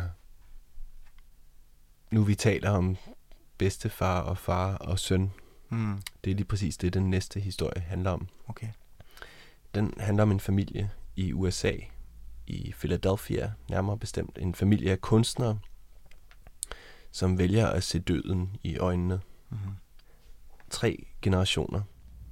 Nu 2.11 2.23
vi 2.23 2.35
taler 2.35 2.69
om 2.69 2.97
bedstefar 3.57 4.19
og 4.21 4.37
far 4.37 4.75
og 4.75 4.99
søn. 4.99 5.31
Mm. 5.69 6.01
Det 6.23 6.31
er 6.31 6.35
lige 6.35 6.45
præcis 6.45 6.77
det, 6.77 6.93
den 6.93 7.09
næste 7.09 7.39
historie 7.39 7.81
handler 7.81 8.11
om. 8.11 8.27
Okay. 8.47 8.67
Den 9.75 9.93
handler 9.99 10.23
om 10.23 10.31
en 10.31 10.39
familie 10.39 10.91
i 11.15 11.33
USA, 11.33 11.71
i 12.51 12.73
Philadelphia, 12.79 13.51
nærmere 13.69 13.97
bestemt. 13.97 14.37
En 14.41 14.55
familie 14.55 14.91
af 14.91 15.01
kunstnere, 15.01 15.59
som 17.11 17.37
vælger 17.37 17.67
at 17.67 17.83
se 17.83 17.99
døden 17.99 18.55
i 18.63 18.77
øjnene. 18.77 19.19
Mm-hmm. 19.49 19.71
Tre 20.69 21.05
generationer. 21.21 21.81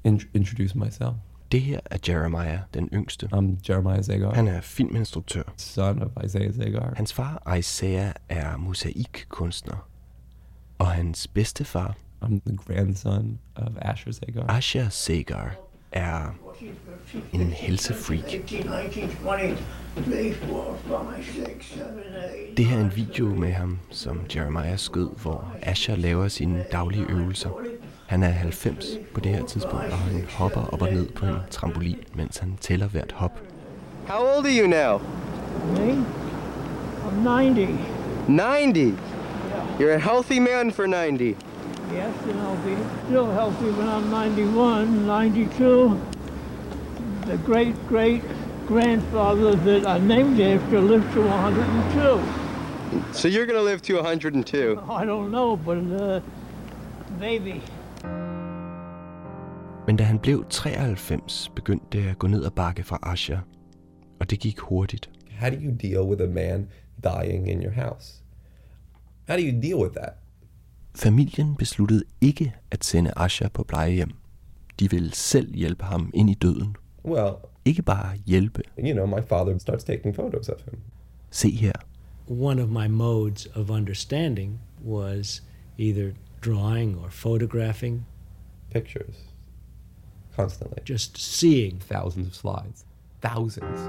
In- 0.03 0.29
introduce 0.33 0.77
myself. 0.77 1.13
Det 1.51 1.61
her 1.61 1.79
er 1.85 1.97
Jeremiah, 2.07 2.59
den 2.73 2.89
yngste. 2.93 3.29
I'm 3.33 3.69
Jeremiah 3.69 4.03
Zagar. 4.03 4.33
Han 4.33 4.47
er 4.47 4.61
filminstruktør. 4.61 5.43
Son 5.57 6.01
of 6.01 6.23
Isaiah 6.25 6.53
Zagar. 6.53 6.93
Hans 6.95 7.13
far, 7.13 7.55
Isaiah, 7.57 8.13
er 8.29 8.57
mosaikkunstner. 8.57 9.89
Og 10.77 10.87
hans 10.87 11.27
bedstefar, 11.27 11.97
I'm 12.23 12.39
the 12.45 12.57
grandson 12.57 13.39
of 13.55 13.71
Asher 13.81 14.11
Zagar. 14.11 14.45
Asher 14.49 14.89
Sagar, 14.89 15.55
er 15.91 16.35
en 17.33 17.41
helsefreak. 17.41 18.33
18, 18.33 18.45
19, 18.45 18.69
20, 18.91 19.57
3, 20.05 20.33
4, 20.33 20.35
5, 20.87 21.23
6, 21.45 21.65
7, 21.65 21.79
8. 21.79 22.57
Det 22.57 22.65
her 22.65 22.77
er 22.77 22.81
en 22.81 22.95
video 22.95 23.25
med 23.25 23.51
ham, 23.51 23.79
som 23.89 24.21
Jeremiah 24.35 24.77
skød, 24.77 25.09
hvor 25.21 25.53
Asher 25.61 25.95
laver 25.95 26.27
sine 26.27 26.65
daglige 26.71 27.05
øvelser. 27.09 27.49
Han 28.07 28.23
er 28.23 28.29
90 28.29 28.85
på 29.13 29.19
det 29.19 29.31
her 29.31 29.45
tidspunkt, 29.45 29.85
og 29.85 29.97
han 29.97 30.25
hopper 30.29 30.61
op 30.73 30.81
og 30.81 30.93
ned 30.93 31.07
på 31.09 31.25
en 31.25 31.35
trampolin, 31.51 31.97
mens 32.13 32.37
han 32.37 32.57
tæller 32.61 32.87
hvert 32.87 33.11
hop. 33.11 33.39
How 34.07 34.35
old 34.35 34.45
are 34.45 34.59
you 34.59 34.67
now? 34.67 34.97
Me? 35.77 36.05
I'm 37.05 37.23
90. 37.23 37.67
90. 38.27 38.93
You're 39.79 39.93
a 39.93 39.99
healthy 39.99 40.39
man 40.39 40.71
for 40.71 40.85
90. 40.85 41.35
Yes, 41.91 42.13
and 42.23 42.39
I'll 42.39 42.55
be 42.57 42.77
still 43.05 43.31
healthy 43.31 43.71
when 43.71 43.87
I'm 43.87 44.11
91, 44.11 45.07
92. 45.07 45.99
The 47.25 47.37
great 47.37 47.75
great 47.87 48.21
grandfather 48.67 49.55
that 49.55 49.87
I 49.87 49.97
named 49.97 50.39
after 50.39 50.79
lived 50.81 51.13
to 51.13 51.21
102. 51.21 52.39
So 53.13 53.27
you're 53.27 53.45
going 53.45 53.57
to 53.57 53.71
live 53.71 53.81
to 53.81 53.95
102. 53.95 54.79
I 54.89 55.05
don't 55.05 55.31
know, 55.31 55.55
but 55.55 55.77
uh, 55.77 56.21
maybe. 57.19 57.61
Men 59.87 59.95
da 59.97 60.03
han 60.03 60.19
blev 60.19 60.45
93, 60.49 61.51
begyndte 61.55 61.85
det 61.91 62.09
at 62.09 62.19
gå 62.19 62.27
ned 62.27 62.45
ad 62.45 62.51
bakke 62.51 62.83
fra 62.83 62.99
Asher, 63.03 63.39
og 64.19 64.29
det 64.29 64.39
gik 64.39 64.59
hurtigt. 64.59 65.09
How 65.39 65.49
do 65.49 65.55
you 65.55 65.71
deal 65.71 66.03
with 66.03 66.21
a 66.21 66.27
man 66.27 66.67
dying 67.03 67.47
in 67.47 67.63
your 67.63 67.73
house? 67.73 68.23
How 69.27 69.37
do 69.37 69.43
you 69.43 69.61
deal 69.61 69.77
with 69.77 69.93
that? 69.93 70.13
Familien 70.99 71.55
besluttede 71.55 72.03
ikke 72.21 72.53
at 72.71 72.83
sende 72.85 73.11
Asher 73.15 73.49
på 73.49 73.63
plejehjem. 73.63 74.09
De 74.79 74.89
ville 74.89 75.13
selv 75.15 75.55
hjælpe 75.55 75.83
ham 75.83 76.11
ind 76.13 76.29
i 76.29 76.33
døden. 76.33 76.75
Well, 77.05 77.33
Ikke 77.65 77.81
bare 77.81 78.17
hjælpe. 78.25 78.61
you 78.79 78.93
know, 78.93 79.05
my 79.05 79.21
father 79.27 79.57
starts 79.57 79.83
taking 79.83 80.15
photos 80.15 80.49
of 80.49 80.55
him. 80.65 80.79
Se 81.31 81.51
her. 81.51 81.71
One 82.27 82.63
of 82.63 82.69
my 82.69 82.87
modes 82.87 83.45
of 83.55 83.69
understanding 83.69 84.59
was 84.85 85.43
either 85.77 86.11
drawing 86.45 86.97
or 86.97 87.09
photographing, 87.09 88.05
Pictures. 88.71 89.15
Constantly. 90.35 90.77
just 90.89 91.17
seeing. 91.17 91.81
Thousands 91.81 92.27
of 92.27 92.33
slides. 92.33 92.85
Thousands. 93.23 93.79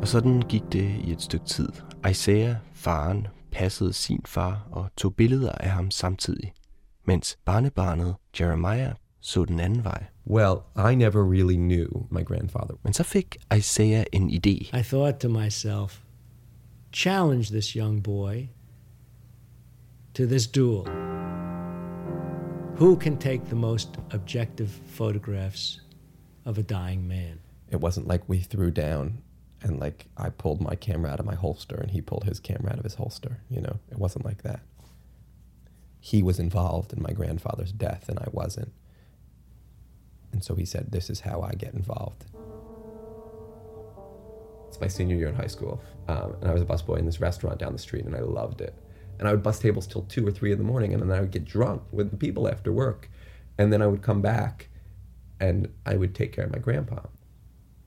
Og 0.00 0.08
sådan 0.08 0.42
gik 0.42 0.62
det 0.72 1.00
i 1.04 1.12
et 1.12 1.22
stykke 1.22 1.46
tid. 1.46 1.68
Isaiah, 2.10 2.56
faren, 2.72 3.26
passede 3.52 3.92
sin 3.92 4.20
far 4.26 4.68
og 4.70 4.90
tog 4.96 5.14
billeder 5.14 5.52
af 5.52 5.70
ham 5.70 5.90
samtidig, 5.90 6.52
mens 7.04 7.38
barnebarnet 7.44 8.14
Jeremiah 8.40 8.92
så 9.20 9.44
den 9.44 9.60
anden 9.60 9.84
vej. 9.84 10.06
Well, 10.26 10.56
I 10.92 10.94
never 10.94 11.32
really 11.32 11.56
knew 11.56 12.06
my 12.10 12.24
grandfather. 12.24 12.74
Men 12.82 12.92
så 12.92 13.02
fik 13.02 13.36
Isaiah 13.56 14.04
en 14.12 14.30
idé. 14.30 14.78
I 14.78 14.82
thought 14.82 15.20
to 15.20 15.28
myself, 15.28 16.02
challenge 16.92 17.44
this 17.44 17.76
young 17.76 18.02
boy 18.02 18.48
to 20.14 20.26
this 20.26 20.46
duel. 20.46 20.84
Who 22.78 22.96
can 22.96 23.16
take 23.16 23.44
the 23.46 23.56
most 23.56 23.88
objective 24.10 24.68
photographs 24.86 25.80
of 26.44 26.58
a 26.58 26.62
dying 26.62 27.08
man? 27.08 27.40
It 27.72 27.80
wasn't 27.80 28.12
like 28.12 28.28
we 28.28 28.38
threw 28.38 28.70
down 28.70 29.22
and 29.62 29.80
like 29.80 30.06
I 30.16 30.30
pulled 30.30 30.60
my 30.60 30.74
camera 30.74 31.10
out 31.10 31.20
of 31.20 31.26
my 31.26 31.34
holster 31.34 31.76
and 31.76 31.90
he 31.90 32.00
pulled 32.00 32.24
his 32.24 32.40
camera 32.40 32.72
out 32.72 32.78
of 32.78 32.84
his 32.84 32.94
holster, 32.94 33.40
you 33.50 33.60
know. 33.60 33.78
It 33.90 33.98
wasn't 33.98 34.24
like 34.24 34.42
that. 34.42 34.60
He 36.00 36.22
was 36.22 36.38
involved 36.38 36.92
in 36.92 37.02
my 37.02 37.10
grandfather's 37.10 37.72
death 37.72 38.08
and 38.08 38.18
I 38.18 38.28
wasn't. 38.30 38.72
And 40.32 40.44
so 40.44 40.54
he 40.54 40.64
said, 40.64 40.92
This 40.92 41.10
is 41.10 41.20
how 41.20 41.42
I 41.42 41.52
get 41.52 41.74
involved. 41.74 42.24
It's 44.68 44.80
my 44.80 44.88
senior 44.88 45.16
year 45.16 45.28
in 45.28 45.34
high 45.34 45.46
school. 45.46 45.82
Um, 46.06 46.36
and 46.40 46.50
I 46.50 46.52
was 46.52 46.62
a 46.62 46.66
busboy 46.66 46.98
in 46.98 47.06
this 47.06 47.20
restaurant 47.20 47.58
down 47.58 47.72
the 47.72 47.78
street 47.78 48.04
and 48.04 48.14
I 48.14 48.20
loved 48.20 48.60
it. 48.60 48.74
And 49.18 49.26
I 49.26 49.32
would 49.32 49.42
bus 49.42 49.58
tables 49.58 49.86
till 49.86 50.02
two 50.02 50.26
or 50.26 50.30
three 50.30 50.52
in 50.52 50.58
the 50.58 50.64
morning 50.64 50.92
and 50.92 51.02
then 51.02 51.10
I 51.10 51.20
would 51.20 51.32
get 51.32 51.44
drunk 51.44 51.82
with 51.90 52.10
the 52.10 52.16
people 52.16 52.48
after 52.48 52.72
work. 52.72 53.10
And 53.56 53.72
then 53.72 53.82
I 53.82 53.88
would 53.88 54.02
come 54.02 54.22
back 54.22 54.68
and 55.40 55.72
I 55.84 55.96
would 55.96 56.14
take 56.14 56.32
care 56.32 56.44
of 56.44 56.52
my 56.52 56.58
grandpa. 56.58 57.00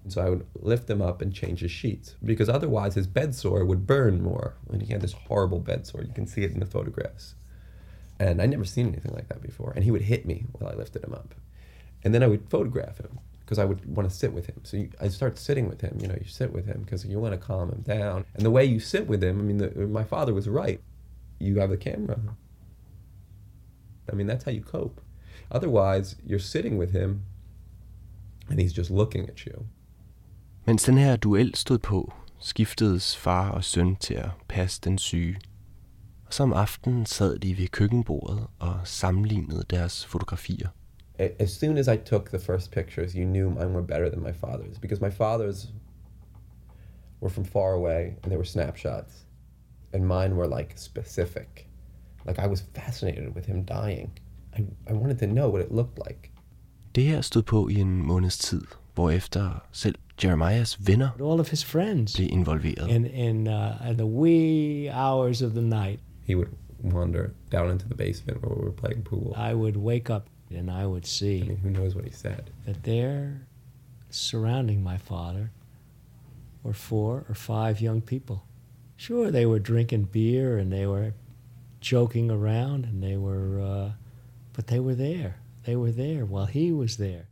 So 0.07 0.21
I 0.21 0.29
would 0.29 0.47
lift 0.55 0.89
him 0.89 1.01
up 1.01 1.21
and 1.21 1.33
change 1.33 1.59
his 1.59 1.71
sheets 1.71 2.15
because 2.23 2.49
otherwise 2.49 2.95
his 2.95 3.07
bed 3.07 3.35
sore 3.35 3.63
would 3.63 3.85
burn 3.85 4.21
more. 4.21 4.55
And 4.71 4.81
he 4.81 4.91
had 4.91 5.01
this 5.01 5.13
horrible 5.13 5.59
bed 5.59 5.85
sore. 5.85 6.01
You 6.01 6.13
can 6.13 6.27
see 6.27 6.43
it 6.43 6.51
in 6.51 6.59
the 6.59 6.65
photographs. 6.65 7.35
And 8.19 8.41
I'd 8.41 8.49
never 8.49 8.65
seen 8.65 8.87
anything 8.87 9.13
like 9.13 9.29
that 9.29 9.41
before. 9.41 9.73
And 9.75 9.83
he 9.83 9.91
would 9.91 10.03
hit 10.03 10.25
me 10.25 10.45
while 10.53 10.71
I 10.71 10.75
lifted 10.75 11.03
him 11.03 11.13
up. 11.13 11.35
And 12.03 12.13
then 12.13 12.23
I 12.23 12.27
would 12.27 12.49
photograph 12.49 12.97
him 12.97 13.19
because 13.41 13.59
I 13.59 13.65
would 13.65 13.85
want 13.95 14.09
to 14.09 14.15
sit 14.15 14.33
with 14.33 14.47
him. 14.47 14.61
So 14.63 14.85
I 14.99 15.09
start 15.09 15.37
sitting 15.37 15.67
with 15.67 15.81
him. 15.81 15.97
You 16.01 16.07
know, 16.07 16.15
you 16.19 16.27
sit 16.27 16.51
with 16.51 16.65
him 16.65 16.81
because 16.81 17.05
you 17.05 17.19
want 17.19 17.33
to 17.33 17.37
calm 17.37 17.69
him 17.69 17.81
down. 17.81 18.25
And 18.33 18.45
the 18.45 18.51
way 18.51 18.65
you 18.65 18.79
sit 18.79 19.07
with 19.07 19.23
him, 19.23 19.39
I 19.39 19.43
mean, 19.43 19.57
the, 19.57 19.69
my 19.87 20.03
father 20.03 20.33
was 20.33 20.47
right. 20.47 20.81
You 21.39 21.59
have 21.59 21.71
a 21.71 21.77
camera. 21.77 22.19
I 24.11 24.15
mean, 24.15 24.27
that's 24.27 24.45
how 24.45 24.51
you 24.51 24.61
cope. 24.61 25.01
Otherwise, 25.51 26.15
you're 26.25 26.39
sitting 26.39 26.77
with 26.77 26.91
him 26.91 27.25
and 28.49 28.59
he's 28.59 28.73
just 28.73 28.89
looking 28.89 29.27
at 29.27 29.45
you. 29.45 29.67
Mens 30.65 30.83
den 30.83 30.97
her 30.97 31.15
duel 31.15 31.55
stod 31.55 31.77
på, 31.77 32.13
skiftedes 32.39 33.17
far 33.17 33.51
og 33.51 33.63
søn 33.63 33.95
til 33.95 34.13
at 34.13 34.29
passe 34.47 34.81
den 34.83 34.97
syge. 34.97 35.39
Og 36.25 36.33
så 36.33 36.43
om 36.43 36.53
aftenen 36.53 37.05
sad 37.05 37.39
de 37.39 37.57
ved 37.57 37.67
køkkenbordet 37.67 38.47
og 38.59 38.79
sammenlignede 38.83 39.63
deres 39.69 40.05
fotografier. 40.05 40.67
As 41.19 41.51
soon 41.51 41.77
as 41.77 41.87
I 41.87 41.97
took 41.97 42.29
the 42.29 42.39
first 42.39 42.71
pictures, 42.71 43.13
you 43.13 43.25
knew 43.25 43.49
mine 43.49 43.73
were 43.73 43.87
better 43.87 44.09
than 44.09 44.23
my 44.23 44.31
father's 44.31 44.79
because 44.81 45.01
my 45.01 45.11
father's 45.11 45.69
were 47.21 47.29
from 47.29 47.45
far 47.45 47.73
away 47.73 48.05
and 48.05 48.25
they 48.25 48.37
were 48.37 48.45
snapshots, 48.45 49.25
and 49.93 50.03
mine 50.05 50.35
were 50.35 50.57
like 50.57 50.73
specific. 50.75 51.69
Like 52.27 52.39
I 52.39 52.47
was 52.47 52.63
fascinated 52.75 53.35
with 53.35 53.45
him 53.45 53.65
dying. 53.65 54.19
I, 54.57 54.61
I 54.89 54.93
wanted 54.93 55.19
to 55.19 55.25
know 55.25 55.49
what 55.49 55.65
it 55.65 55.71
looked 55.71 55.99
like. 56.07 56.31
Det 56.95 57.03
her 57.03 57.21
stod 57.21 57.43
på 57.43 57.67
i 57.67 57.75
en 57.75 58.05
måneds 58.05 58.37
tid, 58.37 58.61
hvorefter 58.93 59.65
selv 59.71 59.95
Jeremiahs 60.21 60.77
venner 60.77 61.13
All 61.19 61.39
of 61.39 61.49
his 61.49 61.63
friends 61.63 62.15
blev 62.15 62.29
involveret. 62.31 62.87
in, 62.89 63.05
in, 63.05 63.47
uh, 63.47 63.83
in 63.89 63.97
the 63.97 64.05
wee 64.05 64.87
hours 64.89 65.41
of 65.41 65.53
the 65.55 65.61
night. 65.61 65.99
He 66.23 66.35
would 66.35 66.55
wander 66.83 67.33
down 67.49 67.69
into 67.71 67.87
the 67.87 67.95
basement 67.95 68.41
where 68.43 68.55
we 68.55 68.63
were 68.65 68.71
playing 68.71 69.01
pool. 69.01 69.33
I 69.35 69.53
would 69.55 69.75
wake 69.77 70.09
up 70.09 70.27
and 70.51 70.69
I 70.69 70.85
would 70.85 71.05
see 71.07 71.41
I 71.41 71.47
mean, 71.47 71.57
who 71.57 71.69
knows 71.71 71.95
what 71.95 72.05
he 72.05 72.11
said? 72.11 72.51
that 72.65 72.83
there, 72.83 73.47
surrounding 74.11 74.83
my 74.83 74.97
father, 74.97 75.51
were 76.63 76.73
four 76.73 77.25
or 77.27 77.33
five 77.35 77.81
young 77.81 78.01
people. 78.01 78.43
Sure, 78.97 79.31
they 79.31 79.47
were 79.47 79.59
drinking 79.59 80.03
beer 80.11 80.57
and 80.59 80.71
they 80.71 80.85
were 80.85 81.13
joking 81.79 82.29
around 82.29 82.85
and 82.85 83.01
they 83.01 83.17
were, 83.17 83.59
uh, 83.59 83.91
but 84.53 84.67
they 84.67 84.79
were 84.79 84.93
there. 84.93 85.37
They 85.63 85.75
were 85.75 85.91
there 85.91 86.25
while 86.25 86.45
he 86.45 86.71
was 86.71 86.97
there. 86.97 87.25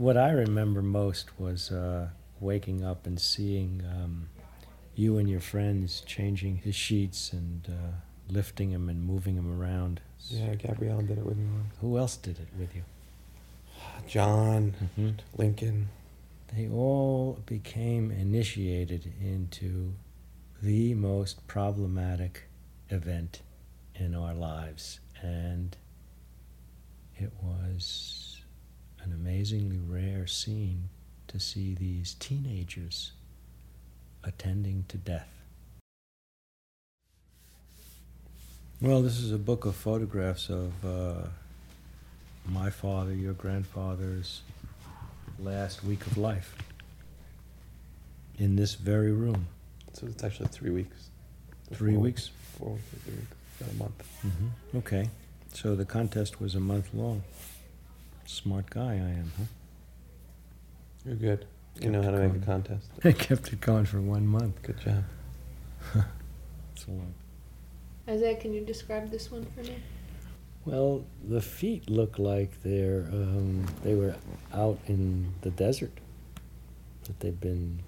What 0.00 0.16
I 0.16 0.30
remember 0.30 0.80
most 0.80 1.38
was 1.38 1.70
uh, 1.70 2.08
waking 2.40 2.82
up 2.82 3.06
and 3.06 3.20
seeing 3.20 3.82
um, 3.86 4.30
you 4.94 5.18
and 5.18 5.28
your 5.28 5.40
friends 5.40 6.02
changing 6.06 6.56
his 6.56 6.74
sheets 6.74 7.34
and 7.34 7.68
uh, 7.68 7.92
lifting 8.32 8.70
him 8.70 8.88
and 8.88 9.04
moving 9.04 9.34
him 9.36 9.60
around. 9.60 10.00
Yeah, 10.30 10.54
Gabrielle 10.54 11.02
did 11.02 11.18
it 11.18 11.26
with 11.26 11.36
me 11.36 11.44
once. 11.52 11.74
Who 11.82 11.98
else 11.98 12.16
did 12.16 12.38
it 12.38 12.48
with 12.58 12.74
you? 12.74 12.80
John, 14.08 14.72
Mhm. 14.98 15.16
Lincoln. 15.36 15.90
They 16.56 16.66
all 16.66 17.38
became 17.44 18.10
initiated 18.10 19.12
into 19.20 19.92
the 20.62 20.94
most 20.94 21.46
problematic 21.46 22.44
event 22.88 23.42
in 23.94 24.14
our 24.14 24.32
lives. 24.32 24.98
And 25.20 25.76
it 27.18 27.32
was 27.42 28.19
an 29.04 29.12
amazingly 29.12 29.78
rare 29.78 30.26
scene 30.26 30.88
to 31.28 31.38
see 31.40 31.74
these 31.74 32.14
teenagers 32.14 33.12
attending 34.24 34.84
to 34.88 34.96
death. 34.96 35.28
Well, 38.80 39.02
this 39.02 39.18
is 39.18 39.30
a 39.30 39.38
book 39.38 39.64
of 39.66 39.76
photographs 39.76 40.48
of 40.48 40.72
uh, 40.84 41.28
my 42.46 42.70
father, 42.70 43.14
your 43.14 43.34
grandfather's 43.34 44.40
last 45.38 45.84
week 45.84 46.06
of 46.06 46.16
life 46.16 46.54
in 48.38 48.56
this 48.56 48.74
very 48.74 49.12
room. 49.12 49.46
So 49.92 50.06
it's 50.06 50.24
actually 50.24 50.48
three 50.48 50.70
weeks. 50.70 51.10
Three 51.72 51.92
Four- 51.92 52.00
weeks? 52.02 52.30
Four 52.58 52.70
weeks, 52.72 52.84
three 53.04 53.14
weeks, 53.14 53.36
about 53.60 53.72
a 53.72 53.76
month. 53.76 54.20
Mm-hmm. 54.26 54.78
Okay. 54.78 55.10
So 55.52 55.74
the 55.76 55.84
contest 55.84 56.40
was 56.40 56.54
a 56.54 56.60
month 56.60 56.88
long. 56.94 57.22
Smart 58.30 58.70
guy 58.70 58.92
I 58.92 59.10
am, 59.18 59.32
huh? 59.36 59.44
You're 61.04 61.16
good. 61.16 61.46
You 61.80 61.90
know 61.90 62.00
how 62.00 62.12
to 62.12 62.28
make 62.28 62.40
a 62.40 62.46
contest. 62.46 62.86
I 63.04 63.10
kept 63.10 63.52
it 63.52 63.60
going 63.60 63.86
for 63.86 64.00
one 64.00 64.24
month. 64.24 64.62
Good 64.62 64.80
job. 64.80 65.04
It's 66.72 66.86
a 66.86 66.90
long. 66.92 67.12
Isaiah, 68.08 68.36
can 68.36 68.54
you 68.54 68.64
describe 68.64 69.10
this 69.10 69.32
one 69.32 69.44
for 69.46 69.62
me? 69.64 69.82
Well, 70.64 71.04
the 71.28 71.42
feet 71.42 71.90
look 71.90 72.18
like 72.18 72.62
they're 72.62 73.08
um, 73.12 73.66
they 73.82 73.94
were 73.94 74.14
out 74.54 74.78
in 74.86 75.34
the 75.42 75.50
desert. 75.50 75.98
That 77.04 77.18
they've 77.18 77.40
been 77.40 77.82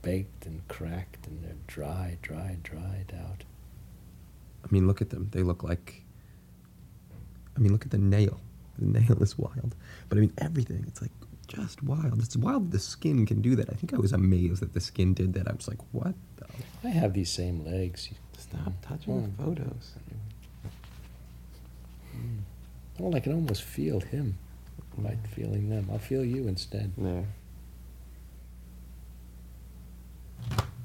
baked 0.00 0.46
and 0.46 0.66
cracked 0.68 1.26
and 1.26 1.44
they're 1.44 1.62
dry, 1.66 2.16
dry, 2.22 2.56
dried 2.62 3.12
out. 3.22 3.44
I 4.64 4.68
mean, 4.70 4.86
look 4.86 5.02
at 5.02 5.10
them. 5.10 5.28
They 5.30 5.42
look 5.42 5.62
like. 5.62 6.02
I 7.54 7.60
mean, 7.60 7.70
look 7.70 7.84
at 7.84 7.90
the 7.90 7.98
nail. 7.98 8.40
The 8.80 8.86
nail 8.86 9.22
is 9.22 9.36
wild. 9.38 9.74
But 10.08 10.18
I 10.18 10.20
mean, 10.22 10.32
everything. 10.38 10.84
It's 10.88 11.00
like 11.02 11.10
just 11.46 11.82
wild. 11.82 12.20
It's 12.22 12.36
wild 12.36 12.66
that 12.66 12.72
the 12.72 12.78
skin 12.82 13.26
can 13.26 13.40
do 13.42 13.54
that. 13.56 13.68
I 13.70 13.74
think 13.74 13.92
I 13.94 13.98
was 13.98 14.12
amazed 14.12 14.60
that 14.62 14.72
the 14.72 14.80
skin 14.80 15.14
did 15.14 15.34
that. 15.34 15.46
I 15.48 15.52
was 15.52 15.68
like, 15.68 15.78
what 15.92 16.14
the? 16.36 16.46
I 16.84 16.88
have 16.90 17.12
these 17.14 17.30
same 17.30 17.64
legs. 17.64 18.08
Stop 18.38 18.72
touching 18.82 19.12
Mm. 19.14 19.36
the 19.36 19.42
photos. 19.44 19.92
Well, 22.98 23.14
I 23.14 23.20
can 23.20 23.32
almost 23.32 23.62
feel 23.62 24.00
him 24.00 24.36
by 24.98 25.16
feeling 25.34 25.70
them. 25.70 25.88
I'll 25.90 25.98
feel 25.98 26.24
you 26.24 26.48
instead. 26.48 26.92
There. 26.98 27.24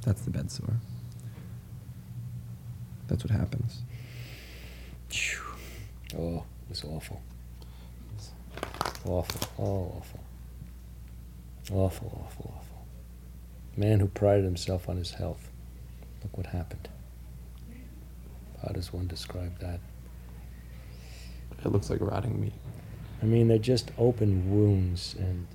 That's 0.03 0.21
the 0.21 0.29
bed 0.31 0.51
sore. 0.51 0.75
That's 3.07 3.23
what 3.23 3.31
happens. 3.31 3.81
Oh, 6.17 6.37
it 6.37 6.69
was 6.69 6.83
awful. 6.85 7.21
Awful. 9.05 9.63
Oh, 9.63 9.97
awful. 9.97 10.19
Awful, 11.71 12.25
awful, 12.25 12.53
awful. 12.57 12.85
Man 13.77 13.99
who 13.99 14.07
prided 14.07 14.45
himself 14.45 14.89
on 14.89 14.97
his 14.97 15.11
health. 15.11 15.49
Look 16.23 16.37
what 16.37 16.47
happened. 16.47 16.89
How 18.61 18.69
does 18.69 18.91
one 18.91 19.07
describe 19.07 19.59
that? 19.59 19.79
It 21.63 21.71
looks 21.71 21.89
like 21.89 22.01
rotting 22.01 22.39
meat. 22.39 22.53
I 23.21 23.25
mean, 23.25 23.47
they're 23.47 23.57
just 23.57 23.91
open 23.97 24.49
wounds, 24.51 25.15
and 25.19 25.47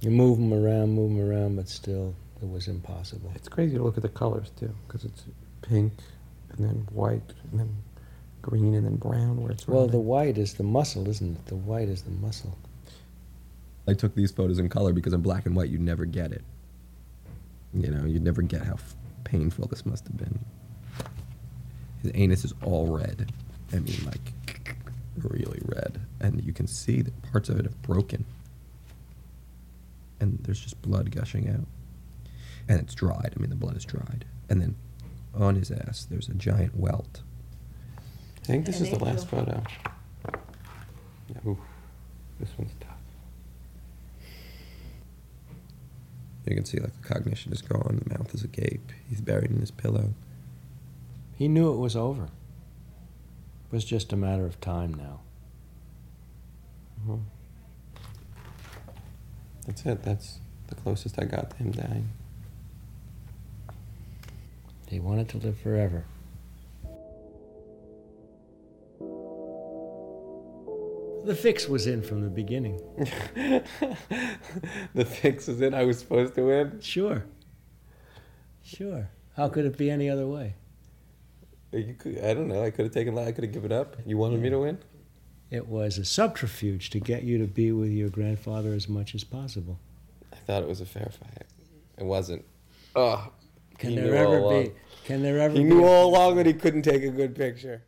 you 0.00 0.10
move 0.10 0.38
them 0.38 0.52
around, 0.52 0.90
move 0.90 1.10
them 1.10 1.28
around, 1.28 1.56
but 1.56 1.68
still, 1.68 2.14
it 2.40 2.48
was 2.48 2.68
impossible. 2.68 3.32
It's 3.34 3.48
crazy 3.48 3.76
to 3.76 3.82
look 3.82 3.96
at 3.96 4.02
the 4.02 4.08
colors 4.08 4.50
too, 4.58 4.74
because 4.86 5.04
it's 5.04 5.24
pink, 5.62 5.92
and 6.50 6.66
then 6.66 6.86
white, 6.90 7.32
and 7.50 7.60
then 7.60 7.76
green, 8.42 8.74
and 8.74 8.84
then 8.86 8.96
brown. 8.96 9.42
Where 9.42 9.52
it's 9.52 9.66
Well, 9.68 9.80
running. 9.80 9.92
the 9.92 10.00
white 10.00 10.38
is 10.38 10.54
the 10.54 10.62
muscle, 10.62 11.08
isn't 11.08 11.36
it? 11.36 11.46
The 11.46 11.56
white 11.56 11.88
is 11.88 12.02
the 12.02 12.10
muscle. 12.10 12.56
I 13.88 13.94
took 13.94 14.14
these 14.14 14.30
photos 14.30 14.58
in 14.58 14.68
color 14.68 14.92
because 14.92 15.12
in 15.12 15.20
black 15.20 15.46
and 15.46 15.56
white 15.56 15.70
you'd 15.70 15.80
never 15.80 16.04
get 16.04 16.32
it. 16.32 16.44
You 17.74 17.90
know, 17.90 18.04
you'd 18.04 18.22
never 18.24 18.42
get 18.42 18.62
how 18.62 18.74
f- 18.74 18.94
painful 19.24 19.66
this 19.68 19.84
must 19.86 20.06
have 20.06 20.16
been. 20.16 20.38
His 22.02 22.12
anus 22.14 22.44
is 22.44 22.54
all 22.62 22.86
red. 22.96 23.32
I 23.72 23.78
mean, 23.78 23.94
like, 24.04 24.74
really 25.18 25.60
red. 25.64 26.00
And 26.20 26.42
you 26.44 26.52
can 26.52 26.66
see 26.66 27.02
that 27.02 27.22
parts 27.30 27.48
of 27.48 27.58
it 27.58 27.64
have 27.64 27.80
broken. 27.82 28.24
And 30.20 30.38
there's 30.42 30.60
just 30.60 30.80
blood 30.82 31.10
gushing 31.10 31.48
out. 31.48 31.66
And 32.68 32.80
it's 32.80 32.94
dried. 32.94 33.32
I 33.36 33.40
mean, 33.40 33.50
the 33.50 33.56
blood 33.56 33.76
is 33.76 33.84
dried. 33.84 34.24
And 34.48 34.60
then 34.60 34.76
on 35.34 35.56
his 35.56 35.70
ass, 35.70 36.06
there's 36.10 36.28
a 36.28 36.34
giant 36.34 36.76
welt. 36.76 37.22
I 38.42 38.46
think 38.46 38.66
this 38.66 38.80
An 38.80 38.86
is 38.86 38.92
the 38.98 39.04
last 39.04 39.24
angel. 39.32 39.38
photo. 39.44 39.62
Yeah, 41.28 41.36
ooh, 41.50 41.58
this 42.40 42.48
one's 42.58 42.72
tough. 42.80 42.96
You 46.46 46.56
can 46.56 46.64
see 46.64 46.78
like 46.78 47.00
the 47.00 47.06
cognition 47.08 47.52
is 47.52 47.62
gone, 47.62 48.00
the 48.04 48.18
mouth 48.18 48.34
is 48.34 48.42
agape. 48.42 48.92
He's 49.08 49.20
buried 49.20 49.50
in 49.50 49.60
his 49.60 49.70
pillow. 49.70 50.14
He 51.36 51.46
knew 51.48 51.72
it 51.72 51.76
was 51.76 51.94
over. 51.94 52.24
It 52.24 53.72
was 53.72 53.84
just 53.84 54.12
a 54.12 54.16
matter 54.16 54.46
of 54.46 54.60
time 54.60 54.92
now. 54.94 55.20
Mhm. 57.06 57.20
That's 59.66 59.86
it. 59.86 60.02
That's 60.02 60.40
the 60.66 60.74
closest 60.74 61.20
I 61.20 61.24
got 61.24 61.50
to 61.50 61.56
him 61.58 61.70
dying. 61.70 62.08
He 64.88 64.98
wanted 64.98 65.28
to 65.28 65.38
live 65.38 65.56
forever. 65.58 66.04
The 71.24 71.34
fix 71.34 71.68
was 71.68 71.86
in 71.86 72.02
from 72.02 72.22
the 72.22 72.28
beginning. 72.30 72.80
the 74.94 75.04
fix 75.04 75.46
was 75.48 75.60
in. 75.60 75.74
I 75.74 75.84
was 75.84 75.98
supposed 75.98 76.34
to 76.34 76.42
win. 76.46 76.80
Sure. 76.80 77.24
Sure. 78.62 79.08
How 79.36 79.48
could 79.48 79.64
it 79.66 79.76
be 79.76 79.90
any 79.90 80.08
other 80.08 80.26
way? 80.26 80.54
You 81.72 81.94
could, 81.98 82.18
I 82.18 82.34
don't 82.34 82.48
know. 82.48 82.62
I 82.64 82.70
could 82.70 82.86
have 82.86 82.94
taken. 82.94 83.16
I 83.18 83.32
could 83.32 83.44
have 83.44 83.52
given 83.52 83.72
up. 83.72 83.96
You 84.06 84.16
wanted 84.18 84.40
me 84.40 84.50
to 84.50 84.58
win. 84.60 84.78
It 85.50 85.66
was 85.66 85.98
a 85.98 86.04
subterfuge 86.04 86.90
to 86.90 87.00
get 87.00 87.22
you 87.24 87.38
to 87.38 87.46
be 87.46 87.72
with 87.72 87.90
your 87.90 88.08
grandfather 88.08 88.72
as 88.72 88.88
much 88.88 89.14
as 89.14 89.24
possible. 89.24 89.78
I 90.32 90.36
thought 90.36 90.62
it 90.62 90.68
was 90.68 90.80
a 90.80 90.86
fair 90.86 91.10
fight. 91.10 91.46
It 91.98 92.04
wasn't. 92.04 92.44
Oh, 92.96 93.32
Can 93.78 93.90
he 93.90 93.96
there 93.96 94.14
ever 94.16 94.40
be? 94.48 94.72
Can 95.04 95.22
there 95.22 95.38
ever 95.38 95.54
He 95.54 95.62
be? 95.64 95.68
knew 95.70 95.84
all 95.84 96.08
along 96.08 96.36
that 96.36 96.46
he 96.46 96.52
couldn't 96.52 96.82
take 96.82 97.02
a 97.02 97.10
good 97.10 97.34
picture. 97.34 97.82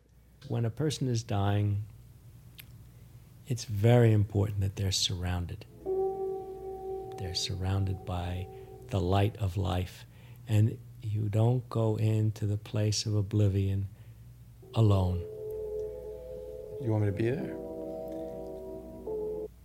When 0.49 0.65
a 0.65 0.69
person 0.69 1.07
is 1.07 1.23
dying, 1.23 1.83
it's 3.53 3.65
very 3.65 4.11
important 4.13 4.61
that 4.61 4.75
they're 4.75 4.91
surrounded. 4.91 5.63
They're 7.19 7.35
surrounded 7.35 8.03
by 8.03 8.47
the 8.89 8.99
light 8.99 9.35
of 9.37 9.57
life, 9.57 10.07
and 10.49 10.75
you 11.03 11.29
don't 11.29 11.69
go 11.69 11.95
into 11.97 12.47
the 12.47 12.57
place 12.57 13.05
of 13.05 13.13
oblivion 13.13 13.87
alone. 14.73 15.19
You 16.81 16.89
want 16.89 17.03
me 17.03 17.11
to 17.11 17.15
be 17.15 17.29
there? 17.29 17.55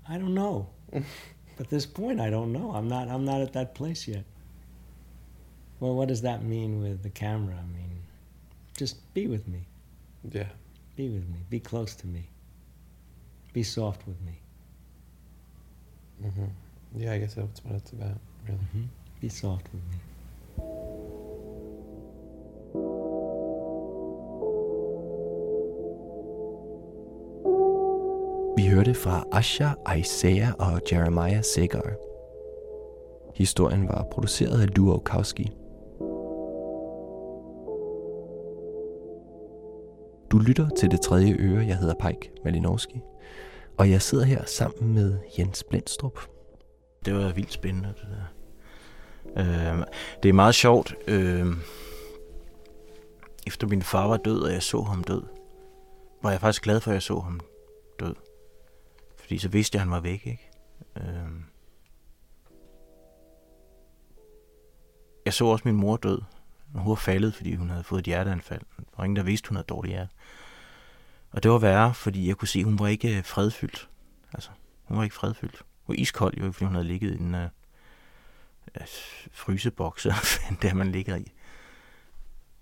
I 0.07 0.18
don't 0.18 0.34
know. 0.34 0.68
At 1.59 1.70
this 1.70 1.86
point, 1.86 2.20
I 2.20 2.28
don't 2.28 2.53
know. 2.53 2.72
I'm 2.72 2.89
not. 2.89 3.09
I'm 3.09 3.24
not 3.24 3.41
at 3.41 3.55
that 3.55 3.74
place 3.74 4.07
yet. 4.07 4.24
Well, 5.80 5.95
what 5.95 6.09
does 6.09 6.20
that 6.22 6.45
mean 6.45 6.82
with 6.82 7.03
the 7.03 7.11
camera? 7.11 7.57
I 7.57 7.66
mean, 7.76 8.03
just 8.76 9.12
be 9.14 9.26
with 9.26 9.49
me. 9.49 9.66
Yeah. 10.30 10.51
Be 10.95 11.09
with 11.09 11.26
me. 11.26 11.39
Be 11.49 11.59
close 11.59 11.97
to 11.97 12.07
me. 12.07 12.28
Be 13.53 13.62
soft 13.62 14.07
with 14.07 14.16
me. 14.26 14.32
hmm 16.28 17.01
Yeah, 17.01 17.14
I 17.14 17.18
guess 17.18 17.34
that's 17.34 17.64
what 17.64 17.74
it's 17.76 17.92
about. 17.92 18.18
Really. 18.49 18.88
Be 19.20 19.28
soft 19.28 19.66
with 19.72 19.82
me. 19.92 19.99
Vi 28.57 28.68
hørte 28.68 28.94
fra 28.94 29.24
Asha, 29.32 29.68
Isaiah 29.99 30.53
og 30.59 30.80
Jeremiah 30.92 31.42
Segar. 31.44 31.92
Historien 33.34 33.88
var 33.88 34.07
produceret 34.12 34.61
af 34.61 34.76
Luo 34.76 34.99
Kowski. 34.99 35.53
Du 40.39 40.43
lytter 40.43 40.68
til 40.68 40.91
det 40.91 41.01
tredje 41.01 41.36
øre. 41.39 41.66
Jeg 41.66 41.78
hedder 41.78 41.95
Pike 41.95 42.30
Malinowski. 42.45 43.01
Og 43.78 43.91
jeg 43.91 44.03
sidder 44.03 44.24
her 44.24 44.45
sammen 44.45 44.95
med 44.95 45.18
Jens 45.39 45.64
Blindstrup. 45.64 46.18
Det 47.05 47.14
var 47.14 47.32
vildt 47.32 47.53
spændende, 47.53 47.89
det 47.89 48.09
der. 48.11 48.24
Øh, 49.36 49.86
det 50.22 50.28
er 50.28 50.32
meget 50.32 50.55
sjovt. 50.55 50.95
Øh, 51.07 51.47
efter 53.47 53.66
min 53.66 53.82
far 53.82 54.09
var 54.09 54.16
død, 54.16 54.43
og 54.43 54.53
jeg 54.53 54.62
så 54.62 54.82
ham 54.82 55.05
død, 55.05 55.22
var 56.22 56.30
jeg 56.30 56.41
faktisk 56.41 56.62
glad 56.62 56.80
for, 56.80 56.91
at 56.91 56.95
jeg 56.95 57.03
så 57.03 57.18
ham 57.18 57.41
død. 58.01 58.14
Fordi 59.16 59.39
så 59.39 59.49
vidste 59.49 59.76
jeg, 59.76 59.80
at 59.80 59.84
han 59.84 59.93
var 59.93 60.01
væk, 60.01 60.26
ikke? 60.26 60.51
Øh, 60.97 61.30
jeg 65.24 65.32
så 65.32 65.45
også 65.45 65.62
min 65.68 65.76
mor 65.76 65.97
død. 65.97 66.20
Og 66.74 66.80
hun 66.80 66.90
var 66.90 66.94
faldet, 66.94 67.34
fordi 67.34 67.54
hun 67.54 67.70
havde 67.70 67.84
fået 67.84 67.98
et 67.98 68.06
hjerteanfald. 68.06 68.60
Der 68.76 68.84
var 68.96 69.04
ingen, 69.04 69.16
der 69.16 69.22
vidste, 69.22 69.48
hun 69.48 69.56
havde 69.56 69.66
dårligt 69.66 69.94
hjerte. 69.94 70.10
Og 71.30 71.42
det 71.42 71.50
var 71.50 71.58
værre, 71.58 71.94
fordi 71.94 72.28
jeg 72.28 72.36
kunne 72.36 72.48
se, 72.48 72.58
at 72.58 72.64
hun 72.64 72.78
var 72.78 72.86
ikke 72.86 73.18
øh, 73.18 73.24
fredfyldt. 73.24 73.88
Altså, 74.32 74.50
hun 74.84 74.96
var 74.96 75.04
ikke 75.04 75.16
fredfyldt. 75.16 75.62
Hun 75.82 75.96
var 75.96 76.02
iskold, 76.02 76.38
jo, 76.38 76.52
fordi 76.52 76.64
hun 76.64 76.74
havde 76.74 76.88
ligget 76.88 77.14
i 77.14 77.18
en 77.18 77.34
uh, 77.34 77.40
fryseboks, 79.32 80.06
eller 80.06 80.16
hvad 80.48 80.56
det 80.62 80.70
er, 80.70 80.74
man 80.74 80.92
ligger 80.92 81.16
i. 81.16 81.32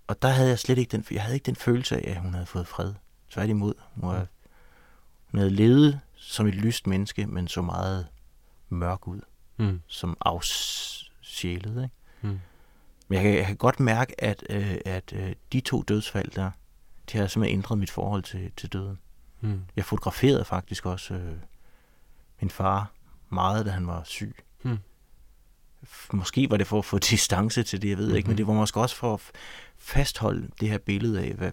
Og 0.07 0.23
der 0.23 0.29
havde 0.29 0.49
jeg 0.49 0.59
slet 0.59 0.79
ikke 0.79 0.97
den, 0.97 1.05
jeg 1.11 1.23
havde 1.23 1.37
ikke 1.37 1.47
den 1.47 1.57
følelse 1.57 1.97
af, 1.97 2.11
at 2.11 2.21
hun 2.21 2.35
havde 2.35 2.47
fået 2.47 2.69
fred. 2.69 2.95
Tværtimod, 3.31 3.75
hun, 3.95 4.11
var, 4.11 4.27
hun 5.31 5.39
havde 5.39 5.51
levet 5.51 6.01
som 6.15 6.47
et 6.47 6.55
lyst 6.55 6.87
menneske, 6.87 7.27
men 7.27 7.49
så 7.49 7.63
meget 7.63 8.07
mørk 8.69 9.09
ud. 9.09 9.21
Mm. 9.57 9.81
Som 9.87 10.17
afsjælet, 10.21 11.83
ikke? 11.83 11.95
Mm. 12.21 12.41
Men 13.09 13.17
jeg 13.17 13.23
kan, 13.23 13.35
jeg 13.35 13.47
kan 13.47 13.57
godt 13.57 13.81
mærke, 13.81 14.25
at, 14.25 14.45
øh, 14.51 14.77
at 14.85 15.13
øh, 15.13 15.35
de 15.53 15.61
to 15.61 15.83
dødsfald 15.83 16.31
der, 16.31 16.51
de 17.13 17.19
har 17.19 17.27
simpelthen 17.27 17.59
ændret 17.59 17.79
mit 17.79 17.91
forhold 17.91 18.23
til, 18.23 18.53
til 18.57 18.73
døden. 18.73 18.99
Mm. 19.41 19.61
Jeg 19.77 19.85
fotograferede 19.85 20.45
faktisk 20.45 20.87
også 20.87 21.15
øh, 21.15 21.37
min 22.41 22.51
far 22.51 22.93
meget, 23.29 23.67
da 23.67 23.71
han 23.71 23.87
var 23.87 24.03
syg. 24.05 24.37
Mm. 24.63 24.79
Måske 26.13 26.51
var 26.51 26.57
det 26.57 26.67
for 26.67 26.79
at 26.79 26.85
få 26.85 26.99
distance 27.11 27.63
til 27.63 27.83
det, 27.83 27.89
jeg 27.89 27.99
ved 27.99 28.05
mm-hmm. 28.05 28.17
ikke, 28.17 28.29
men 28.29 28.39
det 28.39 28.47
var 28.47 28.53
måske 28.53 28.81
også 28.81 28.97
for 28.97 29.15
at 29.15 29.21
fastholde 29.79 30.49
det 30.61 30.69
her 30.69 30.79
billede 30.79 31.21
af, 31.21 31.33
hvad, 31.33 31.53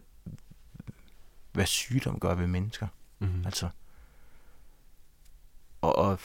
hvad 1.51 1.65
sygdom 1.65 2.19
gør 2.19 2.35
ved 2.35 2.47
mennesker. 2.47 2.87
Mhm. 3.19 3.45
Altså. 3.45 3.69
Og, 5.81 5.95
og 5.95 6.19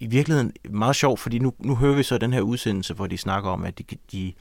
i 0.00 0.06
virkeligheden 0.06 0.52
meget 0.70 0.96
sjovt, 0.96 1.20
fordi 1.20 1.38
nu, 1.38 1.54
nu 1.58 1.76
hører 1.76 1.96
vi 1.96 2.02
så 2.02 2.18
den 2.18 2.32
her 2.32 2.40
udsendelse, 2.40 2.94
hvor 2.94 3.06
de 3.06 3.18
snakker 3.18 3.50
om, 3.50 3.64
at 3.64 3.78
de, 3.78 3.84
de 4.12 4.32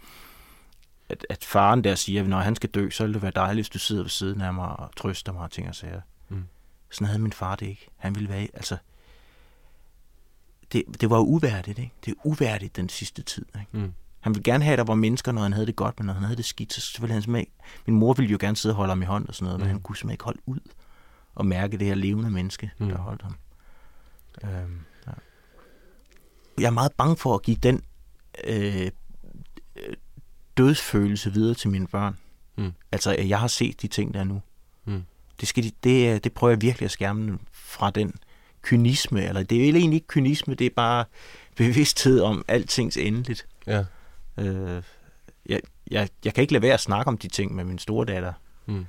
at, 1.10 1.26
at 1.30 1.46
faren 1.46 1.84
der 1.84 1.96
siger, 1.96 2.22
at 2.22 2.30
når 2.30 2.40
han 2.40 2.56
skal 2.56 2.70
dø, 2.70 2.90
så 2.90 3.06
vil 3.06 3.14
det 3.14 3.22
være 3.22 3.32
dejligt, 3.36 3.56
hvis 3.56 3.70
du 3.70 3.80
sidder 3.80 4.04
ved 4.04 4.10
siden 4.10 4.42
af 4.42 4.54
mig 4.54 4.80
og 4.80 4.96
trøster 4.96 5.34
mig 5.34 5.42
og 5.42 5.52
ting 5.52 5.70
og 5.70 5.76
sager. 5.76 6.02
Mm. 6.30 6.44
Sådan 6.90 7.08
havde 7.08 7.20
min 7.20 7.34
far 7.34 7.56
det 7.56 7.66
ikke. 7.66 7.88
Han 7.98 8.16
ville 8.16 8.30
være, 8.30 8.48
altså, 8.54 8.78
det, 10.72 10.84
det 11.02 11.10
var 11.10 11.18
jo 11.18 11.24
uværdigt, 11.24 11.80
ikke? 11.80 11.94
Det 12.06 12.12
er 12.12 12.16
uværdigt 12.24 12.76
den 12.76 12.90
sidste 12.90 13.22
tid, 13.22 13.46
ikke? 13.60 13.86
Mm. 13.86 13.94
Han 14.20 14.34
ville 14.36 14.44
gerne 14.44 14.64
have, 14.64 14.74
at 14.74 14.78
der 14.78 14.84
var 14.84 14.96
mennesker, 14.96 15.32
når 15.32 15.42
han 15.42 15.54
havde 15.54 15.66
det 15.66 15.76
godt, 15.76 16.00
men 16.00 16.06
når 16.06 16.14
han 16.14 16.24
havde 16.24 16.38
det 16.38 16.46
skidt, 16.46 16.74
så 16.74 17.02
ville 17.02 17.14
han 17.14 17.22
simpelthen 17.22 17.42
ikke... 17.42 17.52
Min 17.86 17.96
mor 17.96 18.14
ville 18.14 18.32
jo 18.32 18.38
gerne 18.42 18.58
sidde 18.58 18.74
og 18.74 18.78
holde 18.78 18.92
ham 18.92 19.02
i 19.02 19.06
hånd 19.06 19.28
og 19.28 19.36
sådan 19.36 19.46
noget, 19.46 19.60
mm. 19.60 19.64
men 19.64 19.70
han 19.72 19.82
kunne 19.82 19.98
simpelthen 19.98 20.14
ikke 20.14 20.24
holde 20.24 20.42
ud 20.46 20.60
og 21.36 21.46
mærke 21.46 21.78
det 21.78 21.88
her 21.88 21.96
levende 21.96 22.32
menneske, 22.32 22.72
mm. 22.78 22.90
der 22.90 22.98
holdt 22.98 23.22
ham. 23.22 23.36
Øhm. 24.44 24.80
Jeg 26.60 26.68
er 26.68 26.72
meget 26.72 26.92
bange 26.98 27.16
for 27.18 27.36
at 27.36 27.42
give 27.42 27.58
den 27.64 27.84
øh, 28.44 28.90
øh, 29.76 29.94
dødsfølelse 30.58 31.34
videre 31.34 31.56
til 31.56 31.70
mine 31.70 31.88
børn. 31.88 32.18
Mm. 32.58 32.72
Altså, 32.92 33.16
at 33.16 33.30
jeg 33.30 33.40
har 33.40 33.48
set 33.48 33.82
de 33.82 33.88
ting 33.88 34.14
der 34.14 34.24
nu. 34.24 34.42
Mm. 34.86 35.04
Det, 35.40 35.48
skal 35.48 35.64
de, 35.64 35.72
det, 35.84 36.10
er- 36.10 36.20
det 36.20 36.34
prøver 36.34 36.52
jeg 36.52 36.62
virkelig 36.62 36.86
at 36.86 36.92
skærme 36.92 37.28
dem 37.28 37.40
fra 37.52 37.90
den 37.92 38.14
kynisme, 38.62 39.26
eller 39.26 39.44
det 39.44 39.64
er 39.66 39.70
jo 39.70 39.76
egentlig 39.76 39.96
ikke 39.96 40.08
kynisme, 40.08 40.54
det 40.56 40.66
er 40.66 40.72
bare 40.76 41.06
bevidsthed 41.58 42.22
om 42.22 42.46
altings 42.48 42.98
endeligt. 42.98 43.48
Ja. 43.68 43.84
Øh, 44.38 44.84
jeg, 45.50 45.60
jeg, 45.92 46.10
jeg 46.26 46.34
kan 46.34 46.42
ikke 46.42 46.54
lade 46.54 46.62
være 46.62 46.74
at 46.74 46.80
snakke 46.80 47.08
om 47.10 47.18
de 47.18 47.28
ting 47.28 47.56
med 47.56 47.64
min 47.64 47.80
store 47.80 48.06
datter. 48.06 48.34
Mm. 48.66 48.86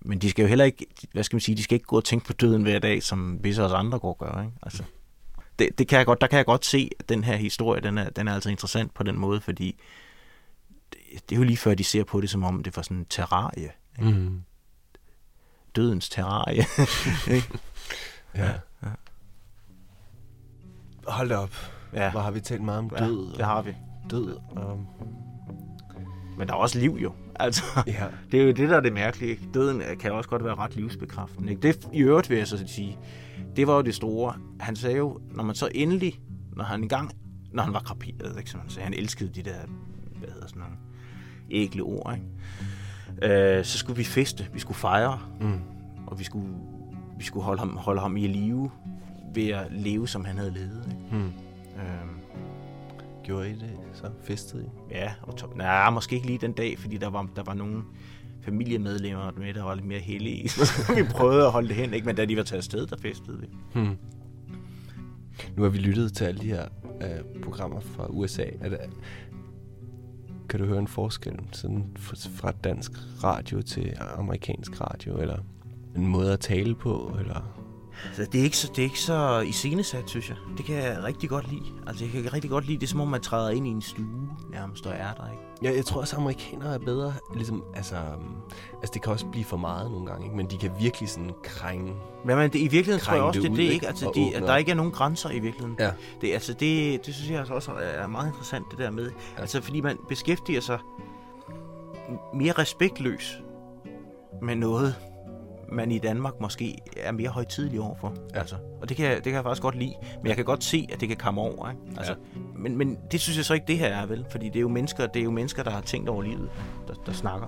men 0.00 0.18
de 0.18 0.30
skal 0.30 0.42
jo 0.42 0.48
heller 0.48 0.64
ikke, 0.64 0.86
hvad 1.12 1.24
skal 1.24 1.36
man 1.36 1.40
sige, 1.40 1.56
de 1.56 1.62
skal 1.62 1.74
ikke 1.74 1.86
gå 1.86 1.96
og 1.96 2.04
tænke 2.04 2.26
på 2.26 2.32
døden 2.32 2.62
hver 2.62 2.78
dag, 2.78 3.02
som 3.02 3.44
visse 3.44 3.62
os 3.64 3.72
andre 3.72 3.98
går 3.98 4.08
og 4.08 4.18
gør. 4.18 4.42
Ikke? 4.42 4.52
Altså, 4.62 4.82
det, 5.58 5.78
det 5.78 5.88
kan 5.88 5.98
jeg 5.98 6.06
godt, 6.06 6.20
der 6.20 6.26
kan 6.26 6.36
jeg 6.36 6.46
godt 6.46 6.64
se, 6.66 6.90
at 6.98 7.08
den 7.08 7.24
her 7.24 7.36
historie, 7.36 7.80
den 7.80 7.98
er, 7.98 8.10
den 8.10 8.28
er 8.28 8.34
altså 8.34 8.50
interessant 8.50 8.94
på 8.94 9.02
den 9.02 9.18
måde, 9.18 9.40
fordi 9.40 9.80
det, 10.92 11.00
det 11.30 11.34
er 11.34 11.38
jo 11.38 11.44
lige 11.44 11.56
før, 11.56 11.74
de 11.74 11.84
ser 11.84 12.04
på 12.04 12.20
det, 12.20 12.30
som 12.30 12.44
om 12.44 12.62
det 12.62 12.76
var 12.76 12.82
sådan 12.82 12.96
en 12.96 13.06
terrarie. 13.10 13.70
Ikke? 13.98 14.10
Mm. 14.10 14.42
Dødens 15.76 16.08
terrarie. 16.08 16.64
ikke? 17.36 17.58
Ja. 18.34 18.46
ja. 18.82 18.88
Hold 21.06 21.28
da 21.28 21.36
op. 21.36 21.54
Ja. 21.92 22.10
Hvor 22.10 22.20
har 22.20 22.30
vi 22.30 22.40
talt 22.40 22.62
meget 22.62 22.78
om 22.78 22.90
Ja, 22.98 23.04
død. 23.04 23.36
det 23.36 23.44
har 23.44 23.62
vi. 23.62 23.74
Død. 24.10 24.36
Og... 24.50 24.86
Men 26.38 26.48
der 26.48 26.54
er 26.54 26.58
også 26.58 26.78
liv 26.78 26.98
jo. 27.02 27.12
Altså, 27.46 27.62
Ja. 27.86 28.04
det 28.32 28.40
er 28.40 28.44
jo 28.44 28.52
det, 28.52 28.68
der 28.68 28.76
er 28.76 28.80
det 28.80 28.92
mærkelige. 28.92 29.38
Døden 29.54 29.82
kan 30.00 30.12
også 30.12 30.28
godt 30.30 30.44
være 30.44 30.54
ret 30.54 30.76
livsbekræftende. 30.76 31.50
Ikke? 31.50 31.62
Det 31.62 31.88
i 31.92 32.00
øvrigt 32.00 32.30
vil 32.30 32.38
jeg 32.38 32.46
så 32.46 32.64
sige, 32.66 32.98
det 33.56 33.66
var 33.66 33.74
jo 33.74 33.82
det 33.82 33.94
store. 33.94 34.34
Han 34.60 34.76
sagde 34.76 34.96
jo, 34.96 35.20
når 35.30 35.42
man 35.44 35.54
så 35.54 35.68
endelig, 35.74 36.20
når 36.56 36.64
han 36.64 36.82
engang, 36.82 37.10
når 37.52 37.62
han 37.62 37.72
var 37.72 37.80
kraperet, 37.80 38.34
ikke, 38.38 38.50
som 38.50 38.60
han 38.60 38.70
sagde, 38.70 38.84
han 38.84 38.94
elskede 38.94 39.30
de 39.34 39.42
der, 39.42 39.54
hvad 40.18 40.28
hedder 40.28 40.46
sådan 40.46 40.60
nogle 40.62 40.76
ægle 41.50 41.82
ord, 41.82 42.14
ikke? 42.14 43.58
Øh, 43.58 43.64
så 43.64 43.78
skulle 43.78 43.96
vi 43.96 44.04
feste, 44.04 44.46
vi 44.54 44.58
skulle 44.60 44.78
fejre, 44.78 45.18
Mm. 45.40 45.60
og 46.06 46.18
vi 46.18 46.24
skulle, 46.24 46.54
vi 47.18 47.24
skulle 47.24 47.44
holde, 47.44 47.58
ham, 47.58 47.76
holde 47.76 48.00
ham 48.00 48.16
i 48.16 48.26
live 48.26 48.70
ved 49.34 49.48
at 49.48 49.66
leve, 49.72 50.08
som 50.08 50.24
han 50.24 50.36
havde 50.38 50.50
levet. 50.50 50.84
Ikke? 50.88 51.16
Mm. 51.16 51.24
Øhm, 51.76 52.17
Gjorde 53.28 53.50
I 53.50 53.52
det 53.52 53.70
så? 53.92 54.10
Festede 54.24 54.64
I? 54.64 54.94
Ja, 54.94 55.12
og 55.22 55.36
to, 55.36 55.46
nej, 55.56 55.90
måske 55.90 56.14
ikke 56.16 56.26
lige 56.26 56.38
den 56.38 56.52
dag, 56.52 56.78
fordi 56.78 56.96
der 56.96 57.08
var, 57.10 57.28
der 57.36 57.42
var 57.42 57.54
nogle 57.54 57.82
familiemedlemmer 58.42 59.32
med, 59.36 59.54
der 59.54 59.62
var 59.62 59.74
lidt 59.74 59.86
mere 59.86 59.98
heldige. 59.98 60.48
Så 60.48 60.94
vi 60.96 61.02
prøvede 61.10 61.44
at 61.46 61.52
holde 61.52 61.68
det 61.68 61.76
hen, 61.76 61.94
ikke? 61.94 62.06
men 62.06 62.16
da 62.16 62.24
de 62.24 62.36
var 62.36 62.42
taget 62.42 62.58
afsted, 62.58 62.86
der 62.86 62.96
festede 62.96 63.40
vi. 63.40 63.46
Hmm. 63.74 63.96
Nu 65.56 65.62
har 65.62 65.70
vi 65.70 65.78
lyttet 65.78 66.12
til 66.12 66.24
alle 66.24 66.40
de 66.40 66.46
her 66.46 66.64
øh, 67.02 67.42
programmer 67.42 67.80
fra 67.80 68.06
USA. 68.08 68.44
Er 68.60 68.68
det, 68.68 68.78
kan 70.48 70.60
du 70.60 70.66
høre 70.66 70.78
en 70.78 70.88
forskel 70.88 71.38
sådan 71.52 71.84
fra- 71.96 72.28
fra 72.42 72.52
dansk 72.64 72.92
radio 73.24 73.62
til 73.62 73.94
amerikansk 74.16 74.80
radio, 74.80 75.20
eller 75.20 75.38
en 75.96 76.06
måde 76.06 76.32
at 76.32 76.40
tale 76.40 76.74
på, 76.74 77.16
eller... 77.20 77.57
Så 78.12 78.24
det 78.24 78.40
er 78.40 78.44
ikke 78.44 78.56
så, 78.56 78.68
det 78.68 78.78
er 78.78 78.82
ikke 78.82 79.00
så 79.00 79.40
iscenesat, 79.40 80.10
synes 80.10 80.28
jeg. 80.28 80.36
Det 80.56 80.64
kan 80.64 80.76
jeg 80.76 81.04
rigtig 81.04 81.28
godt 81.28 81.48
lide. 81.48 81.64
Altså, 81.86 82.04
jeg 82.04 82.22
kan 82.22 82.32
rigtig 82.32 82.50
godt 82.50 82.66
lide 82.66 82.78
det, 82.78 82.86
er 82.86 82.88
som 82.88 83.00
om 83.00 83.08
man 83.08 83.20
træder 83.20 83.50
ind 83.50 83.66
i 83.66 83.70
en 83.70 83.82
stue, 83.82 84.28
nærmest 84.50 84.86
og 84.86 84.92
er 84.92 85.14
der, 85.14 85.30
ikke? 85.30 85.42
Ja, 85.62 85.76
jeg 85.76 85.84
tror 85.84 86.00
også, 86.00 86.16
at 86.16 86.20
amerikanere 86.20 86.74
er 86.74 86.78
bedre. 86.78 87.14
Ligesom, 87.34 87.64
altså, 87.74 87.96
um, 87.96 88.36
altså, 88.72 88.90
det 88.94 89.02
kan 89.02 89.12
også 89.12 89.26
blive 89.26 89.44
for 89.44 89.56
meget 89.56 89.90
nogle 89.90 90.06
gange, 90.06 90.24
ikke? 90.24 90.36
men 90.36 90.46
de 90.46 90.58
kan 90.58 90.70
virkelig 90.80 91.08
sådan 91.08 91.30
krænge. 91.42 91.94
Men, 92.24 92.36
men 92.36 92.50
det, 92.50 92.58
i 92.58 92.68
virkeligheden 92.68 93.00
tror 93.00 93.14
jeg 93.14 93.22
også, 93.22 93.40
det, 93.40 93.50
er 93.50 93.54
det 93.54 93.62
ikke. 93.62 93.86
Altså, 93.86 94.12
de, 94.14 94.36
at 94.36 94.42
der 94.42 94.56
ikke 94.56 94.70
er 94.70 94.76
nogen 94.76 94.92
grænser 94.92 95.30
i 95.30 95.38
virkeligheden. 95.38 95.76
Ja. 95.78 95.90
Det, 96.20 96.32
altså, 96.32 96.52
det, 96.52 97.06
det 97.06 97.14
synes 97.14 97.30
jeg 97.30 97.38
altså 97.38 97.54
også 97.54 97.72
er 97.80 98.06
meget 98.06 98.26
interessant, 98.26 98.66
det 98.70 98.78
der 98.78 98.90
med. 98.90 99.04
Ja. 99.04 99.40
Altså, 99.40 99.60
fordi 99.60 99.80
man 99.80 99.98
beskæftiger 100.08 100.60
sig 100.60 100.78
mere 102.34 102.52
respektløs 102.52 103.38
med 104.42 104.56
noget, 104.56 104.94
man 105.72 105.92
i 105.92 105.98
Danmark 105.98 106.40
måske 106.40 106.78
er 106.96 107.12
mere 107.12 107.28
højtidelig 107.28 107.80
overfor. 107.80 108.14
Ja. 108.34 108.38
Altså, 108.38 108.56
og 108.80 108.88
det 108.88 108.96
kan, 108.96 109.06
jeg, 109.06 109.14
det 109.14 109.24
kan 109.24 109.34
jeg 109.34 109.42
faktisk 109.42 109.62
godt 109.62 109.74
lide. 109.74 109.94
Men 110.22 110.26
jeg 110.26 110.36
kan 110.36 110.44
godt 110.44 110.64
se, 110.64 110.88
at 110.92 111.00
det 111.00 111.08
kan 111.08 111.16
komme 111.16 111.40
over. 111.40 111.70
Ikke? 111.70 111.82
Altså, 111.96 112.12
ja. 112.12 112.40
men, 112.56 112.76
men 112.76 112.98
det 113.12 113.20
synes 113.20 113.36
jeg 113.36 113.44
så 113.44 113.54
ikke, 113.54 113.66
det 113.66 113.78
her 113.78 113.88
er 113.88 114.06
vel. 114.06 114.26
Fordi 114.30 114.46
det 114.46 114.56
er 114.56 114.60
jo 114.60 114.68
mennesker, 114.68 115.06
det 115.06 115.20
er 115.20 115.24
jo 115.24 115.30
mennesker 115.30 115.62
der 115.62 115.70
har 115.70 115.80
tænkt 115.80 116.08
over 116.08 116.22
livet, 116.22 116.50
der, 116.88 116.94
der 117.06 117.12
snakker. 117.12 117.46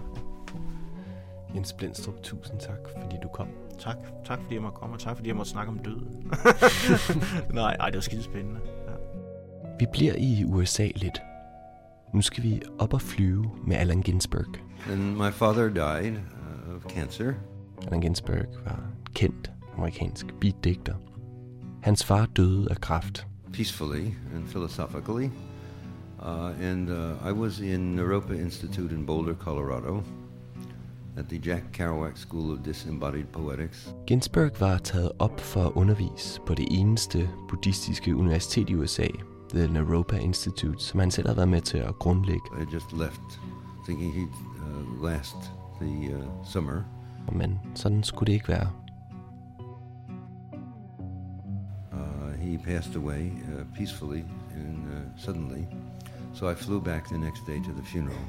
Jens 1.54 1.72
Blindstrup, 1.72 2.22
tusind 2.22 2.60
tak, 2.60 2.78
fordi 3.02 3.16
du 3.22 3.28
kom. 3.28 3.48
Tak, 3.78 3.96
tak 4.24 4.38
fordi 4.42 4.54
jeg 4.54 4.62
måtte 4.62 4.76
komme, 4.76 4.96
og 4.96 5.00
tak 5.00 5.16
fordi 5.16 5.28
jeg 5.28 5.36
måtte 5.36 5.50
snakke 5.50 5.72
om 5.72 5.78
døden. 5.78 6.32
Nej, 7.54 7.76
ej, 7.80 7.86
det 7.86 7.94
var 7.94 8.00
skidespændende. 8.00 8.60
Ja. 8.86 8.92
Vi 9.78 9.86
bliver 9.92 10.14
i 10.18 10.44
USA 10.44 10.88
lidt. 10.94 11.22
Nu 12.14 12.22
skal 12.22 12.44
vi 12.44 12.62
op 12.78 12.94
og 12.94 13.02
flyve 13.02 13.50
med 13.66 13.76
Allen 13.76 14.02
Ginsberg. 14.02 14.46
And 14.90 15.16
my 15.16 15.30
father 15.32 15.68
died 15.68 16.12
uh, 16.12 16.76
of 16.76 16.82
cancer. 16.88 17.34
Allen 17.86 18.00
Ginsberg 18.00 18.46
var 18.64 18.74
en 18.74 19.12
kendt 19.14 19.50
amerikansk 19.76 20.26
beatdigter. 20.40 20.94
Hans 21.82 22.04
far 22.04 22.26
døde 22.26 22.70
af 22.70 22.80
kræft. 22.80 23.26
peacefully 23.52 24.14
and 24.34 24.48
philosophically. 24.48 25.30
Uh, 26.22 26.52
and 26.60 26.90
uh, 26.90 27.16
I 27.28 27.32
was 27.32 27.60
in 27.60 27.96
Naropa 27.96 28.32
Institute 28.34 28.92
in 28.94 29.06
Boulder, 29.06 29.34
Colorado, 29.34 30.02
at 31.16 31.28
the 31.28 31.38
Jack 31.38 31.72
Kerouac 31.72 32.16
School 32.18 32.52
of 32.52 32.62
Disembodied 32.62 33.32
Poetics. 33.32 33.94
Ginsberg 34.06 34.60
var 34.60 34.78
taget 34.78 35.12
op 35.18 35.40
for 35.40 35.64
at 35.64 35.72
undervise 35.74 36.40
på 36.46 36.54
det 36.54 36.68
eneste 36.70 37.28
buddhistiske 37.48 38.16
universitet 38.16 38.70
i 38.70 38.74
USA, 38.74 39.06
The 39.54 39.72
Naropa 39.72 40.16
Institute, 40.16 40.78
som 40.84 41.00
han 41.00 41.10
selv 41.10 41.26
har 41.28 41.34
været 41.34 41.48
med 41.48 41.60
til 41.60 41.78
at 41.78 41.98
grundlægge. 41.98 42.46
I 42.62 42.74
just 42.74 42.92
left, 42.92 43.40
thinking 43.84 44.12
he'd 44.14 44.34
uh, 44.58 45.04
last 45.04 45.36
the 45.80 46.16
uh, 46.16 46.22
summer. 46.44 46.82
Men 47.32 47.60
sådan 47.74 48.02
skulle 48.02 48.26
det 48.26 48.32
ikke 48.32 48.48
være. 48.48 48.70
Uh, 51.92 52.32
he 52.38 52.58
passed 52.58 52.96
away 52.96 53.30
uh, 53.30 53.64
peacefully 53.76 54.22
and 54.54 54.76
uh, 54.76 55.00
suddenly, 55.16 55.64
so 56.34 56.50
I 56.50 56.54
flew 56.54 56.80
back 56.80 57.04
the 57.08 57.18
next 57.18 57.46
day 57.46 57.58
to 57.64 57.72
the 57.72 57.84
funeral. 57.84 58.24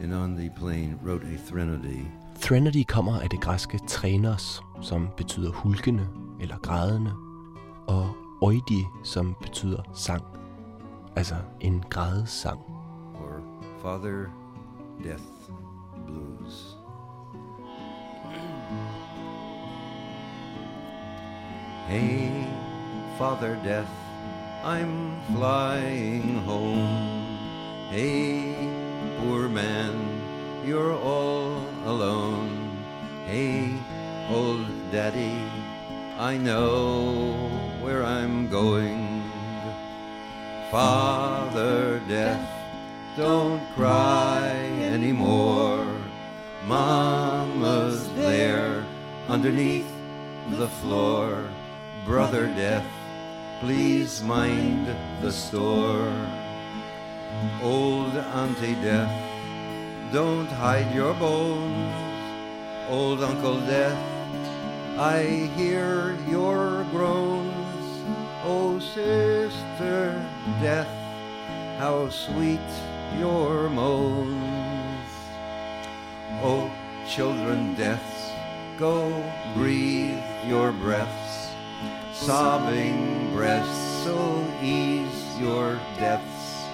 And 0.00 0.14
on 0.14 0.36
the 0.36 0.50
plane 0.50 0.98
wrote 1.04 1.24
a 1.24 1.36
threnody 1.50 2.04
Threnody 2.40 2.84
kommer 2.88 3.20
af 3.20 3.30
det 3.30 3.40
græske 3.40 3.78
trenos, 3.88 4.62
som 4.80 5.08
betyder 5.16 5.52
hulkende 5.52 6.08
eller 6.40 6.56
grædende, 6.58 7.12
og 7.88 8.10
oidi, 8.40 8.84
som 9.04 9.36
betyder 9.42 9.82
sang. 9.94 10.24
Altså 11.16 11.34
en 11.60 11.84
grædesang. 11.90 12.60
or 13.14 13.42
Father 13.82 14.41
Death 15.02 15.50
Blues. 16.06 16.76
Hey, 21.88 22.46
Father 23.18 23.58
Death, 23.64 23.90
I'm 24.62 25.20
flying 25.34 26.38
home. 26.46 27.38
Hey, 27.90 28.54
poor 29.18 29.48
man, 29.48 29.92
you're 30.64 30.94
all 30.94 31.66
alone. 31.84 32.70
Hey, 33.26 33.74
old 34.30 34.66
daddy, 34.92 35.42
I 36.16 36.36
know 36.36 37.50
where 37.82 38.04
I'm 38.04 38.48
going. 38.48 39.24
Father 40.70 42.00
Death, 42.08 42.61
don't 43.16 43.60
cry 43.74 44.50
anymore. 44.80 45.86
Mama's 46.66 48.08
there 48.14 48.84
underneath 49.28 49.90
the 50.50 50.68
floor. 50.68 51.44
Brother 52.06 52.46
Death, 52.46 52.86
please 53.60 54.22
mind 54.22 54.86
the 55.20 55.30
store. 55.30 56.12
Old 57.62 58.14
Auntie 58.14 58.74
Death, 58.76 59.12
don't 60.12 60.46
hide 60.46 60.94
your 60.94 61.14
bones. 61.14 61.94
Old 62.88 63.22
Uncle 63.22 63.60
Death, 63.60 63.98
I 64.98 65.50
hear 65.56 66.16
your 66.28 66.84
groans. 66.90 67.52
Oh, 68.44 68.78
Sister 68.80 70.24
Death, 70.60 70.88
how 71.78 72.08
sweet 72.08 72.60
your 73.18 73.68
moans. 73.70 75.08
Oh, 76.42 76.70
children 77.08 77.74
deaths, 77.74 78.32
go 78.78 79.10
breathe 79.54 80.22
your 80.46 80.72
breaths. 80.72 81.50
Sobbing 82.12 83.32
breaths, 83.34 84.04
so 84.04 84.46
ease 84.62 85.38
your 85.38 85.80
deaths. 85.98 86.66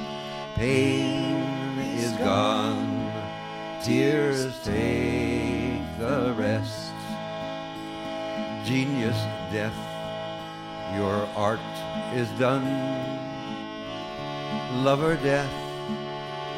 Pain 0.54 1.78
is 1.78 2.12
gone, 2.12 3.12
tears 3.82 4.62
take 4.64 5.80
the 5.98 6.34
rest. 6.36 6.92
Genius 8.64 9.16
death, 9.52 9.78
your 10.96 11.28
art 11.36 11.60
is 12.14 12.28
done. 12.38 12.66
Lover 14.84 15.16
death, 15.16 15.52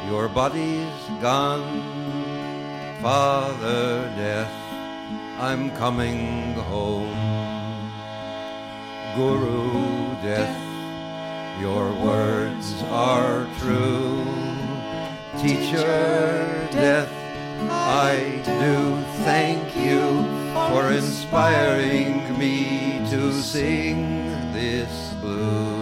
your 0.07 0.27
body's 0.27 1.01
gone. 1.21 1.83
Father 3.01 4.11
death, 4.15 4.51
I'm 5.39 5.71
coming 5.71 6.53
home. 6.53 7.17
Guru 9.15 10.15
death, 10.21 10.57
your 11.59 11.91
words 11.93 12.81
are 12.89 13.47
true. 13.59 14.23
Teacher 15.39 16.67
death, 16.71 17.11
I 17.69 18.41
do 18.45 19.03
thank 19.23 19.75
you 19.75 20.01
for 20.69 20.91
inspiring 20.91 22.37
me 22.37 23.01
to 23.09 23.31
sing 23.33 24.53
this 24.53 25.13
blues. 25.21 25.80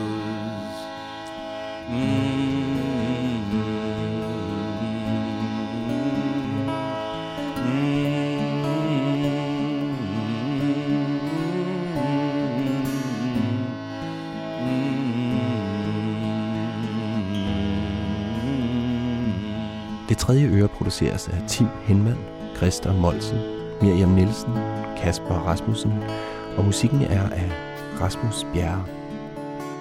Tredje 20.29 20.47
øre 20.47 20.67
produceres 20.67 21.27
af 21.27 21.41
Tim 21.47 21.67
Henman, 21.83 22.17
Christa 22.57 22.93
Molsen, 22.93 23.37
Miriam 23.81 24.09
Nielsen, 24.09 24.53
Kasper 24.97 25.33
Rasmussen, 25.33 25.93
og 26.57 26.65
musikken 26.65 27.01
er 27.01 27.29
af 27.29 27.51
Rasmus 28.01 28.45
Bjerre. 28.53 28.85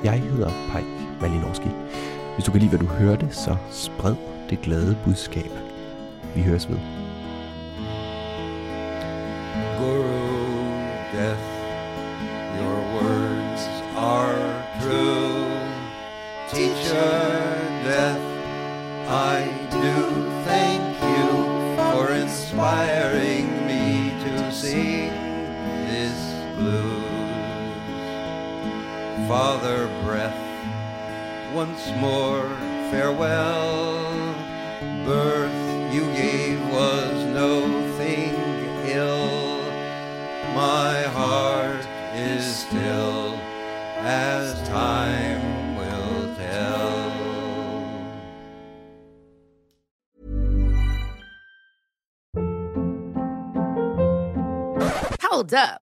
Jeg 0.04 0.20
hedder 0.20 0.50
Pejk 0.70 0.84
Malinowski. 1.20 1.68
Hvis 2.34 2.44
du 2.44 2.50
kan 2.50 2.60
lide, 2.60 2.68
hvad 2.68 2.78
du 2.78 2.86
hørte, 2.86 3.28
så 3.30 3.56
spred 3.70 4.14
det 4.50 4.62
glade 4.62 4.96
budskab. 5.04 5.50
Vi 6.34 6.42
høres 6.42 6.68
ved. 6.68 6.97
Still 42.58 43.38
as 44.00 44.68
time 44.68 45.76
will 45.76 46.34
tell. 46.34 47.08
Hold 55.22 55.54
up. 55.54 55.87